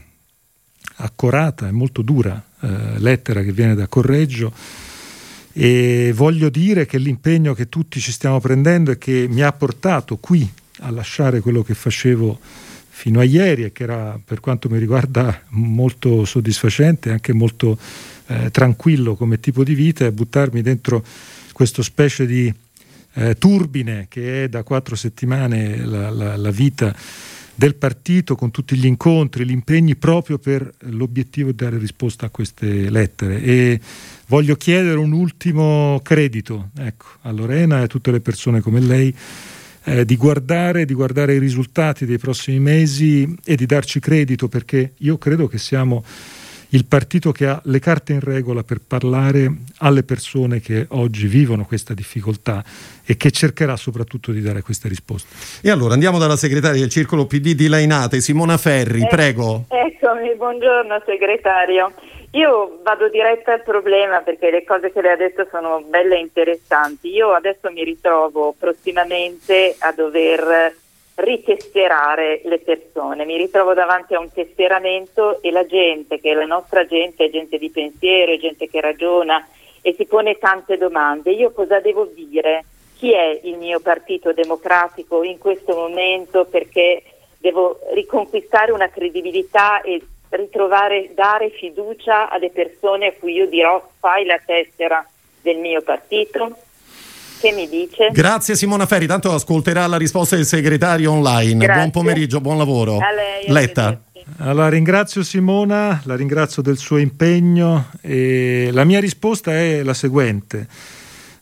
accorata 0.97 1.67
e 1.67 1.71
molto 1.71 2.01
dura 2.01 2.41
eh, 2.61 2.99
lettera 2.99 3.41
che 3.41 3.51
viene 3.51 3.75
da 3.75 3.87
Correggio. 3.87 4.53
E 5.51 6.11
voglio 6.13 6.49
dire 6.49 6.85
che 6.85 6.97
l'impegno 6.97 7.53
che 7.53 7.69
tutti 7.69 7.99
ci 7.99 8.11
stiamo 8.11 8.39
prendendo 8.39 8.91
e 8.91 8.97
che 8.97 9.27
mi 9.29 9.41
ha 9.41 9.51
portato 9.53 10.17
qui 10.17 10.49
a 10.79 10.91
lasciare 10.91 11.39
quello 11.39 11.63
che 11.63 11.73
facevo 11.73 12.39
fino 12.89 13.19
a 13.19 13.23
ieri 13.23 13.63
e 13.63 13.71
che 13.71 13.83
era 13.83 14.19
per 14.23 14.39
quanto 14.39 14.69
mi 14.69 14.77
riguarda 14.77 15.43
molto 15.49 16.25
soddisfacente 16.25 17.09
e 17.09 17.11
anche 17.13 17.33
molto 17.33 17.77
eh, 18.27 18.49
tranquillo 18.51 19.15
come 19.15 19.39
tipo 19.39 19.63
di 19.63 19.75
vita 19.75 20.05
e 20.05 20.11
buttarmi 20.11 20.61
dentro 20.61 21.03
questo 21.51 21.81
specie 21.83 22.25
di 22.25 22.53
eh, 23.13 23.37
turbine 23.37 24.07
che 24.09 24.43
è 24.43 24.49
da 24.49 24.63
quattro 24.63 24.95
settimane 24.95 25.85
la, 25.85 26.09
la, 26.09 26.35
la 26.35 26.51
vita 26.51 26.95
del 27.55 27.75
partito 27.75 28.35
con 28.35 28.51
tutti 28.51 28.75
gli 28.75 28.85
incontri, 28.85 29.45
gli 29.45 29.51
impegni 29.51 29.95
proprio 29.95 30.37
per 30.37 30.69
l'obiettivo 30.79 31.51
di 31.51 31.55
dare 31.55 31.77
risposta 31.77 32.25
a 32.25 32.29
queste 32.29 32.89
lettere. 32.89 33.41
E 33.41 33.79
voglio 34.27 34.55
chiedere 34.55 34.97
un 34.97 35.13
ultimo 35.13 35.99
credito 36.03 36.69
ecco, 36.77 37.05
a 37.21 37.31
Lorena 37.31 37.79
e 37.79 37.83
a 37.83 37.87
tutte 37.87 38.11
le 38.11 38.19
persone 38.19 38.59
come 38.59 38.81
lei. 38.81 39.15
Eh, 39.87 40.03
di, 40.03 40.17
guardare, 40.17 40.83
di 40.83 40.95
guardare 40.95 41.35
i 41.35 41.39
risultati 41.39 42.07
dei 42.07 42.17
prossimi 42.17 42.59
mesi 42.59 43.35
e 43.43 43.55
di 43.55 43.67
darci 43.67 43.99
credito 43.99 44.47
perché 44.47 44.93
io 44.97 45.19
credo 45.19 45.47
che 45.47 45.59
siamo 45.59 46.03
il 46.75 46.85
partito 46.85 47.31
che 47.31 47.47
ha 47.47 47.59
le 47.63 47.79
carte 47.79 48.11
in 48.11 48.19
regola 48.19 48.61
per 48.61 48.79
parlare 48.85 49.49
alle 49.79 50.03
persone 50.03 50.59
che 50.59 50.85
oggi 50.89 51.25
vivono 51.25 51.63
questa 51.63 51.93
difficoltà 51.93 52.63
e 53.05 53.15
che 53.15 53.31
cercherà 53.31 53.77
soprattutto 53.77 54.31
di 54.33 54.41
dare 54.41 54.61
queste 54.61 54.89
risposte. 54.89 55.33
E 55.65 55.71
allora 55.71 55.93
andiamo 55.93 56.19
dalla 56.19 56.35
segretaria 56.35 56.81
del 56.81 56.89
Circolo 56.89 57.25
PD 57.25 57.53
di 57.53 57.69
Lainate, 57.69 58.19
Simona 58.19 58.57
Ferri, 58.57 59.03
eh, 59.03 59.07
prego. 59.07 59.65
Eccomi, 59.69 60.35
buongiorno 60.35 61.01
segretario. 61.05 61.93
Io 62.31 62.81
vado 62.83 63.07
diretta 63.07 63.53
al 63.53 63.63
problema 63.63 64.19
perché 64.19 64.51
le 64.51 64.65
cose 64.65 64.91
che 64.91 65.01
lei 65.01 65.13
ha 65.13 65.15
detto 65.15 65.47
sono 65.49 65.81
belle 65.87 66.17
e 66.17 66.19
interessanti. 66.19 67.07
Io 67.07 67.31
adesso 67.31 67.71
mi 67.71 67.85
ritrovo 67.85 68.53
prossimamente 68.59 69.77
a 69.79 69.93
dover 69.93 70.75
ritesserare 71.15 72.41
le 72.43 72.59
persone. 72.59 73.25
Mi 73.25 73.37
ritrovo 73.37 73.73
davanti 73.73 74.13
a 74.13 74.19
un 74.19 74.31
tesseramento 74.31 75.41
e 75.41 75.51
la 75.51 75.65
gente, 75.65 76.19
che 76.19 76.31
è 76.31 76.33
la 76.33 76.45
nostra 76.45 76.85
gente, 76.85 77.25
è 77.25 77.29
gente 77.29 77.57
di 77.57 77.69
pensiero, 77.69 78.33
è 78.33 78.37
gente 78.37 78.67
che 78.67 78.81
ragiona 78.81 79.45
e 79.81 79.93
si 79.93 80.05
pone 80.05 80.37
tante 80.37 80.77
domande. 80.77 81.31
Io 81.31 81.51
cosa 81.51 81.79
devo 81.79 82.05
dire? 82.05 82.65
Chi 82.97 83.13
è 83.13 83.39
il 83.43 83.57
mio 83.57 83.79
partito 83.79 84.33
democratico 84.33 85.23
in 85.23 85.37
questo 85.37 85.75
momento? 85.75 86.45
Perché 86.45 87.03
devo 87.37 87.79
riconquistare 87.93 88.71
una 88.71 88.89
credibilità 88.89 89.81
e 89.81 90.01
ritrovare, 90.29 91.11
dare 91.13 91.49
fiducia 91.49 92.29
alle 92.29 92.49
persone 92.49 93.07
a 93.07 93.13
cui 93.13 93.33
io 93.33 93.47
dirò 93.47 93.81
fai 93.99 94.25
la 94.25 94.39
tessera 94.43 95.05
del 95.41 95.57
mio 95.57 95.81
partito? 95.81 96.57
Che 97.45 97.51
mi 97.51 97.69
dice? 97.69 98.09
Grazie 98.11 98.55
Simona 98.55 98.87
Ferri, 98.87 99.05
tanto 99.05 99.31
ascolterà 99.31 99.85
la 99.85 99.97
risposta 99.97 100.35
del 100.35 100.47
segretario 100.47 101.11
online. 101.11 101.63
Grazie. 101.63 101.75
Buon 101.75 101.91
pomeriggio, 101.91 102.41
buon 102.41 102.57
lavoro. 102.57 102.97
A 102.97 103.11
lei, 103.11 103.51
Letta. 103.53 104.01
Allora, 104.37 104.67
ringrazio 104.69 105.21
Simona, 105.21 106.01
la 106.05 106.15
ringrazio 106.15 106.63
del 106.63 106.79
suo 106.79 106.97
impegno 106.97 107.91
e 108.01 108.69
la 108.71 108.83
mia 108.83 108.99
risposta 108.99 109.51
è 109.51 109.83
la 109.83 109.93
seguente. 109.93 110.65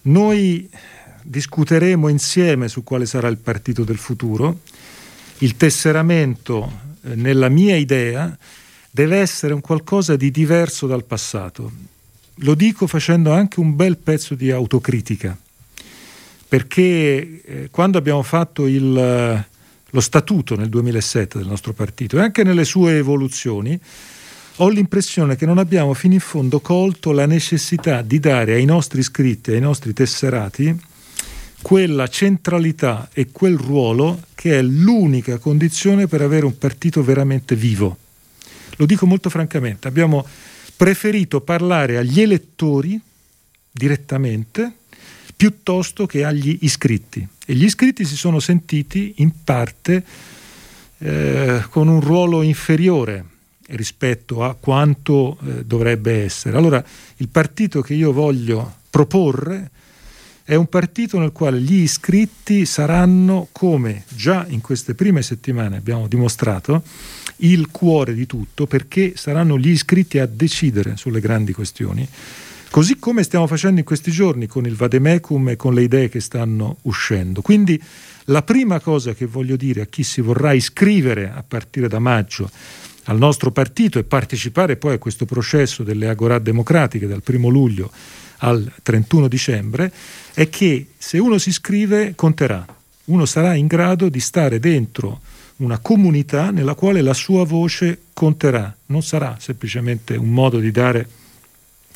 Noi 0.01 0.69
discuteremo 1.21 2.09
insieme 2.09 2.67
su 2.67 2.83
quale 2.83 3.05
sarà 3.05 3.29
il 3.29 3.37
partito 3.37 3.85
del 3.85 3.97
futuro. 3.97 4.59
Il 5.37 5.55
tesseramento, 5.55 6.69
eh, 7.05 7.15
nella 7.15 7.47
mia 7.47 7.77
idea, 7.77 8.37
deve 8.91 9.19
essere 9.19 9.53
un 9.53 9.61
qualcosa 9.61 10.17
di 10.17 10.31
diverso 10.31 10.85
dal 10.85 11.05
passato. 11.05 11.71
Lo 12.37 12.55
dico 12.55 12.87
facendo 12.87 13.31
anche 13.31 13.61
un 13.61 13.77
bel 13.77 13.95
pezzo 13.95 14.35
di 14.35 14.51
autocritica, 14.51 15.37
perché 16.53 17.41
eh, 17.43 17.67
quando 17.71 17.97
abbiamo 17.97 18.21
fatto 18.21 18.67
il, 18.67 19.43
lo 19.89 19.99
statuto 19.99 20.55
nel 20.55 20.69
2007 20.69 21.39
del 21.39 21.47
nostro 21.47 21.73
partito 21.73 22.17
e 22.17 22.21
anche 22.21 22.43
nelle 22.43 22.63
sue 22.63 22.97
evoluzioni, 22.97 23.79
ho 24.57 24.69
l'impressione 24.69 25.35
che 25.35 25.47
non 25.47 25.57
abbiamo 25.57 25.95
fino 25.95 26.13
in 26.13 26.19
fondo 26.19 26.59
colto 26.59 27.11
la 27.11 27.25
necessità 27.25 28.03
di 28.03 28.19
dare 28.19 28.53
ai 28.53 28.65
nostri 28.65 28.99
iscritti, 28.99 29.49
ai 29.49 29.61
nostri 29.61 29.93
tesserati, 29.93 30.79
quella 31.63 32.07
centralità 32.07 33.09
e 33.11 33.29
quel 33.31 33.57
ruolo 33.57 34.21
che 34.35 34.59
è 34.59 34.61
l'unica 34.61 35.39
condizione 35.39 36.05
per 36.05 36.21
avere 36.21 36.45
un 36.45 36.55
partito 36.59 37.03
veramente 37.03 37.55
vivo. 37.55 37.97
Lo 38.75 38.85
dico 38.85 39.07
molto 39.07 39.31
francamente, 39.31 39.87
abbiamo 39.87 40.23
preferito 40.77 41.41
parlare 41.41 41.97
agli 41.97 42.21
elettori 42.21 43.01
direttamente 43.71 44.81
piuttosto 45.35 46.05
che 46.05 46.23
agli 46.23 46.59
iscritti. 46.61 47.27
E 47.45 47.53
gli 47.53 47.65
iscritti 47.65 48.05
si 48.05 48.15
sono 48.15 48.39
sentiti 48.39 49.15
in 49.17 49.31
parte 49.43 50.03
eh, 50.99 51.63
con 51.69 51.87
un 51.87 51.99
ruolo 51.99 52.41
inferiore 52.41 53.25
rispetto 53.67 54.43
a 54.43 54.55
quanto 54.55 55.37
eh, 55.43 55.65
dovrebbe 55.65 56.23
essere. 56.23 56.57
Allora, 56.57 56.83
il 57.17 57.27
partito 57.27 57.81
che 57.81 57.93
io 57.93 58.11
voglio 58.11 58.75
proporre 58.89 59.71
è 60.43 60.55
un 60.55 60.67
partito 60.67 61.19
nel 61.19 61.31
quale 61.31 61.59
gli 61.59 61.81
iscritti 61.81 62.65
saranno, 62.65 63.47
come 63.51 64.03
già 64.09 64.45
in 64.49 64.59
queste 64.59 64.93
prime 64.93 65.21
settimane 65.21 65.77
abbiamo 65.77 66.07
dimostrato, 66.07 66.83
il 67.37 67.69
cuore 67.71 68.13
di 68.13 68.25
tutto 68.25 68.67
perché 68.67 69.13
saranno 69.15 69.57
gli 69.57 69.69
iscritti 69.69 70.19
a 70.19 70.25
decidere 70.25 70.97
sulle 70.97 71.21
grandi 71.21 71.53
questioni, 71.53 72.07
così 72.73 72.97
come 72.97 73.21
stiamo 73.21 73.45
facendo 73.45 73.81
in 73.81 73.85
questi 73.85 74.09
giorni 74.09 74.47
con 74.47 74.65
il 74.65 74.75
Vademecum 74.75 75.49
e 75.49 75.55
con 75.55 75.75
le 75.75 75.83
idee 75.83 76.09
che 76.09 76.19
stanno 76.19 76.77
uscendo. 76.83 77.43
Quindi 77.43 77.79
la 78.25 78.41
prima 78.41 78.79
cosa 78.79 79.13
che 79.13 79.27
voglio 79.27 79.55
dire 79.55 79.81
a 79.81 79.85
chi 79.85 80.01
si 80.01 80.21
vorrà 80.21 80.53
iscrivere 80.53 81.31
a 81.31 81.43
partire 81.47 81.87
da 81.87 81.99
maggio 81.99 82.49
al 83.03 83.19
nostro 83.19 83.51
partito 83.51 83.99
e 83.99 84.03
partecipare 84.03 84.77
poi 84.77 84.95
a 84.95 84.97
questo 84.97 85.25
processo 85.25 85.83
delle 85.83 86.09
agorà 86.09 86.39
democratiche 86.39 87.05
dal 87.05 87.21
primo 87.21 87.49
luglio 87.49 87.91
al 88.37 88.71
31 88.81 89.27
dicembre 89.27 89.93
è 90.33 90.49
che 90.49 90.87
se 90.97 91.19
uno 91.19 91.37
si 91.37 91.49
iscrive 91.49 92.13
conterà, 92.15 92.65
uno 93.05 93.25
sarà 93.27 93.53
in 93.53 93.67
grado 93.67 94.09
di 94.09 94.19
stare 94.19 94.57
dentro 94.57 95.21
una 95.57 95.77
comunità 95.77 96.49
nella 96.49 96.73
quale 96.73 97.01
la 97.01 97.13
sua 97.13 97.45
voce 97.45 97.99
conterà, 98.13 98.75
non 98.87 99.03
sarà 99.03 99.37
semplicemente 99.39 100.15
un 100.15 100.29
modo 100.29 100.57
di 100.57 100.71
dare 100.71 101.07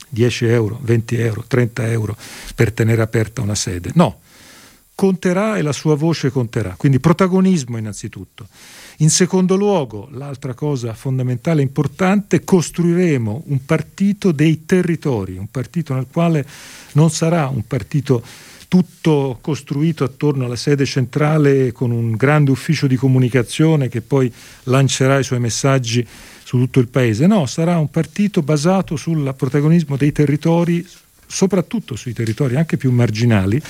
10 0.09 0.45
euro, 0.45 0.79
20 0.81 1.15
euro, 1.17 1.43
30 1.47 1.91
euro 1.91 2.17
per 2.55 2.71
tenere 2.71 3.01
aperta 3.01 3.41
una 3.41 3.55
sede, 3.55 3.91
no, 3.95 4.19
conterà 4.95 5.57
e 5.57 5.61
la 5.61 5.73
sua 5.73 5.95
voce 5.95 6.31
conterà, 6.31 6.73
quindi 6.75 6.99
protagonismo 6.99 7.77
innanzitutto. 7.77 8.47
In 8.97 9.11
secondo 9.11 9.55
luogo, 9.55 10.09
l'altra 10.11 10.55
cosa 10.55 10.95
fondamentale 10.95 11.61
e 11.61 11.65
importante, 11.65 12.43
costruiremo 12.43 13.43
un 13.45 13.63
partito 13.63 14.31
dei 14.31 14.65
territori, 14.65 15.37
un 15.37 15.51
partito 15.51 15.93
nel 15.93 16.07
quale 16.11 16.43
non 16.93 17.11
sarà 17.11 17.47
un 17.47 17.67
partito 17.67 18.23
tutto 18.67 19.37
costruito 19.39 20.03
attorno 20.03 20.45
alla 20.45 20.55
sede 20.55 20.85
centrale 20.85 21.71
con 21.71 21.91
un 21.91 22.15
grande 22.15 22.51
ufficio 22.51 22.87
di 22.87 22.95
comunicazione 22.95 23.87
che 23.87 24.01
poi 24.01 24.31
lancerà 24.63 25.19
i 25.19 25.23
suoi 25.23 25.39
messaggi 25.39 26.05
su 26.47 26.57
tutto 26.57 26.79
il 26.79 26.87
paese. 26.87 27.27
No, 27.27 27.45
sarà 27.45 27.77
un 27.77 27.89
partito 27.89 28.41
basato 28.41 28.95
sul 28.95 29.33
protagonismo 29.35 29.97
dei 29.97 30.13
territori, 30.13 30.87
soprattutto 31.25 31.97
sui 31.97 32.13
territori 32.13 32.55
anche 32.55 32.77
più 32.77 32.89
marginali, 32.89 33.61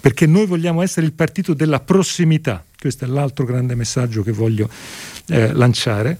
perché 0.00 0.26
noi 0.26 0.44
vogliamo 0.44 0.82
essere 0.82 1.06
il 1.06 1.12
partito 1.12 1.54
della 1.54 1.78
prossimità. 1.78 2.64
Questo 2.76 3.04
è 3.04 3.06
l'altro 3.06 3.44
grande 3.44 3.76
messaggio 3.76 4.24
che 4.24 4.32
voglio 4.32 4.68
eh, 5.28 5.52
lanciare. 5.52 6.18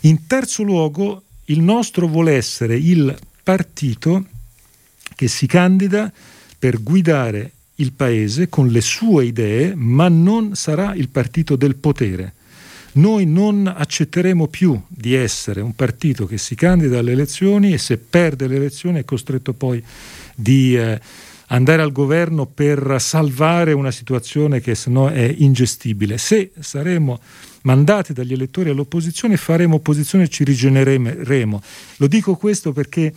In 0.00 0.26
terzo 0.26 0.62
luogo, 0.62 1.22
il 1.46 1.60
nostro 1.60 2.08
vuole 2.08 2.34
essere 2.34 2.76
il 2.76 3.16
partito 3.42 4.26
che 5.14 5.28
si 5.28 5.46
candida 5.46 6.12
per 6.58 6.82
guidare 6.82 7.52
il 7.76 7.92
paese 7.92 8.50
con 8.50 8.68
le 8.68 8.82
sue 8.82 9.24
idee, 9.24 9.72
ma 9.74 10.08
non 10.08 10.56
sarà 10.56 10.94
il 10.94 11.08
partito 11.08 11.56
del 11.56 11.76
potere. 11.76 12.34
Noi 12.96 13.26
non 13.26 13.66
accetteremo 13.66 14.46
più 14.46 14.80
di 14.88 15.14
essere 15.14 15.60
un 15.60 15.74
partito 15.74 16.26
che 16.26 16.38
si 16.38 16.54
candida 16.54 17.00
alle 17.00 17.12
elezioni 17.12 17.72
e 17.72 17.78
se 17.78 17.98
perde 17.98 18.46
le 18.46 18.56
elezioni 18.56 19.00
è 19.00 19.04
costretto 19.04 19.52
poi 19.52 19.82
di 20.36 20.76
eh, 20.76 21.00
andare 21.48 21.82
al 21.82 21.90
governo 21.90 22.46
per 22.46 22.96
salvare 23.00 23.72
una 23.72 23.90
situazione 23.90 24.60
che 24.60 24.76
sennò 24.76 25.08
è 25.08 25.34
ingestibile. 25.38 26.18
Se 26.18 26.52
saremo 26.60 27.20
mandati 27.64 28.12
dagli 28.12 28.32
elettori 28.32 28.70
all'opposizione 28.70 29.36
faremo 29.36 29.76
opposizione 29.76 30.24
e 30.24 30.28
ci 30.28 30.44
rigenereremo. 30.44 31.62
Lo 31.96 32.06
dico 32.06 32.36
questo 32.36 32.72
perché 32.72 33.12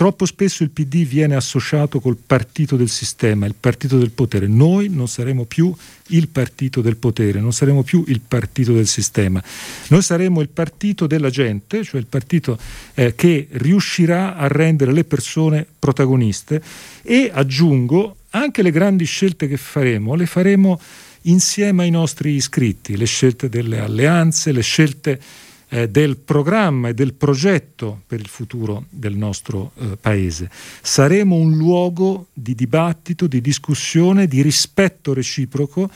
Troppo 0.00 0.24
spesso 0.24 0.62
il 0.62 0.70
PD 0.70 1.04
viene 1.06 1.36
associato 1.36 2.00
col 2.00 2.16
partito 2.16 2.76
del 2.76 2.88
sistema, 2.88 3.44
il 3.44 3.54
partito 3.54 3.98
del 3.98 4.12
potere. 4.12 4.46
Noi 4.46 4.88
non 4.88 5.08
saremo 5.08 5.44
più 5.44 5.74
il 6.06 6.28
partito 6.28 6.80
del 6.80 6.96
potere, 6.96 7.38
non 7.38 7.52
saremo 7.52 7.82
più 7.82 8.02
il 8.06 8.22
partito 8.26 8.72
del 8.72 8.86
sistema. 8.86 9.44
Noi 9.88 10.00
saremo 10.00 10.40
il 10.40 10.48
partito 10.48 11.06
della 11.06 11.28
gente, 11.28 11.84
cioè 11.84 12.00
il 12.00 12.06
partito 12.06 12.58
eh, 12.94 13.14
che 13.14 13.48
riuscirà 13.50 14.36
a 14.36 14.46
rendere 14.46 14.94
le 14.94 15.04
persone 15.04 15.66
protagoniste 15.78 16.62
e 17.02 17.30
aggiungo 17.30 18.16
anche 18.30 18.62
le 18.62 18.70
grandi 18.70 19.04
scelte 19.04 19.48
che 19.48 19.58
faremo, 19.58 20.14
le 20.14 20.24
faremo 20.24 20.80
insieme 21.22 21.84
ai 21.84 21.90
nostri 21.90 22.32
iscritti, 22.32 22.96
le 22.96 23.06
scelte 23.06 23.48
delle 23.48 23.80
alleanze, 23.80 24.52
le 24.52 24.62
scelte 24.62 25.20
eh, 25.68 25.88
del 25.88 26.16
programma 26.16 26.88
e 26.88 26.94
del 26.94 27.14
progetto 27.14 28.02
per 28.06 28.20
il 28.20 28.28
futuro 28.28 28.86
del 28.90 29.16
nostro 29.16 29.72
eh, 29.76 29.96
Paese. 30.00 30.50
Saremo 30.82 31.36
un 31.36 31.56
luogo 31.56 32.28
di 32.32 32.54
dibattito, 32.54 33.26
di 33.26 33.40
discussione, 33.40 34.26
di 34.26 34.42
rispetto 34.42 35.12
reciproco 35.12 35.90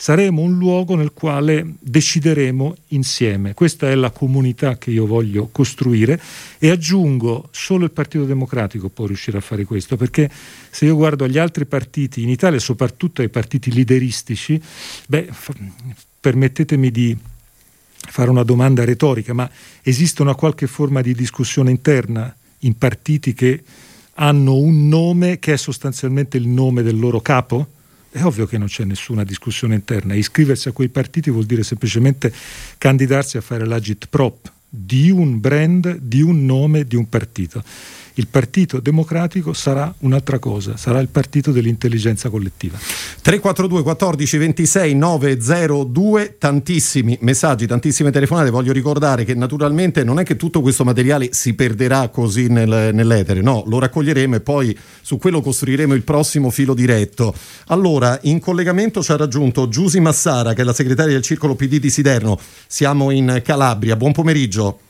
saremo 0.00 0.42
un 0.42 0.56
luogo 0.56 0.94
nel 0.94 1.12
quale 1.12 1.74
decideremo 1.80 2.76
insieme. 2.88 3.52
Questa 3.52 3.90
è 3.90 3.96
la 3.96 4.12
comunità 4.12 4.78
che 4.78 4.92
io 4.92 5.06
voglio 5.06 5.48
costruire 5.50 6.20
e 6.58 6.70
aggiungo, 6.70 7.48
solo 7.50 7.84
il 7.84 7.90
Partito 7.90 8.24
Democratico 8.24 8.90
può 8.90 9.06
riuscire 9.06 9.38
a 9.38 9.40
fare 9.40 9.64
questo, 9.64 9.96
perché 9.96 10.30
se 10.70 10.84
io 10.84 10.94
guardo 10.94 11.24
agli 11.24 11.36
altri 11.36 11.66
partiti 11.66 12.22
in 12.22 12.28
Italia, 12.28 12.60
soprattutto 12.60 13.22
ai 13.22 13.28
partiti 13.28 13.72
lideristici, 13.72 14.62
beh, 15.08 15.30
permettetemi 16.20 16.92
di 16.92 17.16
fare 17.96 18.30
una 18.30 18.44
domanda 18.44 18.84
retorica, 18.84 19.32
ma 19.32 19.50
esiste 19.82 20.22
una 20.22 20.36
qualche 20.36 20.68
forma 20.68 21.00
di 21.00 21.12
discussione 21.12 21.72
interna 21.72 22.32
in 22.60 22.78
partiti 22.78 23.34
che 23.34 23.62
hanno 24.14 24.54
un 24.54 24.86
nome 24.86 25.40
che 25.40 25.54
è 25.54 25.56
sostanzialmente 25.56 26.36
il 26.36 26.46
nome 26.46 26.82
del 26.82 26.96
loro 26.96 27.20
capo? 27.20 27.70
È 28.10 28.22
ovvio 28.22 28.46
che 28.46 28.58
non 28.58 28.68
c'è 28.68 28.84
nessuna 28.84 29.24
discussione 29.24 29.74
interna. 29.74 30.14
Iscriversi 30.14 30.68
a 30.68 30.72
quei 30.72 30.88
partiti 30.88 31.30
vuol 31.30 31.44
dire 31.44 31.62
semplicemente 31.62 32.32
candidarsi 32.78 33.36
a 33.36 33.40
fare 33.40 33.66
l'agit 33.66 34.06
prop 34.08 34.50
di 34.68 35.10
un 35.10 35.40
brand, 35.40 35.96
di 35.96 36.20
un 36.20 36.44
nome, 36.44 36.84
di 36.84 36.96
un 36.96 37.08
partito 37.08 37.62
il 38.18 38.26
Partito 38.26 38.80
Democratico 38.80 39.52
sarà 39.52 39.94
un'altra 40.00 40.40
cosa, 40.40 40.76
sarà 40.76 40.98
il 40.98 41.08
partito 41.08 41.52
dell'intelligenza 41.52 42.28
collettiva. 42.28 42.76
342 42.76 43.82
14 43.82 44.36
26 44.38 44.94
902, 44.94 46.36
tantissimi 46.36 47.16
messaggi, 47.20 47.66
tantissime 47.66 48.10
telefonate. 48.10 48.50
Voglio 48.50 48.72
ricordare 48.72 49.24
che 49.24 49.34
naturalmente 49.34 50.02
non 50.02 50.18
è 50.18 50.24
che 50.24 50.34
tutto 50.34 50.60
questo 50.60 50.82
materiale 50.84 51.28
si 51.32 51.54
perderà 51.54 52.08
così 52.08 52.48
nel, 52.48 52.90
nell'etere, 52.92 53.40
no, 53.40 53.62
lo 53.66 53.78
raccoglieremo 53.78 54.34
e 54.34 54.40
poi 54.40 54.76
su 55.00 55.16
quello 55.16 55.40
costruiremo 55.40 55.94
il 55.94 56.02
prossimo 56.02 56.50
filo 56.50 56.74
diretto. 56.74 57.32
Allora, 57.68 58.18
in 58.22 58.40
collegamento 58.40 59.00
ci 59.00 59.12
ha 59.12 59.16
raggiunto 59.16 59.68
Giusi 59.68 60.00
Massara, 60.00 60.54
che 60.54 60.62
è 60.62 60.64
la 60.64 60.72
segretaria 60.72 61.12
del 61.12 61.22
Circolo 61.22 61.54
PD 61.54 61.78
di 61.78 61.90
Siderno. 61.90 62.36
Siamo 62.66 63.12
in 63.12 63.42
Calabria. 63.44 63.94
Buon 63.94 64.12
pomeriggio. 64.12 64.80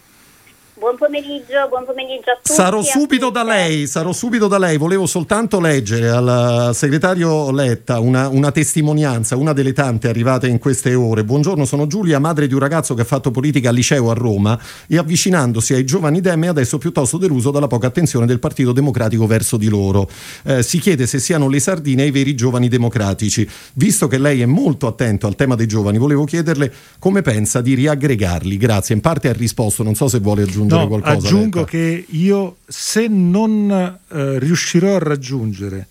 Buon 0.78 0.94
pomeriggio, 0.96 1.66
buon 1.68 1.84
pomeriggio 1.84 2.30
a 2.30 2.36
tutti. 2.36 2.52
Sarò 2.52 2.82
subito 2.82 3.30
da 3.30 3.42
lei, 3.42 3.88
sarò 3.88 4.12
subito 4.12 4.46
da 4.46 4.58
lei. 4.58 4.76
Volevo 4.76 5.06
soltanto 5.06 5.58
leggere 5.58 6.08
al 6.08 6.70
segretario 6.72 7.50
Letta 7.50 7.98
una, 7.98 8.28
una, 8.28 8.52
testimonianza, 8.52 9.34
una 9.34 9.52
delle 9.52 9.72
tante 9.72 10.08
arrivate 10.08 10.46
in 10.46 10.58
queste 10.58 10.94
ore. 10.94 11.24
Buongiorno, 11.24 11.64
sono 11.64 11.88
Giulia, 11.88 12.20
madre 12.20 12.46
di 12.46 12.54
un 12.54 12.60
ragazzo 12.60 12.94
che 12.94 13.00
ha 13.00 13.04
fatto 13.04 13.32
politica 13.32 13.70
al 13.70 13.74
liceo 13.74 14.08
a 14.08 14.14
Roma 14.14 14.56
e 14.86 14.98
avvicinandosi 14.98 15.74
ai 15.74 15.84
giovani 15.84 16.20
dem 16.20 16.44
è 16.44 16.46
adesso 16.46 16.78
piuttosto 16.78 17.18
deluso 17.18 17.50
dalla 17.50 17.66
poca 17.66 17.88
attenzione 17.88 18.24
del 18.24 18.38
Partito 18.38 18.70
Democratico 18.70 19.26
verso 19.26 19.56
di 19.56 19.68
loro. 19.68 20.08
Eh, 20.44 20.62
si 20.62 20.78
chiede 20.78 21.08
se 21.08 21.18
siano 21.18 21.48
le 21.48 21.58
sardine 21.58 22.04
i 22.04 22.12
veri 22.12 22.36
giovani 22.36 22.68
democratici. 22.68 23.48
Visto 23.74 24.06
che 24.06 24.18
lei 24.18 24.42
è 24.42 24.46
molto 24.46 24.86
attento 24.86 25.26
al 25.26 25.34
tema 25.34 25.56
dei 25.56 25.66
giovani, 25.66 25.98
volevo 25.98 26.22
chiederle 26.22 26.72
come 27.00 27.22
pensa 27.22 27.60
di 27.60 27.74
riaggregarli. 27.74 28.56
Grazie, 28.56 28.94
in 28.94 29.00
parte 29.00 29.28
ha 29.28 29.32
risposto, 29.32 29.82
non 29.82 29.96
so 29.96 30.06
se 30.06 30.20
vuole 30.20 30.42
aggiungere 30.42 30.67
aggiungere 30.68 30.82
no, 30.82 30.88
qualcosa? 30.88 31.26
Aggiungo 31.26 31.58
Letta. 31.60 31.70
che 31.70 32.04
io 32.08 32.56
se 32.66 33.06
non 33.08 33.98
eh, 34.08 34.38
riuscirò 34.38 34.94
a 34.94 34.98
raggiungere 34.98 35.86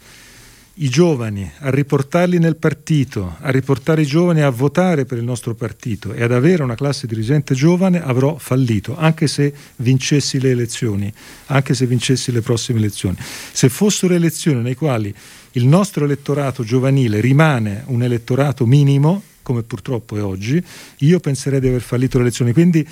i 0.79 0.89
giovani, 0.89 1.49
a 1.59 1.71
riportarli 1.71 2.37
nel 2.37 2.55
partito, 2.55 3.37
a 3.39 3.49
riportare 3.49 4.03
i 4.03 4.05
giovani 4.05 4.41
a 4.41 4.49
votare 4.49 5.05
per 5.05 5.17
il 5.17 5.23
nostro 5.23 5.55
partito 5.55 6.13
e 6.13 6.21
ad 6.21 6.31
avere 6.31 6.61
una 6.61 6.75
classe 6.75 7.07
dirigente 7.07 7.55
giovane, 7.55 8.03
avrò 8.03 8.37
fallito, 8.37 8.95
anche 8.95 9.27
se 9.27 9.51
vincessi 9.77 10.39
le 10.39 10.51
elezioni, 10.51 11.11
anche 11.47 11.73
se 11.73 11.87
vincessi 11.87 12.31
le 12.31 12.41
prossime 12.41 12.77
elezioni. 12.77 13.17
Se 13.51 13.69
fossero 13.69 14.13
elezioni 14.13 14.61
nei 14.61 14.75
quali 14.75 15.13
il 15.53 15.65
nostro 15.65 16.05
elettorato 16.05 16.63
giovanile 16.63 17.21
rimane 17.21 17.83
un 17.87 18.03
elettorato 18.03 18.67
minimo, 18.67 19.23
come 19.41 19.63
purtroppo 19.63 20.17
è 20.17 20.21
oggi, 20.21 20.61
io 20.97 21.19
penserei 21.19 21.59
di 21.59 21.69
aver 21.69 21.81
fallito 21.81 22.17
le 22.17 22.25
elezioni. 22.25 22.53
Quindi 22.53 22.85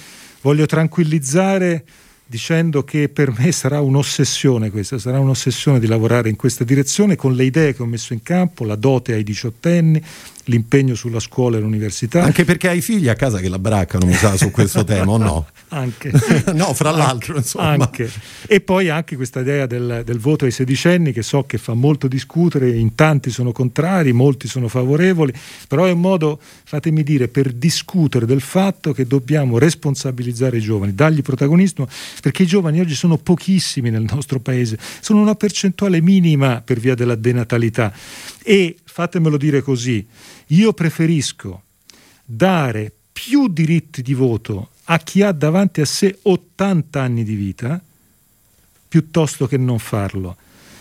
voglio 0.46 0.68
tranquillizzare 0.68 1.84
dicendo 2.28 2.84
che 2.84 3.10
per 3.10 3.34
me 3.36 3.52
sarà 3.52 3.82
un'ossessione 3.82 4.70
questa, 4.70 5.00
sarà 5.00 5.20
un'ossessione 5.20 5.80
di 5.80 5.88
lavorare 5.88 6.30
in 6.30 6.36
questa 6.36 6.64
direzione 6.64 7.16
con 7.16 7.34
le 7.34 7.46
idee 7.46 7.74
che 7.74 7.82
ho 7.82 7.88
messo 7.88 8.14
in 8.14 8.22
campo, 8.22 8.64
la 8.64 8.76
dote 8.76 9.14
ai 9.14 9.24
diciottenni, 9.24 10.04
l'impegno 10.46 10.96
sulla 10.96 11.20
scuola 11.20 11.58
e 11.58 11.60
l'università. 11.60 12.24
Anche 12.24 12.46
perché 12.46 12.70
hai 12.70 12.82
figli 12.82 13.08
a 13.08 13.16
casa 13.16 13.40
che 13.40 13.50
la 13.50 13.60
braccano, 13.60 14.06
mi 14.06 14.14
sa, 14.14 14.36
su 14.38 14.52
questo 14.52 14.84
tema, 14.86 15.12
o 15.12 15.18
no? 15.18 15.48
Anche. 15.70 16.12
no, 16.54 16.74
fra 16.74 16.92
l'altro, 16.92 17.38
insomma. 17.38 17.70
Anche. 17.70 18.10
E 18.48 18.62
poi 18.62 18.90
anche 18.90 19.16
questa 19.16 19.40
idea 19.40 19.66
del, 19.66 20.04
del, 20.06 20.20
voto 20.20 20.46
ai 20.46 20.52
sedicenni 20.52 21.12
che 21.12 21.24
so 21.24 21.44
che 21.44 21.58
fa 21.58 21.74
molto 21.74 22.08
discutere, 22.08 22.70
in 22.70 22.96
tanti 22.96 23.30
sono 23.30 23.52
contrari, 23.52 24.12
molti 24.14 24.48
sono 24.48 24.68
favorevoli, 24.68 25.34
però 25.68 25.86
è 25.86 25.92
un 25.92 26.02
modo, 26.02 26.40
fatemi 26.64 27.04
dire, 27.04 27.28
per 27.28 27.52
discutere 27.52 28.26
del 28.26 28.42
fatto 28.42 28.94
che 28.94 29.08
dobbiamo 29.08 29.58
responsabilizzare 29.58 30.58
i 30.58 30.62
giovani, 30.62 30.94
dargli 30.94 31.22
protagonismo, 31.22 31.88
perché 32.22 32.44
i 32.44 32.48
giovani 32.48 32.80
oggi 32.80 32.96
sono 32.96 33.18
pochissimi 33.18 33.90
nel 33.90 34.06
nostro 34.10 34.40
paese, 34.40 34.78
sono 35.00 35.22
una 35.22 35.36
percentuale 35.36 36.02
minima 36.02 36.62
per 36.64 36.80
via 36.80 36.96
della 36.96 37.16
denatalità. 37.16 37.92
E 38.44 38.76
fatemelo 38.84 39.36
dire 39.38 39.62
così, 39.62 40.06
io 40.48 40.74
preferisco 40.74 41.64
dare 42.24 42.92
più 43.12 43.48
diritti 43.48 44.02
di 44.02 44.14
voto 44.14 44.70
a 44.86 45.00
chi 45.00 45.22
ha 45.22 45.32
davanti 45.32 45.82
a 45.82 45.86
sé 45.86 46.20
80 46.22 47.02
anni 47.02 47.24
di 47.24 47.36
vita 47.36 47.82
piuttosto 48.88 49.48
che 49.48 49.58
non 49.58 49.80
farlo. 49.80 50.38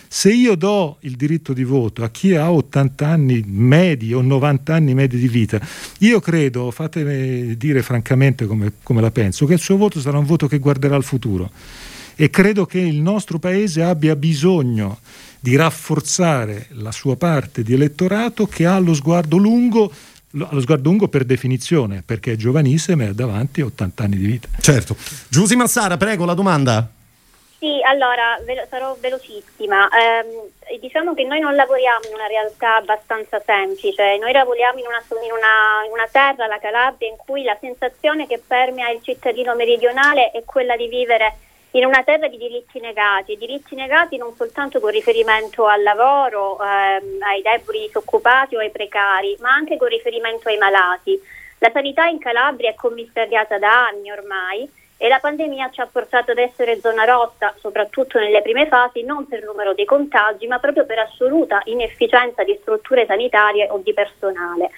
Se 0.07 0.31
io 0.31 0.55
do 0.55 0.97
il 1.01 1.15
diritto 1.15 1.51
di 1.51 1.63
voto 1.63 2.03
a 2.03 2.09
chi 2.09 2.35
ha 2.35 2.51
80 2.51 3.07
anni 3.07 3.43
medi 3.45 4.13
o 4.13 4.21
90 4.21 4.73
anni 4.73 4.93
medi 4.93 5.17
di 5.17 5.27
vita, 5.27 5.59
io 5.99 6.19
credo, 6.19 6.71
fatemi 6.71 7.57
dire 7.57 7.81
francamente 7.81 8.45
come, 8.45 8.73
come 8.83 9.01
la 9.01 9.11
penso, 9.11 9.45
che 9.45 9.53
il 9.53 9.59
suo 9.59 9.77
voto 9.77 9.99
sarà 9.99 10.17
un 10.17 10.25
voto 10.25 10.47
che 10.47 10.59
guarderà 10.59 10.95
al 10.95 11.03
futuro 11.03 11.51
e 12.15 12.29
credo 12.29 12.65
che 12.65 12.79
il 12.79 13.01
nostro 13.01 13.39
Paese 13.39 13.83
abbia 13.83 14.15
bisogno 14.15 14.99
di 15.45 15.55
rafforzare 15.55 16.69
la 16.71 16.91
sua 16.91 17.15
parte 17.17 17.61
di 17.61 17.75
elettorato 17.75 18.47
che 18.47 18.65
ha 18.65 18.79
lo 18.79 18.95
sguardo 18.95 19.37
lungo 19.37 19.91
lo 20.31 20.59
sguardo 20.59 20.89
lungo 20.89 21.07
per 21.07 21.23
definizione, 21.23 22.03
perché 22.05 22.33
è 22.33 22.35
giovanissima 22.35 23.03
e 23.03 23.07
ha 23.09 23.13
davanti 23.13 23.61
80 23.61 24.03
anni 24.03 24.17
di 24.17 24.25
vita. 24.25 24.49
Certo. 24.59 24.97
Giusy 25.29 25.55
Massara, 25.55 25.95
prego, 25.95 26.25
la 26.25 26.33
domanda. 26.33 26.85
Sì, 27.57 27.79
allora 27.85 28.37
ve- 28.43 28.67
sarò 28.69 28.97
velocissima. 28.99 29.87
Eh, 29.87 30.77
diciamo 30.81 31.13
che 31.13 31.23
noi 31.23 31.39
non 31.39 31.55
lavoriamo 31.55 32.05
in 32.09 32.15
una 32.15 32.27
realtà 32.27 32.75
abbastanza 32.75 33.39
semplice, 33.45 34.17
noi 34.17 34.33
lavoriamo 34.33 34.79
in 34.79 34.85
una, 34.87 35.01
in, 35.23 35.31
una, 35.31 35.85
in 35.85 35.91
una, 35.93 36.07
terra, 36.11 36.47
la 36.47 36.59
Calabria, 36.59 37.07
in 37.07 37.15
cui 37.15 37.43
la 37.43 37.55
sensazione 37.61 38.27
che 38.27 38.41
permea 38.45 38.89
il 38.89 38.99
cittadino 39.01 39.55
meridionale 39.55 40.31
è 40.31 40.43
quella 40.43 40.75
di 40.75 40.89
vivere 40.89 41.37
in 41.75 41.83
una 41.85 42.03
terra 42.03 42.29
di 42.29 42.37
diritti 42.37 42.79
negati, 42.79 43.35
diritti 43.35 43.75
negati 43.75 44.15
non 44.15 44.33
soltanto 44.35 44.79
con 44.79 44.91
riferimento 44.91 45.65
al 45.65 45.83
lavoro, 45.83 46.57
ehm, 46.61 47.21
ai 47.21 47.41
deboli 47.41 47.81
disoccupati 47.87 48.55
o 48.55 48.59
ai 48.59 48.71
precari, 48.71 49.35
ma 49.41 49.51
anche 49.51 49.75
con 49.75 49.89
riferimento 49.89 50.47
ai 50.47 50.57
malati. 50.57 51.19
La 51.59 51.69
sanità 51.73 52.05
in 52.05 52.17
Calabria 52.17 52.69
è 52.69 52.75
commissariata 52.75 53.57
da 53.57 53.87
anni 53.87 54.09
ormai 54.09 54.69
e 54.97 55.09
la 55.09 55.19
pandemia 55.19 55.69
ci 55.71 55.81
ha 55.81 55.87
portato 55.91 56.31
ad 56.31 56.37
essere 56.37 56.79
zona 56.79 57.03
rossa, 57.03 57.53
soprattutto 57.59 58.19
nelle 58.19 58.41
prime 58.41 58.67
fasi, 58.67 59.03
non 59.03 59.27
per 59.27 59.43
numero 59.43 59.73
dei 59.73 59.83
contagi, 59.83 60.47
ma 60.47 60.59
proprio 60.59 60.85
per 60.85 60.99
assoluta 60.99 61.61
inefficienza 61.65 62.45
di 62.45 62.57
strutture 62.61 63.05
sanitarie 63.05 63.67
o 63.69 63.79
di 63.79 63.93
personale. 63.93 64.69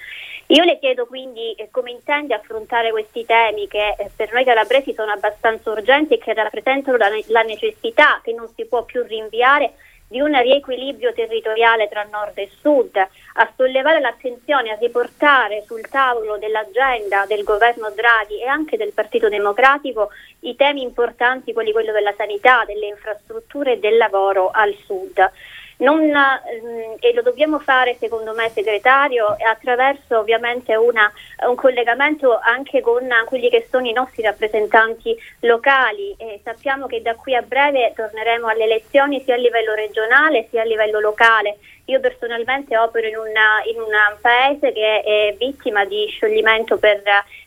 Io 0.50 0.64
le 0.64 0.78
chiedo 0.78 1.04
quindi 1.04 1.52
eh, 1.52 1.68
come 1.70 1.90
intende 1.90 2.32
affrontare 2.32 2.90
questi 2.90 3.26
temi 3.26 3.68
che 3.68 3.94
eh, 3.98 4.10
per 4.16 4.32
noi 4.32 4.44
calabresi 4.44 4.94
sono 4.94 5.12
abbastanza 5.12 5.70
urgenti 5.70 6.14
e 6.14 6.18
che 6.18 6.32
rappresentano 6.32 6.96
la, 6.96 7.10
la 7.26 7.42
necessità 7.42 8.20
che 8.22 8.32
non 8.32 8.48
si 8.56 8.64
può 8.64 8.82
più 8.84 9.02
rinviare 9.02 9.74
di 10.08 10.20
un 10.20 10.40
riequilibrio 10.40 11.12
territoriale 11.12 11.86
tra 11.88 12.02
nord 12.10 12.38
e 12.38 12.48
sud, 12.60 12.96
a 12.96 13.52
sollevare 13.54 14.00
l'attenzione, 14.00 14.70
a 14.70 14.78
riportare 14.80 15.64
sul 15.66 15.86
tavolo 15.86 16.38
dell'agenda 16.38 17.26
del 17.26 17.44
governo 17.44 17.90
Draghi 17.90 18.40
e 18.40 18.46
anche 18.46 18.78
del 18.78 18.94
Partito 18.94 19.28
Democratico 19.28 20.08
i 20.40 20.56
temi 20.56 20.80
importanti, 20.80 21.52
quelli 21.52 21.72
quello 21.72 21.92
della 21.92 22.14
sanità, 22.16 22.64
delle 22.66 22.86
infrastrutture 22.86 23.72
e 23.72 23.78
del 23.80 23.98
lavoro 23.98 24.48
al 24.50 24.74
sud. 24.86 25.30
Non, 25.78 26.02
ehm, 26.02 26.96
e 26.98 27.12
lo 27.14 27.22
dobbiamo 27.22 27.60
fare 27.60 27.96
secondo 28.00 28.34
me 28.34 28.48
segretario 28.48 29.36
attraverso 29.48 30.18
ovviamente 30.18 30.74
una, 30.74 31.10
un 31.46 31.54
collegamento 31.54 32.36
anche 32.36 32.80
con 32.80 33.06
quelli 33.26 33.48
che 33.48 33.68
sono 33.70 33.86
i 33.86 33.92
nostri 33.92 34.22
rappresentanti 34.22 35.16
locali 35.40 36.16
e 36.18 36.40
sappiamo 36.42 36.86
che 36.86 37.00
da 37.00 37.14
qui 37.14 37.36
a 37.36 37.42
breve 37.42 37.92
torneremo 37.94 38.48
alle 38.48 38.64
elezioni 38.64 39.22
sia 39.22 39.34
a 39.34 39.38
livello 39.38 39.74
regionale 39.74 40.48
sia 40.50 40.62
a 40.62 40.64
livello 40.64 40.98
locale. 40.98 41.58
Io 41.84 42.00
personalmente 42.00 42.76
opero 42.76 43.06
in, 43.06 43.16
una, 43.16 43.62
in 43.64 43.80
un 43.80 43.92
paese 44.20 44.72
che 44.72 45.00
è 45.00 45.36
vittima 45.38 45.84
di 45.84 46.06
scioglimento 46.08 46.76
per, 46.76 47.02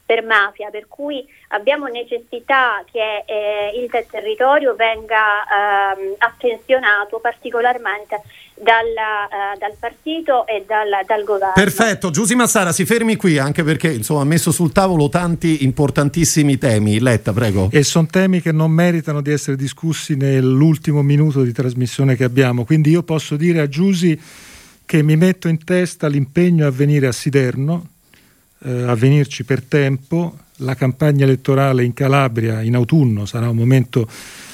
per 0.06 0.24
mafia, 0.24 0.70
per 0.70 0.88
cui 0.88 1.26
abbiamo 1.50 1.88
necessità 1.88 2.84
che 2.92 3.24
eh, 3.26 3.72
il 3.82 3.90
territorio 4.10 4.76
venga 4.76 5.96
eh, 5.96 6.16
attenzionato 6.18 7.20
particolarmente 7.20 8.22
dal, 8.62 8.86
uh, 8.86 9.58
dal, 9.58 9.76
partito 9.80 10.46
e 10.46 10.64
dal, 10.68 10.90
dal, 11.06 11.24
governo. 11.24 11.54
Perfetto, 11.56 12.12
Giusy 12.12 12.36
Massara 12.36 12.72
si 12.72 12.86
fermi 12.86 13.16
qui 13.16 13.38
anche 13.38 13.64
perché 13.64 13.92
insomma, 13.92 14.22
ha 14.22 14.26
messo 14.26 14.52
sul 14.52 14.72
tavolo 14.72 15.10
tanti 15.10 15.64
importantissimi 15.64 16.58
temi. 16.58 17.00
Letta, 17.00 17.34
prego. 17.34 17.70
E 17.72 17.84
sono 17.84 18.08
temi 18.10 18.42
che 18.42 18.52
non 18.52 18.72
meritano 18.72 19.22
di 19.22 19.32
essere 19.32 19.58
discussi 19.58 20.16
nell'ultimo 20.16 21.02
minuto 21.02 21.42
di 21.42 21.52
trasmissione 21.52 22.16
che 22.16 22.24
abbiamo, 22.24 22.64
quindi 22.64 22.92
io 22.92 23.04
posso 23.04 23.36
dire 23.36 23.62
a 23.62 23.68
Giusy 23.68 24.20
che 24.86 25.02
mi 25.04 25.16
metto 25.16 25.48
in 25.48 25.64
testa 25.64 26.08
l'impegno 26.08 26.68
a 26.68 26.72
venire 26.72 27.08
a 27.08 27.12
Siderno 27.12 27.86
eh, 28.64 28.84
a 28.84 28.96
venirci 28.96 29.44
per 29.44 29.64
tempo, 29.64 30.38
la 30.58 30.76
campagna 30.76 31.24
elettorale 31.24 31.84
in 31.84 31.94
Calabria 31.94 32.62
in 32.62 32.76
autunno 32.76 33.26
sarà 33.26 33.50
un 33.50 33.56
momento 33.56 34.08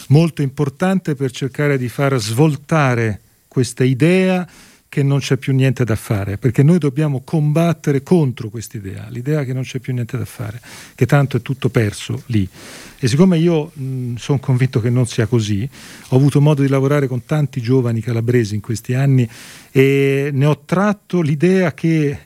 molto 0.08 0.42
importante 0.42 1.16
per 1.16 1.32
cercare 1.32 1.78
di 1.78 1.90
far 1.90 2.18
svoltare 2.20 3.20
questa 3.48 3.84
idea 3.84 4.48
che 4.90 5.04
non 5.04 5.20
c'è 5.20 5.36
più 5.38 5.54
niente 5.54 5.84
da 5.84 5.96
fare, 5.96 6.38
perché 6.38 6.64
noi 6.64 6.78
dobbiamo 6.78 7.22
combattere 7.24 8.04
contro 8.04 8.50
quest'idea, 8.50 9.08
l'idea 9.10 9.44
che 9.44 9.54
non 9.54 9.64
c'è 9.64 9.80
più 9.80 9.94
niente 9.94 10.18
da 10.18 10.26
fare, 10.26 10.62
che 10.96 11.06
tanto 11.06 11.38
è 11.38 11.42
tutto 11.42 11.70
perso 11.70 12.24
lì. 12.28 12.48
E 12.98 13.08
siccome 13.08 13.38
io 13.38 13.72
sono 14.16 14.40
convinto 14.40 14.80
che 14.80 14.90
non 14.90 15.06
sia 15.06 15.28
così, 15.28 15.70
ho 16.10 16.16
avuto 16.16 16.40
modo 16.40 16.62
di 16.62 16.70
lavorare 16.70 17.08
con 17.08 17.26
tanti 17.26 17.62
giovani 17.62 18.02
calabresi 18.02 18.56
in 18.56 18.62
questi 18.62 18.94
anni 18.94 19.30
e 19.72 20.30
ne 20.32 20.46
ho 20.46 20.62
tratto 20.66 21.22
l'idea 21.22 21.74
che 21.74 22.20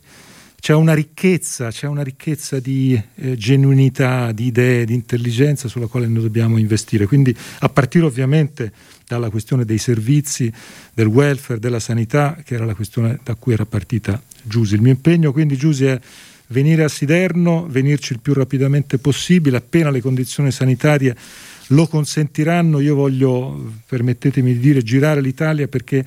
c'è 0.62 0.76
una 0.76 0.94
ricchezza, 0.94 1.72
c'è 1.72 1.88
una 1.88 2.04
ricchezza 2.04 2.60
di 2.60 2.94
eh, 3.16 3.36
genuinità, 3.36 4.32
di 4.32 4.46
idee, 4.46 4.86
di 4.86 4.94
intelligenza 4.94 5.68
sulla 5.68 5.88
quale 5.88 6.06
noi 6.06 6.22
dobbiamo 6.22 6.60
investire. 6.60 7.08
Quindi 7.08 7.36
a 7.62 7.68
partire 7.68 8.06
ovviamente 8.06 8.72
dalla 9.08 9.32
questione 9.32 9.66
dei 9.66 9.80
servizi, 9.80 10.54
del 10.94 11.08
welfare, 11.08 11.60
della 11.60 11.80
sanità, 11.80 12.38
che 12.46 12.54
era 12.54 12.66
la 12.66 12.76
questione 12.76 13.20
da 13.24 13.34
cui 13.34 13.54
era 13.54 13.66
partita 13.66 14.22
Giusi. 14.44 14.76
Il 14.76 14.82
mio 14.82 14.92
impegno 14.92 15.32
quindi 15.32 15.58
Giusi 15.58 15.86
è 15.86 16.00
venire 16.50 16.84
a 16.84 16.90
Siderno, 16.90 17.66
venirci 17.68 18.14
il 18.14 18.20
più 18.20 18.34
rapidamente 18.36 19.00
possibile, 19.00 19.58
appena 19.58 19.90
le 19.90 20.00
condizioni 20.00 20.52
sanitarie 20.52 21.16
lo 21.70 21.88
consentiranno. 21.88 22.80
Io 22.80 22.94
voglio, 22.94 23.74
permettetemi 23.88 24.54
di 24.54 24.60
dire, 24.60 24.84
girare 24.84 25.22
l'Italia 25.22 25.68
perché 25.68 26.06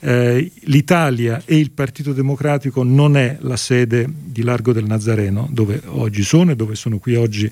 eh, 0.00 0.50
l'Italia 0.62 1.42
e 1.44 1.58
il 1.58 1.70
Partito 1.70 2.12
Democratico 2.12 2.82
non 2.82 3.16
è 3.16 3.36
la 3.40 3.56
sede 3.56 4.08
di 4.08 4.42
Largo 4.42 4.72
del 4.72 4.84
Nazareno, 4.84 5.48
dove 5.50 5.80
oggi 5.86 6.22
sono 6.22 6.52
e 6.52 6.56
dove 6.56 6.74
sono 6.74 6.98
qui 6.98 7.14
oggi 7.16 7.50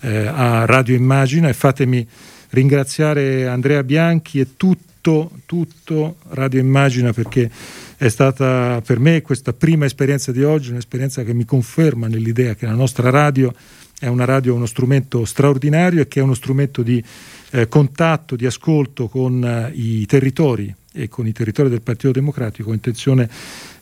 eh, 0.00 0.26
a 0.26 0.64
Radio 0.64 0.94
Immagina 0.94 1.48
e 1.48 1.52
fatemi 1.52 2.06
ringraziare 2.50 3.46
Andrea 3.46 3.82
Bianchi 3.82 4.40
e 4.40 4.56
tutto, 4.56 5.30
tutto 5.46 6.16
Radio 6.30 6.60
Immagina 6.60 7.12
perché 7.12 7.50
è 7.96 8.08
stata 8.08 8.82
per 8.84 8.98
me 8.98 9.22
questa 9.22 9.52
prima 9.52 9.84
esperienza 9.84 10.32
di 10.32 10.42
oggi 10.42 10.70
un'esperienza 10.70 11.22
che 11.22 11.34
mi 11.34 11.44
conferma 11.44 12.08
nell'idea 12.08 12.54
che 12.54 12.66
la 12.66 12.74
nostra 12.74 13.10
radio 13.10 13.54
è 13.98 14.08
una 14.08 14.24
radio 14.24 14.54
uno 14.54 14.66
strumento 14.66 15.24
straordinario 15.24 16.02
e 16.02 16.08
che 16.08 16.18
è 16.18 16.22
uno 16.22 16.34
strumento 16.34 16.82
di 16.82 17.02
eh, 17.50 17.68
contatto, 17.68 18.34
di 18.34 18.46
ascolto 18.46 19.08
con 19.08 19.44
eh, 19.44 19.70
i 19.74 20.04
territori 20.06 20.74
e 20.94 21.08
con 21.08 21.26
i 21.26 21.32
territori 21.32 21.70
del 21.70 21.80
Partito 21.80 22.12
Democratico 22.12 22.70
ho 22.70 22.74
intenzione 22.74 23.28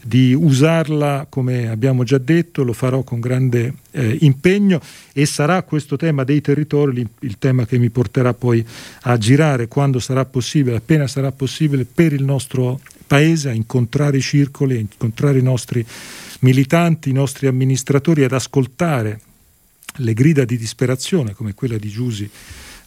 di 0.03 0.33
usarla 0.33 1.27
come 1.29 1.69
abbiamo 1.69 2.05
già 2.05 2.19
detto, 2.19 2.63
lo 2.63 2.73
farò 2.73 3.03
con 3.03 3.21
grande 3.21 3.75
eh, 3.91 4.17
impegno 4.21 4.81
e 5.13 5.27
sarà 5.27 5.63
questo 5.63 5.97
tema 5.97 6.25
dei 6.25 6.41
territori 6.41 7.07
il 7.21 7.39
tema 7.39 7.67
che 7.67 7.79
mi 7.79 7.91
porterà 7.91 8.33
poi 8.33 8.65
a 9.03 9.19
girare 9.19 9.69
quando 9.69 9.99
sarà 9.99 10.25
possibile, 10.25 10.77
appena 10.77 11.07
sarà 11.07 11.33
possibile 11.33 11.85
per 11.85 12.13
il 12.13 12.23
nostro 12.23 12.81
paese, 13.07 13.49
a 13.51 13.53
incontrare 13.53 14.19
i 14.19 14.23
circoli, 14.23 14.77
a 14.77 14.79
incontrare 14.79 15.39
i 15.39 15.43
nostri 15.43 15.85
militanti, 16.41 17.11
i 17.11 17.13
nostri 17.13 17.49
amministratori, 17.49 18.23
ad 18.23 18.33
ascoltare 18.33 19.21
le 19.97 20.15
grida 20.15 20.45
di 20.45 20.57
disperazione 20.57 21.35
come 21.35 21.55
quella 21.55 21.77
di 21.77 21.89
Giusi 21.89 22.31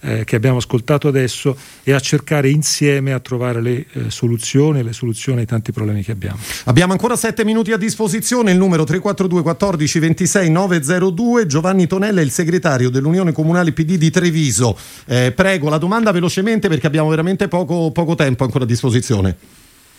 eh, 0.04 0.24
che 0.26 0.36
abbiamo 0.36 0.58
ascoltato 0.58 1.08
adesso 1.08 1.56
e 1.84 1.94
a 1.94 2.00
cercare 2.00 2.50
insieme 2.50 3.14
a 3.14 3.20
trovare 3.20 3.62
le 3.62 3.86
eh, 3.94 4.10
soluzioni, 4.10 4.84
le 4.84 4.94
soluzioni 4.94 5.40
ai 5.40 5.46
tanti 5.46 5.72
problemi 5.72 6.04
che 6.04 6.12
abbiamo. 6.12 6.38
Abbiamo 6.66 6.92
ancora 6.92 7.16
sette 7.16 7.46
minuti 7.46 7.72
a 7.72 7.78
disposizione, 7.78 8.52
il 8.52 8.58
numero 8.58 8.84
342 8.84 9.42
14 9.42 10.00
26 10.00 10.50
902, 10.50 11.46
Giovanni 11.46 11.88
Tonella 11.88 12.20
è 12.20 12.24
il 12.24 12.32
segretario 12.32 12.90
dell'Unione 12.90 13.32
Comunale 13.32 13.72
PD 13.72 13.96
di 13.96 14.10
Treviso. 14.10 14.78
Eh, 15.06 15.32
prego 15.34 15.70
la 15.70 15.78
domanda 15.78 16.12
velocemente 16.12 16.68
perché 16.68 16.88
abbiamo 16.88 17.10
veramente 17.10 17.48
poco, 17.48 17.92
poco 17.92 18.16
tempo 18.16 18.44
ancora 18.44 18.66
a 18.66 18.68
disposizione. 18.68 19.38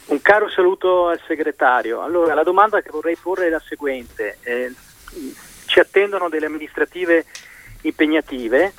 Un 0.07 0.21
caro 0.21 0.51
saluto 0.51 1.09
al 1.09 1.21
segretario. 1.27 2.03
Allora, 2.03 2.35
la 2.35 2.43
domanda 2.43 2.83
che 2.83 2.91
vorrei 2.91 3.17
porre 3.21 3.47
è 3.47 3.51
la 3.51 3.63
seguente. 3.67 4.37
Eh, 4.43 4.71
ci 5.65 5.81
attendono 5.81 6.29
delle 6.29 6.47
amministrative 6.47 7.25
impegnative 7.83 8.73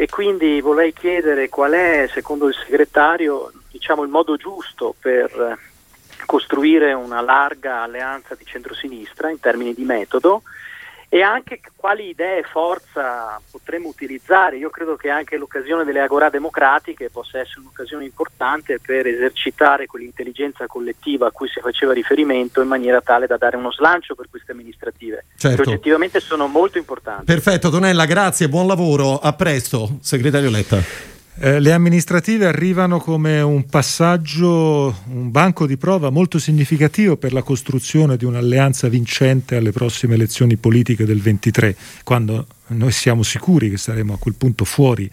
e 0.00 0.08
quindi 0.08 0.62
vorrei 0.62 0.94
chiedere 0.94 1.50
qual 1.50 1.72
è, 1.72 2.08
secondo 2.10 2.48
il 2.48 2.54
segretario, 2.54 3.52
diciamo, 3.70 4.02
il 4.02 4.08
modo 4.08 4.36
giusto 4.36 4.94
per 4.98 5.58
costruire 6.24 6.94
una 6.94 7.20
larga 7.20 7.82
alleanza 7.82 8.34
di 8.34 8.46
centrosinistra 8.46 9.28
in 9.28 9.38
termini 9.40 9.74
di 9.74 9.84
metodo 9.84 10.40
e 11.12 11.22
anche 11.22 11.60
quali 11.74 12.10
idee 12.10 12.38
e 12.38 12.42
forza 12.44 13.40
potremmo 13.50 13.88
utilizzare. 13.88 14.58
Io 14.58 14.70
credo 14.70 14.94
che 14.94 15.10
anche 15.10 15.36
l'occasione 15.36 15.82
delle 15.82 16.00
agorà 16.00 16.30
democratiche 16.30 17.10
possa 17.10 17.40
essere 17.40 17.60
un'occasione 17.60 18.04
importante 18.04 18.78
per 18.78 19.08
esercitare 19.08 19.86
quell'intelligenza 19.86 20.68
collettiva 20.68 21.26
a 21.26 21.30
cui 21.32 21.48
si 21.48 21.58
faceva 21.58 21.92
riferimento 21.92 22.62
in 22.62 22.68
maniera 22.68 23.00
tale 23.00 23.26
da 23.26 23.36
dare 23.36 23.56
uno 23.56 23.72
slancio 23.72 24.14
per 24.14 24.28
queste 24.30 24.52
amministrative, 24.52 25.24
certo. 25.36 25.62
che 25.62 25.68
oggettivamente 25.68 26.20
sono 26.20 26.46
molto 26.46 26.78
importanti. 26.78 27.24
Perfetto, 27.24 27.70
Tonella, 27.70 28.04
grazie, 28.04 28.48
buon 28.48 28.68
lavoro, 28.68 29.18
a 29.18 29.32
presto, 29.32 29.98
segretario 30.00 30.48
Letta. 30.48 31.09
Eh, 31.42 31.58
le 31.58 31.72
amministrative 31.72 32.44
arrivano 32.44 32.98
come 32.98 33.40
un 33.40 33.64
passaggio, 33.64 34.94
un 35.06 35.30
banco 35.30 35.66
di 35.66 35.78
prova 35.78 36.10
molto 36.10 36.38
significativo 36.38 37.16
per 37.16 37.32
la 37.32 37.40
costruzione 37.40 38.18
di 38.18 38.26
un'alleanza 38.26 38.88
vincente 38.88 39.56
alle 39.56 39.72
prossime 39.72 40.16
elezioni 40.16 40.58
politiche 40.58 41.06
del 41.06 41.22
23, 41.22 41.74
quando 42.04 42.46
noi 42.66 42.92
siamo 42.92 43.22
sicuri 43.22 43.70
che 43.70 43.78
saremo 43.78 44.12
a 44.12 44.18
quel 44.18 44.34
punto 44.34 44.66
fuori 44.66 45.10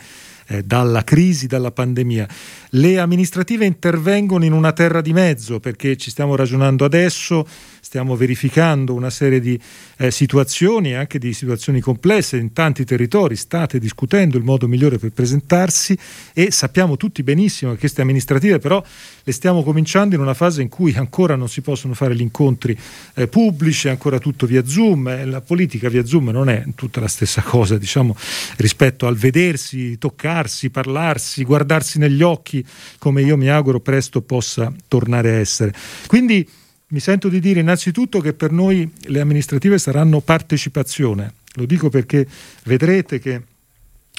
eh, 0.48 0.64
dalla 0.64 1.04
crisi, 1.04 1.48
dalla 1.48 1.72
pandemia. 1.72 2.28
Le 2.72 3.00
amministrative 3.00 3.66
intervengono 3.66 4.46
in 4.46 4.54
una 4.54 4.74
terra 4.74 5.02
di 5.02 5.14
mezzo 5.14 5.60
perché 5.60 5.96
ci 5.98 6.10
stiamo 6.10 6.36
ragionando 6.36 6.86
adesso 6.86 7.46
stiamo 7.88 8.18
verificando 8.18 8.94
una 8.94 9.10
serie 9.10 9.40
di 9.40 9.58
eh, 9.96 10.12
situazioni, 10.12 10.94
anche 10.94 11.20
di 11.20 11.34
situazioni 11.34 11.80
complesse 11.80 12.36
in 12.36 12.52
tanti 12.52 12.84
territori, 12.84 13.38
state 13.38 13.80
discutendo 13.80 14.38
il 14.38 14.44
modo 14.44 14.68
migliore 14.68 14.98
per 14.98 15.12
presentarsi 15.12 15.98
e 16.34 16.52
sappiamo 16.52 16.98
tutti 16.98 17.24
benissimo 17.24 17.72
che 17.72 17.80
queste 17.80 18.02
amministrative 18.02 18.60
però 18.60 18.84
le 19.24 19.32
stiamo 19.32 19.64
cominciando 19.64 20.16
in 20.16 20.22
una 20.22 20.34
fase 20.34 20.62
in 20.62 20.68
cui 20.68 20.96
ancora 20.96 21.38
non 21.38 21.48
si 21.48 21.62
possono 21.62 21.94
fare 21.94 22.14
gli 22.14 22.20
incontri 22.20 22.78
eh, 23.14 23.28
pubblici, 23.30 23.88
ancora 23.88 24.20
tutto 24.20 24.46
via 24.46 24.66
Zoom, 24.66 25.08
eh, 25.08 25.24
la 25.24 25.40
politica 25.40 25.88
via 25.88 26.06
Zoom 26.06 26.28
non 26.30 26.50
è 26.50 26.66
tutta 26.76 27.00
la 27.00 27.08
stessa 27.08 27.42
cosa, 27.42 27.78
diciamo, 27.78 28.18
rispetto 28.58 29.08
al 29.08 29.16
vedersi, 29.16 29.98
toccarsi, 30.38 30.70
parlarsi, 30.70 31.44
guardarsi 31.44 31.98
negli 31.98 32.22
occhi, 32.22 32.64
come 33.00 33.22
io 33.22 33.38
mi 33.38 33.50
auguro 33.50 33.80
presto 33.80 34.22
possa 34.22 34.72
tornare 34.88 35.32
a 35.32 35.36
essere. 35.36 35.74
Quindi 36.06 36.48
mi 36.90 37.00
sento 37.00 37.28
di 37.28 37.40
dire 37.40 37.60
innanzitutto 37.60 38.20
che 38.20 38.34
per 38.34 38.52
noi 38.52 38.90
le 39.06 39.20
amministrative 39.20 39.78
saranno 39.80 40.22
partecipazione. 40.22 41.34
Lo 41.54 41.66
dico 41.66 41.90
perché 41.90 42.28
vedrete 42.64 43.20
che 43.20 43.42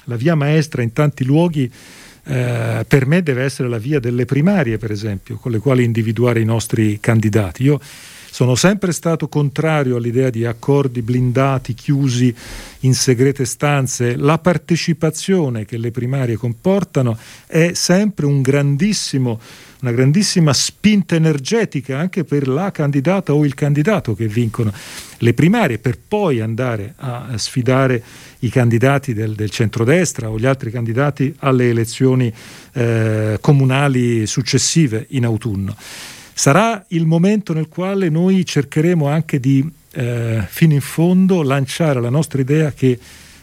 la 0.04 0.16
via 0.16 0.34
maestra 0.34 0.82
in 0.82 0.92
tanti 0.92 1.24
luoghi 1.24 1.70
eh, 2.24 2.84
per 2.86 3.06
me 3.06 3.22
deve 3.22 3.44
essere 3.44 3.68
la 3.68 3.78
via 3.78 4.00
delle 4.00 4.24
primarie, 4.24 4.76
per 4.76 4.90
esempio, 4.90 5.36
con 5.36 5.52
le 5.52 5.58
quali 5.58 5.84
individuare 5.84 6.40
i 6.40 6.44
nostri 6.44 6.98
candidati. 7.00 7.62
Io 7.62 7.80
sono 8.30 8.54
sempre 8.54 8.92
stato 8.92 9.28
contrario 9.28 9.96
all'idea 9.96 10.30
di 10.30 10.44
accordi 10.44 11.02
blindati, 11.02 11.74
chiusi 11.74 12.34
in 12.80 12.94
segrete 12.94 13.44
stanze. 13.44 14.16
La 14.16 14.38
partecipazione 14.38 15.64
che 15.64 15.76
le 15.76 15.90
primarie 15.90 16.36
comportano 16.36 17.18
è 17.46 17.72
sempre 17.74 18.26
un 18.26 18.42
grandissimo 18.42 19.40
una 19.80 19.92
grandissima 19.92 20.52
spinta 20.52 21.14
energetica 21.14 21.98
anche 21.98 22.24
per 22.24 22.48
la 22.48 22.72
candidata 22.72 23.32
o 23.32 23.44
il 23.44 23.54
candidato 23.54 24.14
che 24.14 24.26
vincono 24.26 24.72
le 25.18 25.34
primarie 25.34 25.78
per 25.78 25.98
poi 25.98 26.40
andare 26.40 26.94
a 26.96 27.36
sfidare 27.36 28.02
i 28.40 28.48
candidati 28.48 29.14
del, 29.14 29.34
del 29.34 29.50
centrodestra 29.50 30.30
o 30.30 30.38
gli 30.38 30.46
altri 30.46 30.70
candidati 30.70 31.32
alle 31.38 31.68
elezioni 31.68 32.32
eh, 32.72 33.38
comunali 33.40 34.26
successive 34.26 35.06
in 35.10 35.24
autunno. 35.24 35.76
Sarà 36.38 36.84
il 36.90 37.04
momento 37.04 37.52
nel 37.52 37.66
quale 37.66 38.08
noi 38.08 38.46
cercheremo 38.46 39.08
anche 39.08 39.40
di 39.40 39.68
eh, 39.90 40.44
fino 40.46 40.72
in 40.72 40.80
fondo 40.80 41.42
lanciare 41.42 42.00
la 42.00 42.10
nostra 42.10 42.40
idea 42.40 42.70
che 42.70 42.96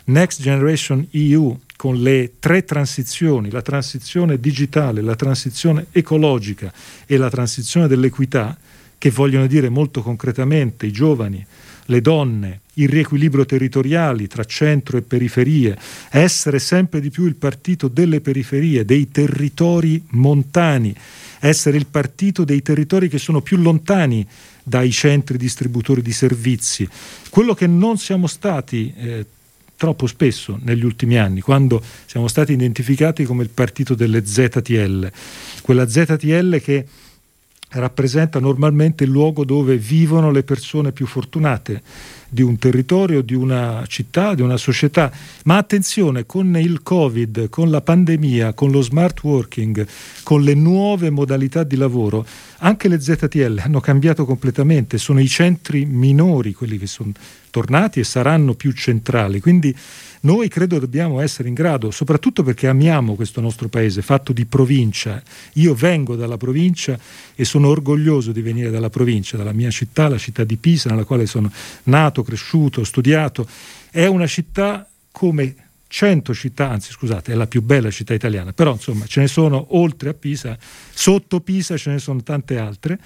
Next 0.06 0.42
Generation 0.42 1.06
EU 1.12 1.60
con 1.76 2.02
le 2.02 2.36
tre 2.40 2.64
transizioni, 2.64 3.52
la 3.52 3.62
transizione 3.62 4.40
digitale, 4.40 5.02
la 5.02 5.16
transizione 5.16 5.88
ecologica 5.92 6.72
e 7.06 7.18
la 7.18 7.30
transizione 7.30 7.90
dell'equità, 7.90 8.58
che 8.98 9.12
vogliono 9.12 9.46
dire 9.46 9.68
molto 9.68 10.02
concretamente 10.02 10.86
i 10.86 10.94
giovani, 10.94 11.46
le 11.88 12.00
donne 12.00 12.62
il 12.76 12.90
riequilibrio 12.90 13.46
territoriali 13.46 14.28
tra 14.28 14.44
centro 14.44 14.98
e 14.98 15.02
periferie, 15.02 15.78
essere 16.10 16.60
sempre 16.60 17.00
di 17.00 17.10
più 17.10 17.26
il 17.26 17.36
partito 17.36 17.88
delle 17.88 18.22
periferie, 18.22 18.86
dei 18.86 19.10
territori 19.12 20.04
montani, 20.10 20.96
essere 21.40 21.78
il 21.78 21.88
partito 21.88 22.44
dei 22.44 22.62
territori 22.62 23.08
che 23.08 23.20
sono 23.20 23.42
più 23.42 23.58
lontani 23.58 24.26
dai 24.64 24.92
centri 24.92 25.38
distributori 25.38 26.02
di 26.02 26.12
servizi. 26.12 26.88
Quello 27.30 27.54
che 27.54 27.68
non 27.68 27.98
siamo 27.98 28.28
stati 28.28 28.94
eh, 28.98 29.26
troppo 29.78 30.08
spesso 30.08 30.60
negli 30.64 30.84
ultimi 30.84 31.18
anni, 31.18 31.42
quando 31.42 31.82
siamo 32.06 32.28
stati 32.28 32.54
identificati 32.54 33.26
come 33.26 33.44
il 33.44 33.50
partito 33.50 33.94
delle 33.94 34.26
ZTL, 34.26 35.12
quella 35.62 35.88
ZTL 35.88 36.62
che 36.62 36.86
rappresenta 37.70 38.40
normalmente 38.40 39.04
il 39.04 39.10
luogo 39.10 39.44
dove 39.44 39.78
vivono 39.78 40.32
le 40.32 40.44
persone 40.44 40.92
più 40.92 41.06
fortunate 41.06 41.82
di 42.30 42.42
un 42.42 42.58
territorio, 42.58 43.22
di 43.22 43.34
una 43.34 43.84
città, 43.88 44.34
di 44.34 44.42
una 44.42 44.58
società. 44.58 45.12
Ma 45.46 45.58
attenzione, 45.58 46.26
con 46.26 46.56
il 46.58 46.82
Covid, 46.84 47.50
con 47.50 47.70
la 47.70 47.82
pandemia, 47.82 48.54
con 48.54 48.72
lo 48.72 48.82
smart 48.82 49.24
working, 49.24 49.86
con 50.24 50.42
le 50.44 50.54
nuove 50.54 51.10
modalità 51.10 51.64
di 51.64 51.76
lavoro, 51.76 52.26
anche 52.60 52.88
le 52.88 53.00
ZTL 53.00 53.62
hanno 53.64 53.80
cambiato 53.80 54.26
completamente, 54.26 54.98
sono 54.98 55.20
i 55.20 55.28
centri 55.28 55.86
minori 55.86 56.54
quelli 56.54 56.78
che 56.78 56.88
sono 56.88 57.12
tornati 57.50 58.00
e 58.00 58.04
saranno 58.04 58.54
più 58.54 58.72
centrali. 58.72 59.40
Quindi 59.40 59.76
noi 60.26 60.48
credo 60.48 60.80
dobbiamo 60.80 61.22
essere 61.22 61.48
in 61.48 61.54
grado, 61.54 61.92
soprattutto 61.92 62.42
perché 62.42 62.68
amiamo 62.68 63.14
questo 63.14 63.42
nostro 63.42 63.68
paese 63.68 64.02
fatto 64.02 64.34
di 64.34 64.46
provincia. 64.46 65.22
Io 65.54 65.76
vengo 65.76 66.16
dalla 66.16 66.38
provincia 66.38 66.98
e 67.36 67.46
sono 67.46 67.68
orgoglioso 67.68 68.32
di 68.32 68.42
venire 68.42 68.72
dalla 68.72 68.90
provincia, 68.90 69.38
dalla 69.38 69.54
mia 69.54 69.70
città, 69.70 70.10
la 70.10 70.18
città 70.18 70.44
di 70.44 70.58
Pisa, 70.58 70.90
nella 70.90 71.04
quale 71.04 71.28
sono 71.28 71.52
nato, 71.84 72.24
cresciuto, 72.24 72.84
studiato. 72.84 73.48
È 73.92 74.08
una 74.08 74.26
città 74.26 74.90
come 75.12 75.56
100 75.88 76.34
città, 76.34 76.70
anzi 76.70 76.92
scusate, 76.92 77.32
è 77.32 77.36
la 77.36 77.48
più 77.48 77.62
bella 77.62 77.92
città 77.92 78.14
italiana, 78.14 78.54
però 78.54 78.74
insomma 78.74 79.06
ce 79.06 79.22
ne 79.22 79.28
sono 79.28 79.68
oltre 79.78 80.10
a 80.10 80.14
Pisa, 80.14 80.58
sotto 80.94 81.40
Pisa 81.40 81.78
ce 81.78 81.92
ne 81.92 82.00
sono 82.00 82.22
tante 82.24 82.58
altre, 82.58 83.00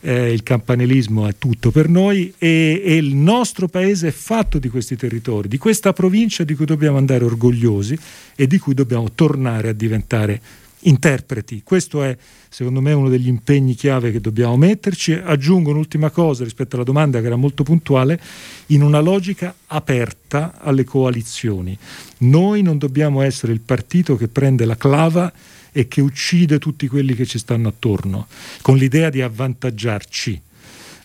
eh, 0.00 0.32
il 0.32 0.42
campanilismo 0.42 1.28
è 1.28 1.36
tutto 1.38 1.70
per 1.70 1.88
noi 1.88 2.32
e, 2.38 2.82
e, 2.84 2.96
il 2.96 3.14
nostro 3.14 3.68
paese 3.68 4.08
è 4.08 4.10
fatto 4.12 4.58
di 4.58 4.68
questi 4.68 4.96
territori, 4.96 5.48
di 5.48 5.58
questa 5.58 5.92
provincia 5.92 6.42
di 6.42 6.54
cui 6.54 6.64
dobbiamo 6.64 6.96
andare 6.96 7.24
orgogliosi 7.24 7.96
e 8.34 8.46
di 8.46 8.58
cui 8.58 8.74
dobbiamo 8.74 9.12
tornare 9.12 9.68
a 9.68 9.72
diventare 9.72 10.40
interpreti. 10.82 11.62
Questo 11.62 12.02
è 12.02 12.16
secondo 12.48 12.80
me 12.80 12.92
uno 12.92 13.08
degli 13.08 13.28
impegni 13.28 13.74
chiave 13.74 14.12
che 14.12 14.20
dobbiamo 14.20 14.56
metterci. 14.56 15.12
Aggiungo 15.12 15.70
un'ultima 15.70 16.10
cosa 16.10 16.44
rispetto 16.44 16.76
alla 16.76 16.84
domanda 16.84 17.20
che 17.20 17.26
era 17.26 17.36
molto 17.36 17.62
puntuale, 17.62 18.20
in 18.66 18.82
una 18.82 19.00
logica 19.00 19.54
aperta 19.66 20.54
alle 20.58 20.84
coalizioni. 20.84 21.76
Noi 22.18 22.62
non 22.62 22.78
dobbiamo 22.78 23.22
essere 23.22 23.52
il 23.52 23.60
partito 23.60 24.16
che 24.16 24.28
prende 24.28 24.64
la 24.64 24.76
clava 24.76 25.32
e 25.72 25.88
che 25.88 26.00
uccide 26.00 26.58
tutti 26.58 26.86
quelli 26.86 27.14
che 27.14 27.24
ci 27.24 27.38
stanno 27.38 27.68
attorno, 27.68 28.26
con 28.60 28.76
l'idea 28.76 29.08
di 29.10 29.22
avvantaggiarci. 29.22 30.40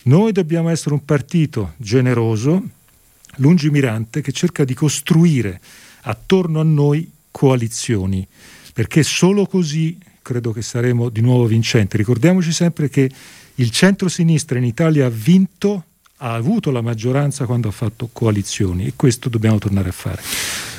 Noi 0.04 0.32
dobbiamo 0.32 0.68
essere 0.68 0.94
un 0.94 1.04
partito 1.04 1.72
generoso, 1.76 2.62
lungimirante, 3.36 4.20
che 4.20 4.32
cerca 4.32 4.64
di 4.64 4.74
costruire 4.74 5.60
attorno 6.02 6.60
a 6.60 6.64
noi 6.64 7.10
coalizioni 7.30 8.26
perché 8.78 9.02
solo 9.02 9.44
così 9.44 9.98
credo 10.22 10.52
che 10.52 10.62
saremo 10.62 11.08
di 11.08 11.20
nuovo 11.20 11.46
vincenti. 11.46 11.96
Ricordiamoci 11.96 12.52
sempre 12.52 12.88
che 12.88 13.10
il 13.56 13.70
centro-sinistra 13.70 14.56
in 14.56 14.62
Italia 14.62 15.06
ha 15.06 15.08
vinto, 15.08 15.82
ha 16.18 16.34
avuto 16.34 16.70
la 16.70 16.80
maggioranza 16.80 17.44
quando 17.44 17.66
ha 17.66 17.72
fatto 17.72 18.08
coalizioni 18.12 18.86
e 18.86 18.92
questo 18.94 19.28
dobbiamo 19.28 19.58
tornare 19.58 19.88
a 19.88 19.92
fare. 19.92 20.22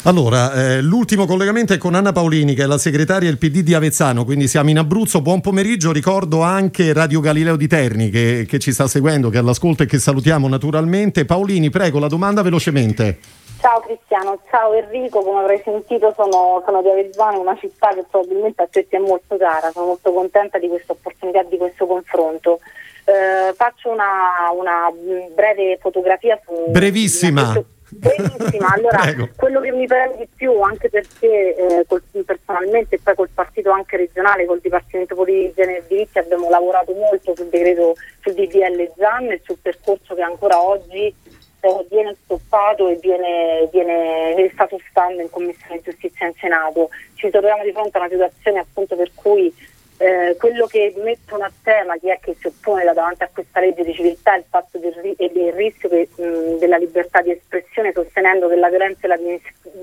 Allora, 0.03 0.53
eh, 0.53 0.81
l'ultimo 0.81 1.25
collegamento 1.25 1.73
è 1.73 1.77
con 1.77 1.93
Anna 1.93 2.13
Paolini, 2.13 2.55
che 2.55 2.63
è 2.63 2.67
la 2.67 2.77
segretaria 2.77 3.27
del 3.27 3.37
PD 3.37 3.63
di 3.63 3.73
Avezzano, 3.73 4.23
quindi 4.23 4.47
siamo 4.47 4.69
in 4.69 4.77
Abruzzo. 4.77 5.21
Buon 5.21 5.41
pomeriggio, 5.41 5.91
ricordo 5.91 6.41
anche 6.41 6.93
Radio 6.93 7.19
Galileo 7.19 7.57
di 7.57 7.67
Terni 7.67 8.09
che, 8.09 8.45
che 8.47 8.59
ci 8.59 8.71
sta 8.71 8.87
seguendo, 8.87 9.29
che 9.29 9.35
è 9.35 9.39
all'ascolto 9.41 9.83
e 9.83 9.87
che 9.87 9.99
salutiamo 9.99 10.47
naturalmente. 10.47 11.25
Paolini, 11.25 11.69
prego, 11.69 11.99
la 11.99 12.07
domanda 12.07 12.43
velocemente. 12.43 13.19
Ciao 13.59 13.81
Cristiano, 13.81 14.39
ciao 14.49 14.71
Enrico, 14.71 15.21
come 15.21 15.41
avrai 15.41 15.61
sentito 15.61 16.13
sono, 16.15 16.63
sono, 16.65 16.81
di 16.81 16.89
Avezzano, 16.89 17.41
una 17.41 17.57
città 17.57 17.89
che 17.89 18.05
probabilmente 18.09 18.63
a 18.63 18.67
te 18.67 18.87
ti 18.87 18.95
è 18.95 18.99
molto 18.99 19.35
cara, 19.35 19.69
sono 19.71 19.87
molto 19.87 20.13
contenta 20.13 20.57
di 20.57 20.69
questa 20.69 20.93
opportunità, 20.93 21.43
di 21.43 21.57
questo 21.57 21.85
confronto. 21.85 22.61
Eh, 23.03 23.53
faccio 23.55 23.89
una, 23.89 24.49
una, 24.53 24.89
breve 25.35 25.77
fotografia 25.81 26.39
su... 26.45 26.71
Brevissima! 26.71 27.61
Benissima, 27.89 28.67
allora 28.77 29.01
quello 29.35 29.59
che 29.59 29.71
mi 29.71 29.87
preme 29.87 30.15
di 30.17 30.27
più, 30.33 30.61
anche 30.61 30.89
perché 30.89 31.55
eh, 31.55 31.85
col, 31.85 32.01
personalmente 32.23 32.95
e 32.95 32.99
poi 33.03 33.15
col 33.15 33.29
partito 33.33 33.71
anche 33.71 33.97
regionale, 33.97 34.45
col 34.45 34.59
Dipartimento 34.61 35.15
Politici 35.15 35.59
e 35.59 35.83
Diritti 35.85 36.17
abbiamo 36.17 36.49
lavorato 36.49 36.93
molto 36.93 37.35
sul 37.35 37.47
decreto 37.47 37.95
sul 38.21 38.35
DDL 38.35 38.93
ZAN 38.95 39.31
e 39.31 39.41
sul 39.43 39.57
percorso 39.61 40.15
che 40.15 40.21
ancora 40.21 40.61
oggi 40.61 41.13
eh, 41.61 41.85
viene 41.89 42.15
stoppato 42.23 42.87
e 42.87 42.95
viene, 42.95 43.67
viene, 43.71 44.49
sta 44.53 44.67
stando 44.89 45.21
in 45.21 45.29
Commissione 45.29 45.81
Giustizia 45.81 46.27
in 46.27 46.33
Senato. 46.35 46.89
Ci 47.15 47.29
troviamo 47.29 47.63
di 47.63 47.71
fronte 47.71 47.97
a 47.97 48.01
una 48.01 48.09
situazione 48.09 48.59
appunto 48.59 48.95
per 48.95 49.11
cui 49.13 49.53
eh, 49.97 50.37
quello 50.37 50.65
che 50.65 50.93
mettono 51.03 51.43
a 51.43 51.51
tema 51.61 51.97
chi 51.97 52.09
è 52.09 52.19
che 52.21 52.35
si 52.39 52.47
oppone 52.47 52.85
da 52.85 52.93
davanti 52.93 53.23
a 53.23 53.29
questa 53.33 53.59
legge 53.59 53.83
di 53.83 53.93
civiltà 53.93 54.35
è 54.35 54.37
il 54.37 54.45
fatto 54.49 54.77
del, 54.77 54.93
del 55.17 55.53
rischio 55.53 55.89
che, 55.89 56.07
mh, 56.15 56.57
della 56.59 56.77
libertà 56.77 57.21
di 57.21 57.31
espressione 57.31 57.91
sostenendo 57.91 58.47
che 58.47 58.55
la 58.55 58.69
violenza 58.69 59.01
e 59.01 59.07
la 59.07 59.19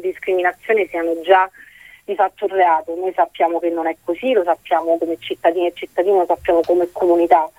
discriminazione 0.00 0.86
siano 0.88 1.20
già 1.20 1.48
di 2.04 2.14
fatto 2.14 2.46
un 2.46 2.52
reato. 2.52 2.94
Noi 2.94 3.12
sappiamo 3.12 3.58
che 3.58 3.68
non 3.68 3.86
è 3.86 3.96
così, 4.02 4.32
lo 4.32 4.44
sappiamo 4.44 4.96
come 4.96 5.18
cittadini 5.18 5.66
e 5.66 5.72
cittadini, 5.74 6.16
lo 6.16 6.24
sappiamo 6.26 6.62
come 6.62 6.88
comunità 6.90 7.50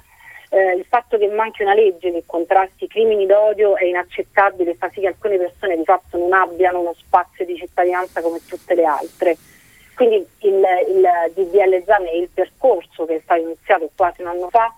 eh, 0.50 0.76
il 0.76 0.86
fatto 0.88 1.18
che 1.18 1.28
manchi 1.28 1.64
una 1.64 1.74
legge 1.74 2.12
che 2.12 2.24
contrasti 2.26 2.86
i 2.86 2.88
crimini 2.88 3.26
d'odio 3.26 3.76
è 3.76 3.86
inaccettabile 3.86 4.72
e 4.72 4.76
fa 4.76 4.90
sì 4.94 5.02
che 5.02 5.08
alcune 5.08 5.38
persone 5.38 5.76
di 5.76 5.84
fatto 5.84 6.18
non 6.18 6.32
abbiano 6.34 6.80
uno 6.80 6.94
spazio 6.98 7.46
di 7.46 7.58
cittadinanza 7.58 8.22
come 8.22 8.40
tutte 8.48 8.74
le 8.76 8.86
altre. 8.86 9.38
Quindi 9.96 10.16
il, 10.16 10.66
il 10.90 11.08
DDL 11.34 11.84
Zan 11.86 12.06
e 12.06 12.20
il 12.20 12.30
percorso 12.34 13.06
che 13.06 13.16
è 13.16 13.22
stato 13.24 13.42
iniziato 13.42 13.90
quasi 13.96 14.22
un 14.22 14.28
anno 14.28 14.48
fa 14.50 14.74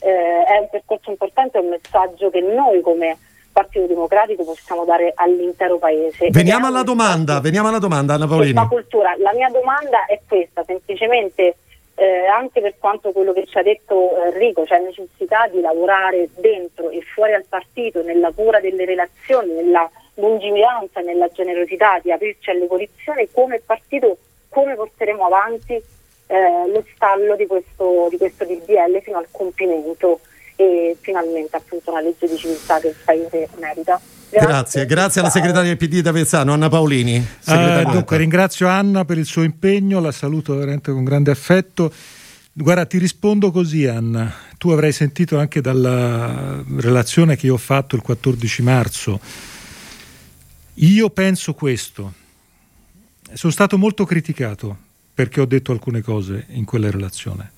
eh, 0.00 0.44
è 0.44 0.58
un 0.58 0.68
percorso 0.70 1.10
importante, 1.10 1.58
è 1.58 1.62
un 1.62 1.70
messaggio 1.70 2.30
che 2.30 2.40
noi 2.40 2.80
come 2.80 3.16
Partito 3.52 3.86
Democratico 3.86 4.44
possiamo 4.44 4.84
dare 4.84 5.12
all'intero 5.16 5.78
paese. 5.78 6.30
Veniamo 6.30 6.66
alla 6.66 6.82
domanda, 6.82 7.40
veniamo 7.40 7.68
alla 7.68 7.80
domanda 7.80 8.14
Anna 8.14 8.26
Paolini. 8.26 8.52
La 8.52 9.32
mia 9.34 9.48
domanda 9.48 10.06
è 10.06 10.20
questa, 10.26 10.62
semplicemente 10.64 11.56
eh, 12.00 12.24
anche 12.24 12.62
per 12.62 12.76
quanto 12.78 13.12
quello 13.12 13.34
che 13.34 13.44
ci 13.44 13.58
ha 13.58 13.62
detto 13.62 14.16
eh, 14.16 14.28
Enrico, 14.28 14.62
c'è 14.62 14.78
necessità 14.78 15.46
di 15.48 15.60
lavorare 15.60 16.30
dentro 16.36 16.88
e 16.88 17.02
fuori 17.02 17.34
al 17.34 17.44
partito, 17.46 18.02
nella 18.02 18.32
cura 18.32 18.58
delle 18.58 18.86
relazioni, 18.86 19.52
nella 19.52 19.88
lungimiranza, 20.14 21.00
nella 21.00 21.28
generosità, 21.28 21.98
di 22.02 22.10
aprirci 22.10 22.48
alle 22.48 22.64
posizioni, 22.64 23.28
come 23.30 23.60
partito, 23.60 24.16
come 24.48 24.76
porteremo 24.76 25.26
avanti 25.26 25.74
eh, 25.74 26.68
lo 26.68 26.82
stallo 26.94 27.36
di 27.36 27.46
questo, 27.46 28.06
di 28.08 28.16
questo 28.16 28.46
DDL 28.46 29.02
fino 29.02 29.18
al 29.18 29.26
compimento 29.30 30.20
e 30.60 30.94
finalmente 31.00 31.56
appunto 31.56 31.90
una 31.90 32.02
legge 32.02 32.28
di 32.28 32.36
civiltà 32.36 32.78
che 32.78 32.88
il 32.88 32.94
Paese 33.02 33.48
merita. 33.58 33.98
Grazie, 34.28 34.84
grazie, 34.84 35.20
alla 35.22 35.30
segretaria 35.30 35.74
del 35.74 35.78
PD 35.78 36.02
d'Avezzano, 36.02 36.52
Anna 36.52 36.68
Paolini. 36.68 37.16
Uh, 37.46 37.90
dunque, 37.90 38.18
ringrazio 38.18 38.68
Anna 38.68 39.06
per 39.06 39.16
il 39.16 39.24
suo 39.24 39.42
impegno, 39.42 40.00
la 40.00 40.12
saluto 40.12 40.54
veramente 40.54 40.92
con 40.92 41.02
grande 41.02 41.30
affetto. 41.30 41.90
Guarda, 42.52 42.84
ti 42.84 42.98
rispondo 42.98 43.50
così, 43.50 43.86
Anna. 43.86 44.32
Tu 44.58 44.68
avrai 44.68 44.92
sentito 44.92 45.38
anche 45.38 45.62
dalla 45.62 46.62
relazione 46.76 47.36
che 47.36 47.46
io 47.46 47.54
ho 47.54 47.58
fatto 47.58 47.96
il 47.96 48.02
14 48.02 48.62
marzo. 48.62 49.18
Io 50.74 51.10
penso 51.10 51.54
questo. 51.54 52.12
Sono 53.32 53.52
stato 53.52 53.78
molto 53.78 54.04
criticato 54.04 54.76
perché 55.14 55.40
ho 55.40 55.46
detto 55.46 55.72
alcune 55.72 56.02
cose 56.02 56.44
in 56.50 56.66
quella 56.66 56.90
relazione. 56.90 57.52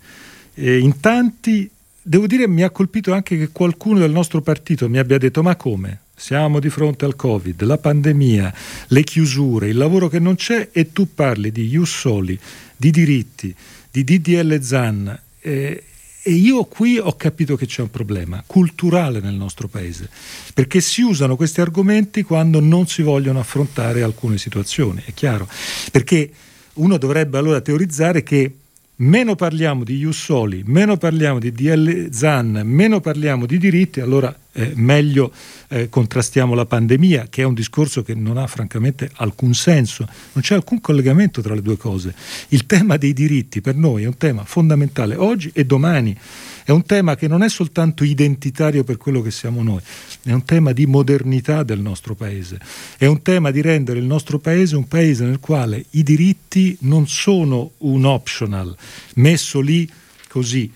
E 0.55 0.79
in 0.79 1.01
tanti, 1.01 1.69
devo 2.03 2.27
dire, 2.27 2.47
mi 2.49 2.63
ha 2.63 2.71
colpito 2.71 3.13
anche 3.13 3.39
che 3.39 3.49
qualcuno 3.51 4.01
del 4.01 4.11
nostro 4.11 4.41
partito 4.41 4.89
mi 4.89 4.99
abbia 4.99 5.19
detto: 5.19 5.43
Ma 5.43 5.57
come? 5.57 6.01
siamo 6.23 6.61
di 6.61 6.71
fronte 6.71 7.05
al 7.05 7.17
Covid, 7.17 7.61
la 7.65 7.79
pandemia, 7.79 8.55
le 8.89 9.03
chiusure, 9.03 9.69
il 9.69 9.77
lavoro 9.77 10.07
che 10.09 10.21
non 10.21 10.37
c'è 10.37 10.69
e 10.71 10.93
tu 10.93 11.13
parli 11.13 11.51
di 11.51 11.67
Ius 11.67 11.91
Soli, 11.91 12.39
di 12.77 12.93
diritti, 12.93 13.53
di 13.91 14.05
DDL 14.05 14.61
ZAN. 14.61 15.21
Eh, 15.41 15.83
e 16.23 16.31
io 16.31 16.65
qui 16.67 16.99
ho 16.99 17.17
capito 17.17 17.57
che 17.57 17.67
c'è 17.67 17.83
un 17.83 17.91
problema 17.91 18.45
culturale 18.47 19.19
nel 19.19 19.35
nostro 19.35 19.67
paese, 19.67 20.09
perché 20.55 20.81
si 20.81 21.03
usano 21.03 21.35
questi 21.35 21.61
argomenti 21.61 22.23
quando 22.23 22.61
non 22.61 22.87
si 22.87 23.03
vogliono 23.03 23.41
affrontare 23.41 24.05
alcune 24.05 24.39
situazioni, 24.39 25.03
è 25.05 25.13
chiaro, 25.15 25.49
perché 25.91 26.31
uno 26.75 26.99
dovrebbe 26.99 27.39
allora 27.39 27.61
teorizzare 27.61 28.23
che 28.23 28.59
meno 28.97 29.35
parliamo 29.35 29.85
di 29.85 29.97
Ius 29.97 30.23
Soli, 30.23 30.63
meno 30.67 30.97
parliamo 30.97 31.39
di 31.39 31.51
DL 31.51 32.11
ZAN, 32.11 32.63
meno 32.65 33.01
parliamo 33.01 33.47
di 33.47 33.59
diritti, 33.59 34.01
allora 34.01 34.35
eh, 34.53 34.73
meglio 34.77 35.33
eh, 35.69 35.89
contrastiamo 35.89 36.55
la 36.55 36.67
pandemia, 36.67 37.27
che 37.29 37.43
è 37.43 37.45
un 37.45 37.55
discorso 37.55 38.03
che 38.03 38.15
non 38.15 38.37
ha 38.37 38.47
francamente 38.47 39.11
alcun 39.15 39.55
senso, 39.55 40.07
non 40.33 40.43
c'è 40.43 40.55
alcun 40.55 40.81
collegamento 40.81 41.41
tra 41.41 41.55
le 41.55 41.63
due 41.63 41.77
cose. 41.77 42.15
Il 42.49 42.67
tema 42.67 42.97
dei 42.97 43.13
diritti 43.13 43.61
per 43.61 43.77
noi 43.77 44.05
è 44.05 44.07
un 44.07 44.17
tema 44.17 44.45
fondamentale 44.45 45.17
oggi 45.17 45.51
e 45.55 45.65
domani. 45.65 46.17
È 46.65 46.71
un 46.71 46.85
tema 46.85 47.17
che 47.17 47.27
non 47.27 47.43
è 47.43 47.49
soltanto 47.49 48.05
identitario 48.05 48.85
per 48.85 48.97
quello 48.97 49.21
che 49.21 49.31
siamo 49.31 49.63
noi, 49.63 49.81
è 50.23 50.33
un 50.33 50.45
tema 50.45 50.73
di 50.73 50.87
modernità 50.87 51.63
del 51.63 51.81
nostro 51.81 52.15
paese, 52.15 52.61
è 52.97 53.07
un 53.07 53.23
tema 53.23 53.51
di 53.51 53.61
rendere 53.61 53.99
il 53.99 54.05
nostro 54.05 54.39
paese 54.39 54.77
un 54.77 54.87
paese 54.87 55.25
nel 55.25 55.41
quale 55.41 55.85
i 55.91 56.03
diritti 56.03 56.77
non 56.81 57.09
sono 57.09 57.73
un 57.79 58.05
optional 58.05 58.75
messo 59.15 59.61
lì 59.61 59.91
così, 60.29 60.71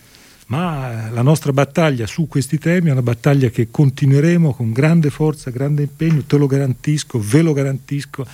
ma 0.47 1.11
la 1.11 1.23
nostra 1.23 1.53
battaglia 1.53 2.07
su 2.07 2.29
questi 2.29 2.59
temi 2.59 2.89
è 2.89 2.93
una 2.93 3.03
battaglia 3.03 3.49
che 3.49 3.69
continueremo 3.71 4.55
con 4.55 4.73
grande 4.73 5.11
forza, 5.11 5.51
grande 5.51 5.83
impegno, 5.83 6.23
te 6.25 6.37
lo 6.37 6.47
garantisco, 6.47 7.21
ve 7.21 7.43
lo 7.43 7.53
garantisco 7.53 8.27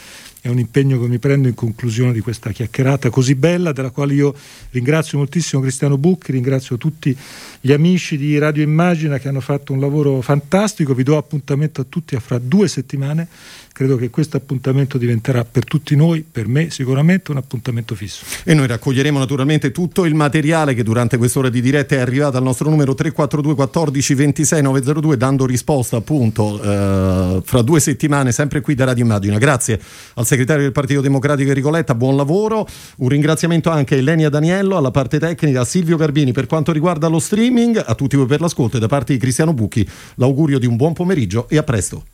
è 0.42 0.48
un 0.48 0.58
impegno 0.58 1.00
che 1.00 1.06
mi 1.06 1.20
prendo 1.20 1.46
in 1.46 1.54
conclusione 1.54 2.12
di 2.12 2.18
questa 2.18 2.50
chiacchierata 2.50 3.10
così 3.10 3.36
bella, 3.36 3.70
della 3.70 3.90
quale 3.90 4.14
io 4.14 4.34
ringrazio 4.70 5.16
moltissimo 5.16 5.62
Cristiano 5.62 5.96
Bucchi, 5.96 6.32
ringrazio 6.32 6.76
tutti 6.76 7.16
gli 7.60 7.70
amici 7.70 8.16
di 8.16 8.36
Radio 8.38 8.64
Immagina 8.64 9.18
che 9.18 9.28
hanno 9.28 9.40
fatto 9.40 9.72
un 9.72 9.78
lavoro 9.78 10.20
fantastico, 10.20 10.94
vi 10.94 11.04
do 11.04 11.16
appuntamento 11.16 11.80
a 11.80 11.86
tutti 11.88 12.16
a 12.16 12.20
fra 12.20 12.40
due 12.40 12.66
settimane 12.66 13.28
credo 13.72 13.96
che 13.96 14.10
questo 14.10 14.36
appuntamento 14.36 14.98
diventerà 14.98 15.44
per 15.44 15.64
tutti 15.64 15.96
noi, 15.96 16.24
per 16.30 16.46
me 16.46 16.70
sicuramente, 16.70 17.30
un 17.30 17.38
appuntamento 17.38 17.94
fisso. 17.94 18.24
E 18.44 18.54
noi 18.54 18.66
raccoglieremo 18.66 19.18
naturalmente 19.18 19.72
tutto 19.72 20.04
il 20.04 20.14
materiale 20.14 20.74
che 20.74 20.82
durante 20.82 21.16
quest'ora 21.16 21.48
di 21.48 21.60
diretta 21.60 21.96
è 21.96 21.98
arrivato 21.98 22.36
al 22.36 22.42
nostro 22.42 22.68
numero 22.68 22.94
342 22.94 23.54
14 23.54 24.14
26 24.14 24.62
902 24.62 25.16
dando 25.16 25.46
risposta 25.46 25.96
appunto 25.96 26.62
eh, 26.62 27.42
fra 27.44 27.62
due 27.62 27.80
settimane 27.80 28.32
sempre 28.32 28.60
qui 28.60 28.74
da 28.74 28.84
Radio 28.84 29.04
Immagina. 29.04 29.38
Grazie 29.38 29.80
al 30.14 30.26
segretario 30.26 30.62
del 30.62 30.72
Partito 30.72 31.00
Democratico 31.00 31.48
Enrico 31.48 31.70
Letta, 31.70 31.94
buon 31.94 32.16
lavoro. 32.16 32.66
Un 32.98 33.08
ringraziamento 33.08 33.70
anche 33.70 33.94
a 33.94 33.98
Elenia 33.98 34.28
Daniello, 34.28 34.76
alla 34.76 34.90
parte 34.90 35.18
tecnica, 35.18 35.62
a 35.62 35.64
Silvio 35.64 35.96
Garbini 35.96 36.32
per 36.32 36.46
quanto 36.46 36.72
riguarda 36.72 37.08
lo 37.08 37.18
streaming, 37.18 37.82
a 37.84 37.94
tutti 37.94 38.16
voi 38.16 38.26
per 38.26 38.40
l'ascolto 38.40 38.76
e 38.76 38.80
da 38.80 38.88
parte 38.88 39.12
di 39.12 39.18
Cristiano 39.18 39.54
Bucchi 39.54 39.88
l'augurio 40.16 40.58
di 40.58 40.66
un 40.66 40.76
buon 40.76 40.92
pomeriggio 40.92 41.48
e 41.48 41.56
a 41.56 41.62
presto. 41.62 42.11